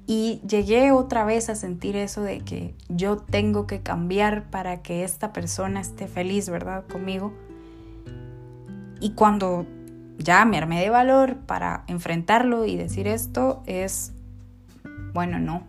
Y 0.06 0.40
llegué 0.46 0.92
otra 0.92 1.24
vez 1.24 1.48
a 1.48 1.54
sentir 1.54 1.96
eso 1.96 2.22
de 2.22 2.40
que 2.40 2.74
yo 2.88 3.16
tengo 3.16 3.66
que 3.66 3.82
cambiar 3.82 4.50
para 4.50 4.82
que 4.82 5.04
esta 5.04 5.32
persona 5.32 5.80
esté 5.80 6.06
feliz, 6.06 6.48
¿verdad? 6.50 6.84
Conmigo. 6.86 7.32
Y 9.00 9.12
cuando 9.12 9.66
ya 10.18 10.44
me 10.44 10.58
armé 10.58 10.80
de 10.80 10.90
valor 10.90 11.36
para 11.46 11.84
enfrentarlo 11.86 12.66
y 12.66 12.76
decir 12.76 13.06
esto, 13.06 13.62
es 13.66 14.12
bueno, 15.12 15.38
no. 15.38 15.64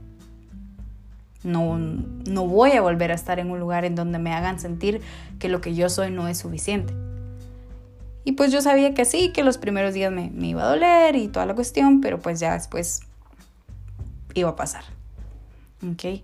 No, 1.43 1.77
no 1.77 2.47
voy 2.47 2.71
a 2.71 2.81
volver 2.81 3.11
a 3.11 3.15
estar 3.15 3.39
en 3.39 3.51
un 3.51 3.59
lugar 3.59 3.83
en 3.83 3.95
donde 3.95 4.17
me 4.17 4.33
hagan 4.33 4.59
sentir 4.59 5.01
que 5.39 5.49
lo 5.49 5.59
que 5.59 5.75
yo 5.75 5.89
soy 5.89 6.09
no 6.09 6.27
es 6.27 6.37
suficiente. 6.37 6.93
Y 8.25 8.33
pues 8.33 8.51
yo 8.51 8.61
sabía 8.61 8.93
que 8.93 9.03
sí, 9.05 9.31
que 9.33 9.43
los 9.43 9.57
primeros 9.57 9.93
días 9.93 10.11
me, 10.11 10.31
iba 10.47 10.63
a 10.63 10.67
doler 10.67 11.15
y 11.15 11.27
toda 11.27 11.45
la 11.45 11.55
cuestión, 11.55 11.99
pero 11.99 12.19
pues 12.19 12.39
ya 12.39 12.53
después 12.53 13.01
iba 14.33 14.49
a 14.49 14.55
pasar. 14.55 14.83
¿Ok? 15.85 16.21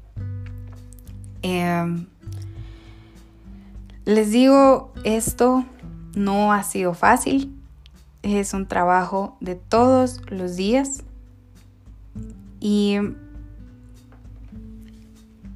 Em, 1.41 2.07
les 4.05 4.31
digo, 4.31 4.93
esto 5.03 5.65
no 6.15 6.53
ha 6.53 6.63
sido 6.63 6.93
fácil. 6.93 7.53
Es 8.23 8.53
un 8.53 8.67
trabajo 8.67 9.37
de 9.41 9.55
todos 9.55 10.21
los 10.29 10.55
días. 10.55 11.03
Y 12.59 12.97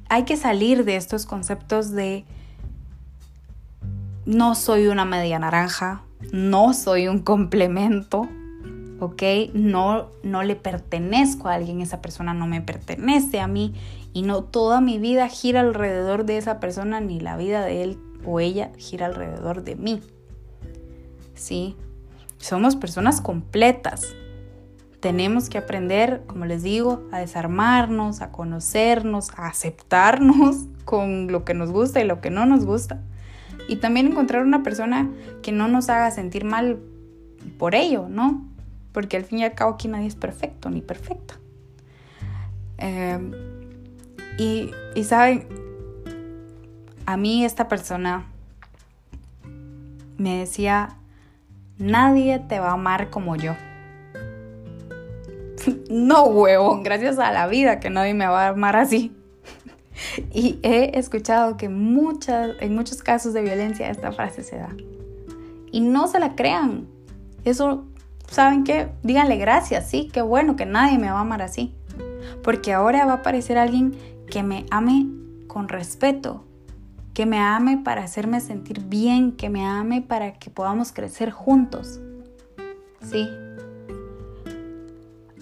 hay 0.08 0.24
que 0.24 0.36
salir 0.36 0.84
de 0.84 0.96
estos 0.96 1.26
conceptos 1.26 1.90
de 1.90 2.24
no 4.26 4.54
soy 4.54 4.86
una 4.86 5.04
media 5.04 5.38
naranja, 5.38 6.02
no 6.32 6.72
soy 6.72 7.08
un 7.08 7.20
complemento, 7.20 8.28
¿ok? 9.00 9.22
No, 9.52 10.10
no 10.22 10.42
le 10.42 10.56
pertenezco 10.56 11.48
a 11.48 11.54
alguien, 11.54 11.80
esa 11.80 12.00
persona 12.00 12.32
no 12.32 12.46
me 12.46 12.60
pertenece 12.60 13.40
a 13.40 13.46
mí 13.46 13.74
y 14.12 14.22
no 14.22 14.44
toda 14.44 14.80
mi 14.80 14.98
vida 14.98 15.28
gira 15.28 15.60
alrededor 15.60 16.24
de 16.24 16.38
esa 16.38 16.60
persona 16.60 17.00
ni 17.00 17.20
la 17.20 17.36
vida 17.36 17.64
de 17.64 17.82
él 17.82 17.98
o 18.24 18.40
ella 18.40 18.70
gira 18.78 19.06
alrededor 19.06 19.64
de 19.64 19.76
mí. 19.76 20.00
¿Sí? 21.34 21.76
Somos 22.38 22.76
personas 22.76 23.20
completas. 23.20 24.14
Tenemos 25.04 25.50
que 25.50 25.58
aprender, 25.58 26.22
como 26.26 26.46
les 26.46 26.62
digo, 26.62 27.02
a 27.12 27.18
desarmarnos, 27.18 28.22
a 28.22 28.32
conocernos, 28.32 29.32
a 29.36 29.48
aceptarnos 29.48 30.64
con 30.86 31.30
lo 31.30 31.44
que 31.44 31.52
nos 31.52 31.70
gusta 31.70 32.00
y 32.00 32.06
lo 32.06 32.22
que 32.22 32.30
no 32.30 32.46
nos 32.46 32.64
gusta. 32.64 33.02
Y 33.68 33.76
también 33.76 34.06
encontrar 34.06 34.42
una 34.42 34.62
persona 34.62 35.10
que 35.42 35.52
no 35.52 35.68
nos 35.68 35.90
haga 35.90 36.10
sentir 36.10 36.46
mal 36.46 36.78
por 37.58 37.74
ello, 37.74 38.06
¿no? 38.08 38.48
Porque 38.92 39.18
al 39.18 39.24
fin 39.24 39.40
y 39.40 39.44
al 39.44 39.52
cabo 39.52 39.74
aquí 39.74 39.88
nadie 39.88 40.06
es 40.06 40.16
perfecto 40.16 40.70
ni 40.70 40.80
perfecta. 40.80 41.34
Em, 42.78 43.32
y, 44.38 44.70
y 44.94 45.04
saben, 45.04 45.46
a 47.04 47.18
mí 47.18 47.44
esta 47.44 47.68
persona 47.68 48.24
me 50.16 50.38
decía, 50.38 50.96
nadie 51.76 52.38
te 52.38 52.58
va 52.58 52.70
a 52.70 52.72
amar 52.72 53.10
como 53.10 53.36
yo. 53.36 53.52
no, 55.90 56.24
huevón, 56.24 56.82
gracias 56.82 57.18
a 57.18 57.32
la 57.32 57.46
vida 57.46 57.80
que 57.80 57.90
nadie 57.90 58.14
me 58.14 58.26
va 58.26 58.46
a 58.46 58.48
amar 58.48 58.76
así. 58.76 59.12
y 60.32 60.58
he 60.62 60.98
escuchado 60.98 61.56
que 61.56 61.68
muchas, 61.68 62.52
en 62.60 62.74
muchos 62.74 63.02
casos 63.02 63.32
de 63.32 63.42
violencia 63.42 63.90
esta 63.90 64.12
frase 64.12 64.42
se 64.42 64.56
da. 64.56 64.74
Y 65.70 65.80
no 65.80 66.06
se 66.06 66.20
la 66.20 66.34
crean. 66.34 66.86
Eso, 67.44 67.84
¿saben 68.30 68.64
qué? 68.64 68.88
Díganle 69.02 69.36
gracias, 69.36 69.88
sí, 69.88 70.08
qué 70.12 70.22
bueno 70.22 70.56
que 70.56 70.66
nadie 70.66 70.98
me 70.98 71.10
va 71.10 71.18
a 71.18 71.22
amar 71.22 71.42
así. 71.42 71.74
Porque 72.42 72.72
ahora 72.72 73.04
va 73.06 73.12
a 73.12 73.16
aparecer 73.16 73.58
alguien 73.58 73.96
que 74.30 74.42
me 74.42 74.66
ame 74.70 75.06
con 75.46 75.68
respeto, 75.68 76.44
que 77.12 77.26
me 77.26 77.38
ame 77.38 77.78
para 77.78 78.02
hacerme 78.02 78.40
sentir 78.40 78.80
bien, 78.82 79.32
que 79.32 79.50
me 79.50 79.64
ame 79.64 80.02
para 80.02 80.34
que 80.34 80.50
podamos 80.50 80.92
crecer 80.92 81.30
juntos. 81.30 82.00
Sí. 83.02 83.28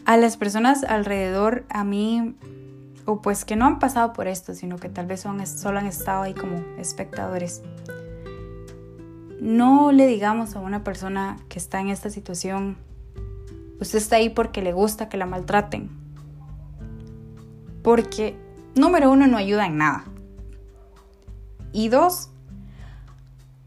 A 0.05 0.17
las 0.17 0.37
personas 0.37 0.83
alrededor, 0.85 1.65
a 1.69 1.85
mí, 1.85 2.35
o 3.05 3.23
pues 3.23 3.45
que 3.45 3.57
no 3.57 3.67
han 3.67 3.79
pasado 3.79 4.13
por 4.13 4.27
esto, 4.27 4.55
sino 4.55 4.77
que 4.77 4.89
tal 4.89 5.07
vez 5.07 5.21
son, 5.21 5.47
solo 5.47 5.79
han 5.79 5.87
estado 5.87 6.23
ahí 6.23 6.35
como 6.35 6.59
espectadores. 6.79 7.63
No 9.41 9.93
le 9.93 10.07
digamos 10.07 10.57
a 10.57 10.61
una 10.61 10.83
persona 10.85 11.37
que 11.49 11.59
está 11.59 11.81
en 11.81 11.89
esta 11.89 12.11
situación, 12.11 12.77
usted 13.81 13.99
está 13.99 14.17
ahí 14.17 14.29
porque 14.29 14.63
le 14.63 14.73
gusta 14.73 15.09
que 15.09 15.17
la 15.17 15.27
maltraten. 15.27 15.91
Porque, 17.83 18.37
número 18.75 19.11
uno, 19.11 19.27
no 19.27 19.37
ayuda 19.37 19.67
en 19.67 19.79
nada. 19.79 20.05
Y 21.73 21.89
dos, 21.89 22.32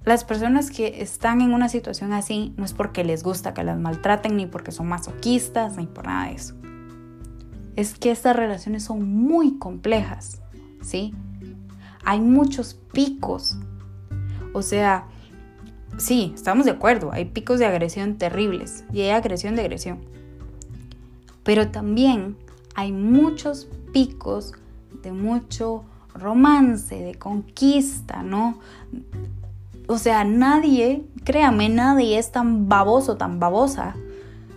las 0.05 0.23
personas 0.23 0.69
que 0.69 1.01
están 1.01 1.41
en 1.41 1.51
una 1.51 1.67
situación 1.67 2.13
así 2.13 2.53
no 2.57 2.65
es 2.65 2.73
porque 2.73 3.03
les 3.03 3.23
gusta 3.23 3.53
que 3.53 3.63
las 3.63 3.79
maltraten, 3.79 4.37
ni 4.37 4.45
porque 4.45 4.71
son 4.71 4.87
masoquistas, 4.87 5.77
ni 5.77 5.87
por 5.87 6.05
nada 6.05 6.27
de 6.27 6.35
eso. 6.35 6.55
Es 7.75 7.95
que 7.95 8.11
estas 8.11 8.35
relaciones 8.35 8.83
son 8.83 9.07
muy 9.11 9.57
complejas, 9.57 10.41
¿sí? 10.81 11.13
Hay 12.03 12.21
muchos 12.21 12.75
picos. 12.93 13.57
O 14.53 14.61
sea, 14.61 15.07
sí, 15.97 16.31
estamos 16.35 16.65
de 16.65 16.71
acuerdo, 16.71 17.11
hay 17.11 17.25
picos 17.25 17.57
de 17.57 17.65
agresión 17.65 18.17
terribles 18.17 18.85
y 18.93 19.01
hay 19.01 19.09
agresión 19.09 19.55
de 19.55 19.63
agresión. 19.63 19.99
Pero 21.43 21.69
también 21.69 22.37
hay 22.75 22.91
muchos 22.91 23.67
picos 23.91 24.53
de 25.01 25.11
mucho 25.11 25.83
romance, 26.13 26.95
de 26.95 27.15
conquista, 27.15 28.23
¿no? 28.23 28.59
O 29.87 29.97
sea, 29.97 30.23
nadie, 30.23 31.05
créame, 31.23 31.69
nadie 31.69 32.17
es 32.17 32.31
tan 32.31 32.67
baboso, 32.67 33.17
tan 33.17 33.39
babosa 33.39 33.95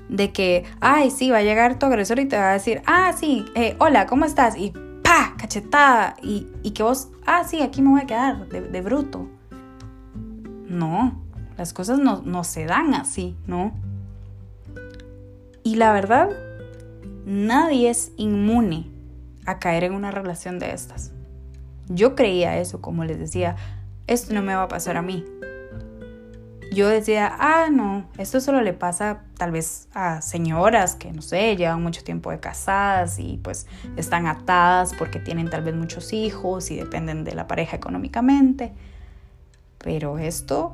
de 0.09 0.33
que, 0.33 0.64
ay, 0.81 1.11
sí, 1.11 1.31
va 1.31 1.39
a 1.39 1.43
llegar 1.43 1.79
tu 1.79 1.87
agresor 1.87 2.18
y 2.18 2.26
te 2.26 2.37
va 2.37 2.51
a 2.51 2.55
decir, 2.55 2.83
ah, 2.87 3.12
sí, 3.16 3.45
eh, 3.55 3.76
hola, 3.79 4.07
¿cómo 4.07 4.24
estás? 4.24 4.57
Y 4.57 4.72
pa, 5.03 5.35
cachetada, 5.37 6.16
y, 6.22 6.47
que 6.70 6.83
vos, 6.83 7.09
ah, 7.26 7.45
sí, 7.45 7.61
aquí 7.61 7.83
me 7.83 7.91
voy 7.91 8.01
a 8.01 8.07
quedar 8.07 8.49
de, 8.49 8.81
bruto. 8.81 9.29
No, 10.66 11.20
las 11.57 11.72
cosas 11.72 11.99
no, 11.99 12.22
no 12.24 12.45
se 12.45 12.64
dan 12.64 12.95
así, 12.95 13.37
¿no? 13.47 13.72
Y 15.62 15.76
la 15.76 15.93
verdad, 15.93 16.31
nadie 17.26 17.91
es 17.91 18.12
inmune 18.16 18.91
a 19.45 19.59
caer 19.59 19.85
en 19.85 19.95
una 19.95 20.11
relación 20.11 20.59
de 20.59 20.72
estas. 20.72 21.12
Yo 21.89 22.14
creía 22.14 22.59
eso, 22.59 22.81
como 22.81 23.05
les 23.05 23.18
decía, 23.18 23.57
esto 24.09 24.35
no 24.35 24.43
me 24.43 24.55
va 24.55 24.65
a 24.65 24.69
pasar 24.69 24.97
a 24.97 25.03
mí. 25.03 25.25
Yo 26.73 26.89
decía, 26.89 27.35
ah, 27.39 27.69
no, 27.71 28.09
esto 28.19 28.41
solo 28.41 28.61
le 28.61 28.73
pasa 28.73 29.23
tal 29.39 29.53
vez 29.53 29.89
a 29.95 30.21
señoras 30.21 30.97
que, 30.97 31.13
no 31.13 31.23
sé, 31.23 31.57
llevan 31.57 31.83
mucho 31.83 32.05
tiempo 32.05 32.31
de 32.31 32.41
casadas 32.41 33.19
y 33.19 33.39
pues 33.43 33.67
están 33.97 34.27
atadas 34.27 34.95
porque 34.99 35.19
tienen 35.19 35.49
tal 35.49 35.63
vez 35.63 35.75
muchos 35.75 36.13
hijos 36.13 36.71
y 36.71 36.77
dependen 36.77 37.25
de 37.25 37.35
la 37.35 37.47
pareja 37.47 37.77
económicamente. 37.77 38.73
Pero 39.79 40.19
esto 40.19 40.73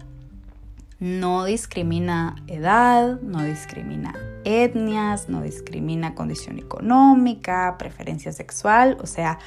no 0.98 1.44
discrimina 1.44 2.36
edad, 2.48 3.20
no 3.20 3.42
discrimina 3.42 4.14
etnias, 4.44 5.28
no 5.28 5.42
discrimina 5.42 6.14
condición 6.14 6.58
económica, 6.58 7.76
preferencia 7.78 8.32
sexual, 8.32 8.98
o 9.00 9.06
sea, 9.06 9.38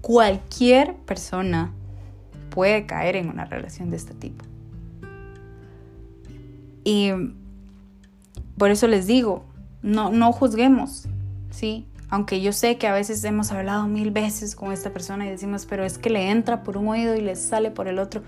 cualquier 0.00 0.94
persona 0.94 1.72
puede 2.58 2.86
caer 2.86 3.14
en 3.14 3.28
una 3.28 3.44
relación 3.44 3.88
de 3.88 3.96
este 3.96 4.14
tipo. 4.14 4.44
Y 6.82 7.12
por 8.58 8.72
eso 8.72 8.88
les 8.88 9.06
digo, 9.06 9.44
no, 9.80 10.10
no 10.10 10.32
juzguemos, 10.32 11.06
¿sí? 11.50 11.86
Aunque 12.10 12.40
yo 12.40 12.52
sé 12.52 12.76
que 12.76 12.88
a 12.88 12.92
veces 12.92 13.22
hemos 13.22 13.52
hablado 13.52 13.86
mil 13.86 14.10
veces 14.10 14.56
con 14.56 14.72
esta 14.72 14.92
persona 14.92 15.24
y 15.24 15.30
decimos, 15.30 15.66
pero 15.66 15.84
es 15.84 15.98
que 15.98 16.10
le 16.10 16.32
entra 16.32 16.64
por 16.64 16.76
un 16.76 16.88
oído 16.88 17.14
y 17.14 17.20
le 17.20 17.36
sale 17.36 17.70
por 17.70 17.86
el 17.86 18.00
otro. 18.00 18.24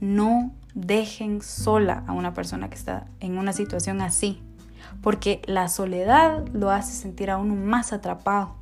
No 0.00 0.54
dejen 0.74 1.42
sola 1.42 2.04
a 2.06 2.12
una 2.12 2.32
persona 2.32 2.70
que 2.70 2.76
está 2.76 3.06
en 3.20 3.36
una 3.36 3.52
situación 3.52 4.00
así, 4.00 4.40
porque 5.02 5.42
la 5.44 5.68
soledad 5.68 6.48
lo 6.54 6.70
hace 6.70 6.94
sentir 6.94 7.28
a 7.28 7.36
uno 7.36 7.54
más 7.54 7.92
atrapado. 7.92 8.54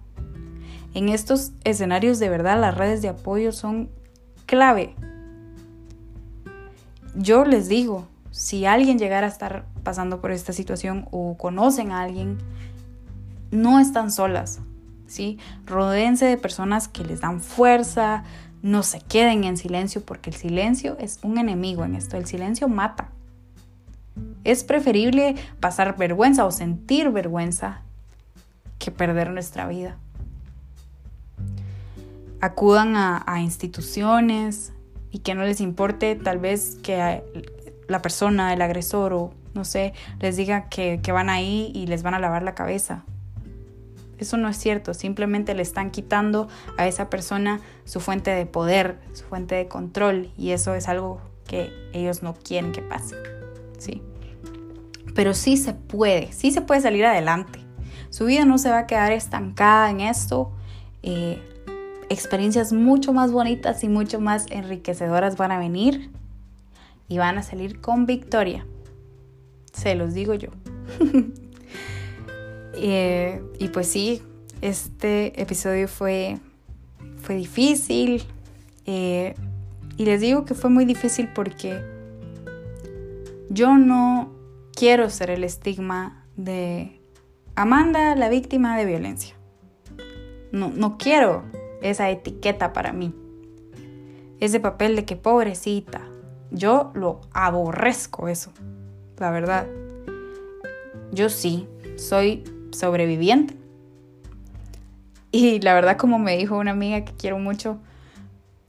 En 0.95 1.11
estos 1.11 1.53
escenarios 1.63 2.19
de 2.19 2.29
verdad 2.29 2.61
las 2.61 2.77
redes 2.77 3.03
de 3.03 3.11
apoyo 3.11 3.53
son 3.53 3.89
clave. 4.51 4.97
Yo 7.15 7.45
les 7.45 7.69
digo, 7.69 8.09
si 8.33 8.67
alguien 8.67 8.99
llegara 8.99 9.29
a 9.29 9.31
estar 9.31 9.65
pasando 9.85 10.21
por 10.21 10.33
esta 10.33 10.53
situación 10.53 11.07
o 11.13 11.37
conocen 11.39 11.93
a 11.93 12.03
alguien, 12.03 12.37
no 13.53 13.79
están 13.79 14.11
solas, 14.11 14.59
¿sí? 15.07 15.39
Rodéense 15.67 16.27
de 16.27 16.37
personas 16.37 16.89
que 16.89 17.05
les 17.05 17.21
dan 17.21 17.41
fuerza, 17.41 18.25
no 18.61 18.83
se 18.83 18.99
queden 18.99 19.45
en 19.45 19.57
silencio 19.57 20.05
porque 20.05 20.31
el 20.31 20.37
silencio 20.37 20.97
es 20.99 21.21
un 21.23 21.39
enemigo 21.39 21.85
en 21.85 21.95
esto, 21.95 22.17
el 22.17 22.27
silencio 22.27 22.67
mata. 22.67 23.13
Es 24.43 24.65
preferible 24.65 25.37
pasar 25.61 25.97
vergüenza 25.97 26.45
o 26.45 26.51
sentir 26.51 27.11
vergüenza 27.11 27.83
que 28.81 28.91
perder 28.91 29.31
nuestra 29.31 29.69
vida 29.69 29.97
acudan 32.41 32.97
a, 32.97 33.41
instituciones 33.41 34.73
y 35.11 35.21
que 35.21 35.35
no 35.35 35.43
les 35.43 35.61
importe 35.61 36.17
tal 36.17 36.39
vez 36.39 36.79
que 36.83 37.23
la 37.89 38.03
persona, 38.03 38.53
el 38.53 38.63
agresor 38.63 39.13
o 39.13 39.33
no 39.55 39.65
sé, 39.65 39.93
les 40.21 40.37
diga 40.37 40.69
que, 40.69 41.01
van 41.13 41.29
ahí 41.29 41.73
y 41.75 41.87
les 41.87 42.03
van 42.03 42.15
a 42.15 42.19
lavar 42.19 42.43
la 42.43 42.55
cabeza. 42.55 43.05
eso 44.19 44.37
no 44.37 44.49
es 44.49 44.57
cierto, 44.57 44.95
simplemente 44.95 45.55
le 45.55 45.63
están 45.63 45.91
quitando 45.91 46.49
a 46.77 46.87
esa 46.87 47.11
persona 47.11 47.61
su 47.85 48.01
fuente 48.01 48.31
de 48.31 48.47
poder, 48.47 48.99
su 49.13 49.25
fuente 49.25 49.55
de 49.55 49.67
control 49.67 50.31
y 50.37 50.51
eso 50.51 50.75
es 50.75 50.89
algo 50.89 51.21
que 51.47 51.73
ellos 51.93 52.23
no 52.23 52.35
quieren 52.35 52.73
que 52.73 52.83
pase. 52.83 53.17
Sí. 53.79 54.03
Pero 55.15 55.35
sí 55.35 55.57
se 55.57 55.73
puede, 55.73 56.33
sí 56.33 56.53
se 56.53 56.61
puede 56.61 56.81
salir 56.81 57.05
adelante. 57.05 57.59
Su 58.11 58.27
vida 58.27 58.45
no 58.45 58.59
se 58.59 58.71
va 58.71 58.81
a 58.81 58.87
quedar 58.87 59.13
estancada 59.13 59.91
en 59.91 60.01
esto. 60.01 60.53
Eh, 61.03 61.43
experiencias 62.11 62.73
mucho 62.73 63.13
más 63.13 63.31
bonitas 63.31 63.83
y 63.85 63.89
mucho 63.89 64.21
más 64.21 64.47
enriquecedoras 64.51 65.37
van 65.37 65.53
a 65.53 65.59
venir 65.59 66.11
y 67.09 67.19
van 67.19 67.39
a 67.39 67.43
salir 67.43 67.81
con 67.81 68.05
victoria. 68.05 68.67
Se 69.73 69.95
los 69.95 70.13
digo 70.13 70.35
yo. 70.35 70.51
Eh, 72.83 73.43
y 73.59 73.69
pues 73.69 73.89
sí, 73.89 74.23
este 74.63 75.39
episodio 75.43 75.87
fue, 75.87 76.39
fue 77.21 77.35
difícil. 77.35 78.23
Eh, 78.87 79.35
y 79.99 80.07
les 80.07 80.23
digo 80.23 80.47
que 80.47 80.55
fue 80.55 80.71
muy 80.71 80.87
difícil 80.87 81.29
porque 81.35 81.79
yo 83.51 83.77
no 83.77 84.33
quiero 84.75 85.11
ser 85.11 85.29
el 85.29 85.45
estigma 85.45 86.25
de 86.37 86.99
Amanda, 87.55 88.15
la 88.15 88.31
víctima 88.31 88.79
de 88.79 88.87
violencia. 88.87 89.35
No, 90.51 90.73
no 90.75 90.97
quiero 90.97 91.43
esa 91.83 92.11
etiqueta 92.11 92.73
para 92.73 92.93
mí. 92.93 93.15
Ese 94.41 94.61
papel 94.61 94.97
de 94.97 95.05
que 95.05 95.17
pobrecita. 95.17 96.01
Yo 96.51 96.91
lo 96.95 97.21
aborrezco 97.33 98.29
eso, 98.29 98.53
la 99.19 99.31
verdad. 99.31 99.67
Yo 101.13 101.29
sí, 101.29 101.69
soy 101.97 102.45
sobreviviente. 102.73 103.57
Y 105.33 105.61
la 105.61 105.75
verdad, 105.75 105.97
como 105.97 106.19
me 106.19 106.37
dijo 106.37 106.59
una 106.59 106.73
amiga 106.73 107.05
que 107.05 107.13
quiero 107.13 107.39
mucho, 107.39 107.79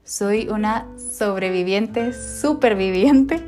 soy 0.04 0.48
una 0.50 0.88
sobreviviente, 0.98 2.14
superviviente. 2.14 3.42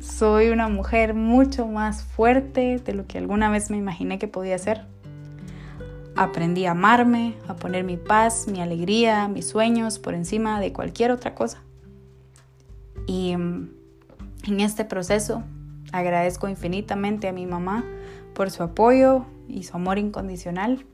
Soy 0.00 0.48
una 0.48 0.68
mujer 0.68 1.14
mucho 1.14 1.66
más 1.66 2.02
fuerte 2.02 2.78
de 2.84 2.92
lo 2.92 3.06
que 3.06 3.18
alguna 3.18 3.50
vez 3.50 3.70
me 3.70 3.76
imaginé 3.76 4.18
que 4.18 4.28
podía 4.28 4.58
ser. 4.58 4.84
Aprendí 6.16 6.66
a 6.66 6.72
amarme, 6.72 7.34
a 7.48 7.56
poner 7.56 7.84
mi 7.84 7.96
paz, 7.96 8.46
mi 8.48 8.60
alegría, 8.60 9.28
mis 9.28 9.48
sueños 9.48 9.98
por 9.98 10.14
encima 10.14 10.60
de 10.60 10.72
cualquier 10.72 11.10
otra 11.10 11.34
cosa. 11.34 11.62
Y 13.06 13.36
mm, 13.36 13.70
en 14.44 14.60
este 14.60 14.84
proceso 14.84 15.42
agradezco 15.92 16.48
infinitamente 16.48 17.28
a 17.28 17.32
mi 17.32 17.46
mamá 17.46 17.84
por 18.34 18.50
su 18.50 18.62
apoyo 18.62 19.24
y 19.48 19.62
su 19.62 19.76
amor 19.76 19.98
incondicional. 19.98 20.84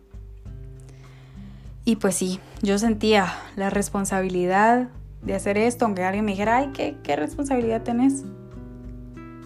Y 1.84 1.96
pues 1.96 2.16
sí, 2.16 2.38
yo 2.62 2.78
sentía 2.78 3.32
la 3.56 3.70
responsabilidad 3.70 4.88
de 5.22 5.34
hacer 5.34 5.56
esto, 5.56 5.84
aunque 5.84 6.04
alguien 6.04 6.24
me 6.24 6.32
dijera, 6.32 6.58
ay, 6.58 6.70
¿qué, 6.74 6.96
qué 7.02 7.16
responsabilidad 7.16 7.82
tenés? 7.82 8.24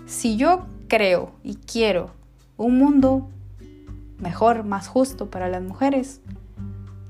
Si 0.07 0.37
yo 0.37 0.67
creo 0.89 1.33
y 1.43 1.55
quiero 1.55 2.11
un 2.57 2.79
mundo 2.79 3.29
mejor, 4.23 4.65
más 4.65 4.89
justo 4.89 5.31
para 5.31 5.49
las 5.49 5.63
mujeres, 5.63 6.21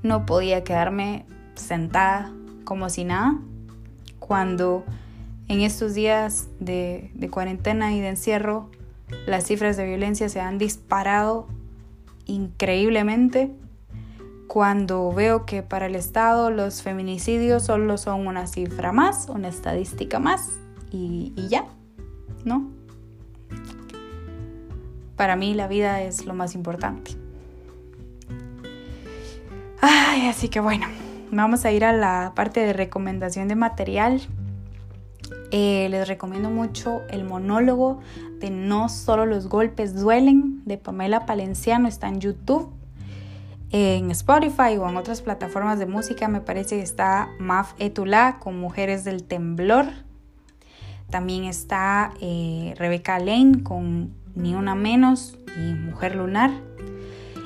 no 0.01 0.25
podía 0.25 0.63
quedarme 0.63 1.25
sentada 1.55 2.33
como 2.65 2.89
si 2.89 3.05
nada 3.05 3.39
cuando 4.19 4.83
en 5.47 5.61
estos 5.61 5.93
días 5.93 6.47
de, 6.59 7.11
cuarentena 7.31 7.93
y 7.93 7.99
de 7.99 8.09
encierro 8.09 8.69
las 9.27 9.45
cifras 9.45 9.77
de 9.77 9.85
violencia 9.85 10.29
se 10.29 10.39
han 10.39 10.57
disparado 10.57 11.47
increíblemente 12.25 13.51
cuando 14.47 15.11
veo 15.11 15.45
que 15.45 15.61
para 15.61 15.87
el 15.87 15.95
Estado 15.95 16.51
los 16.51 16.81
feminicidios 16.81 17.63
solo 17.63 17.97
son 17.97 18.27
una 18.27 18.47
cifra 18.47 18.91
más, 18.91 19.27
una 19.29 19.49
estadística 19.49 20.19
más 20.19 20.51
y, 20.91 21.33
ya, 21.49 21.65
¿no? 22.45 22.69
Para 25.23 25.37
mí 25.37 25.53
la 25.53 25.67
vida 25.69 26.01
es 26.01 26.25
lo 26.25 26.33
más 26.33 26.53
importante. 26.53 27.11
Ay, 29.79 30.27
así 30.27 30.49
que 30.49 30.59
bueno, 30.59 30.85
vamos 31.31 31.63
a 31.63 31.71
ir 31.71 31.85
a 31.85 31.93
la 31.93 32.33
parte 32.35 32.59
de 32.59 32.73
recomendación 32.73 33.47
de 33.47 33.55
material. 33.55 34.21
Eh, 35.51 35.87
les 35.89 36.09
recomiendo 36.09 36.49
mucho 36.49 37.03
el 37.09 37.23
monólogo 37.23 38.01
de 38.41 38.49
No 38.49 38.89
solo 38.89 39.25
los 39.25 39.47
golpes 39.47 39.95
duelen 39.95 40.61
de 40.65 40.77
Pamela 40.77 41.25
Palenciano. 41.25 41.87
Está 41.87 42.09
en 42.09 42.19
YouTube, 42.19 42.69
en 43.71 44.11
Spotify 44.11 44.75
o 44.77 44.89
en 44.89 44.97
otras 44.97 45.21
plataformas 45.21 45.79
de 45.79 45.85
música. 45.85 46.27
Me 46.27 46.41
parece 46.41 46.75
que 46.75 46.83
está 46.83 47.29
Maf 47.39 47.75
Etula 47.79 48.39
con 48.41 48.59
Mujeres 48.59 49.05
del 49.05 49.23
Temblor. 49.23 49.85
También 51.09 51.45
está 51.45 52.11
eh, 52.19 52.73
Rebeca 52.77 53.19
Lane 53.19 53.63
con 53.63 54.21
Ni 54.35 54.55
Una 54.55 54.75
Menos 54.75 55.37
y 55.57 55.73
Mujer 55.73 56.15
Lunar. 56.15 56.51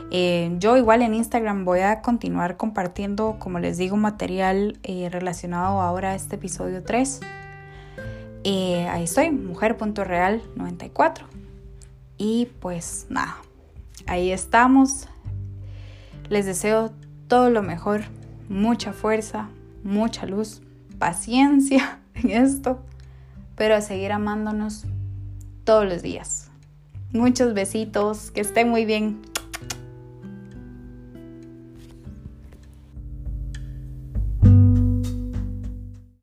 Eh, 0.10 0.56
yo 0.60 0.78
igual 0.78 1.02
en 1.02 1.14
Instagram 1.14 1.66
voy 1.66 1.82
a 1.82 2.02
continuar 2.02 2.58
compartiendo, 2.58 3.38
como 3.40 3.60
les 3.60 3.78
digo, 3.78 3.98
material 3.98 4.80
relacionado 5.12 5.82
ahora 5.82 6.12
a 6.12 6.16
este 6.16 6.36
episodio 6.38 6.84
3. 6.84 7.20
Eh, 8.44 8.88
ahí 8.90 9.04
estoy, 9.04 9.30
mujer.real94. 9.30 11.24
Y 12.18 12.48
pues 12.60 13.08
nada, 13.10 13.38
ahí 14.06 14.32
estamos. 14.32 15.10
Les 16.30 16.46
deseo 16.46 16.92
todo 17.28 17.50
lo 17.50 17.62
mejor, 17.62 18.04
mucha 18.50 18.94
fuerza, 18.94 19.50
mucha 19.84 20.26
luz, 20.26 20.62
paciencia 20.98 22.00
en 22.16 22.32
esto, 22.32 22.80
pero 23.56 23.76
a 23.76 23.82
seguir 23.82 24.12
amándonos 24.12 24.86
todos 25.64 25.86
los 25.86 26.02
días. 26.02 26.47
Muchos 27.12 27.54
besitos, 27.54 28.32
que 28.32 28.42
estén 28.42 28.70
muy 28.70 28.86
bien. 28.86 29.22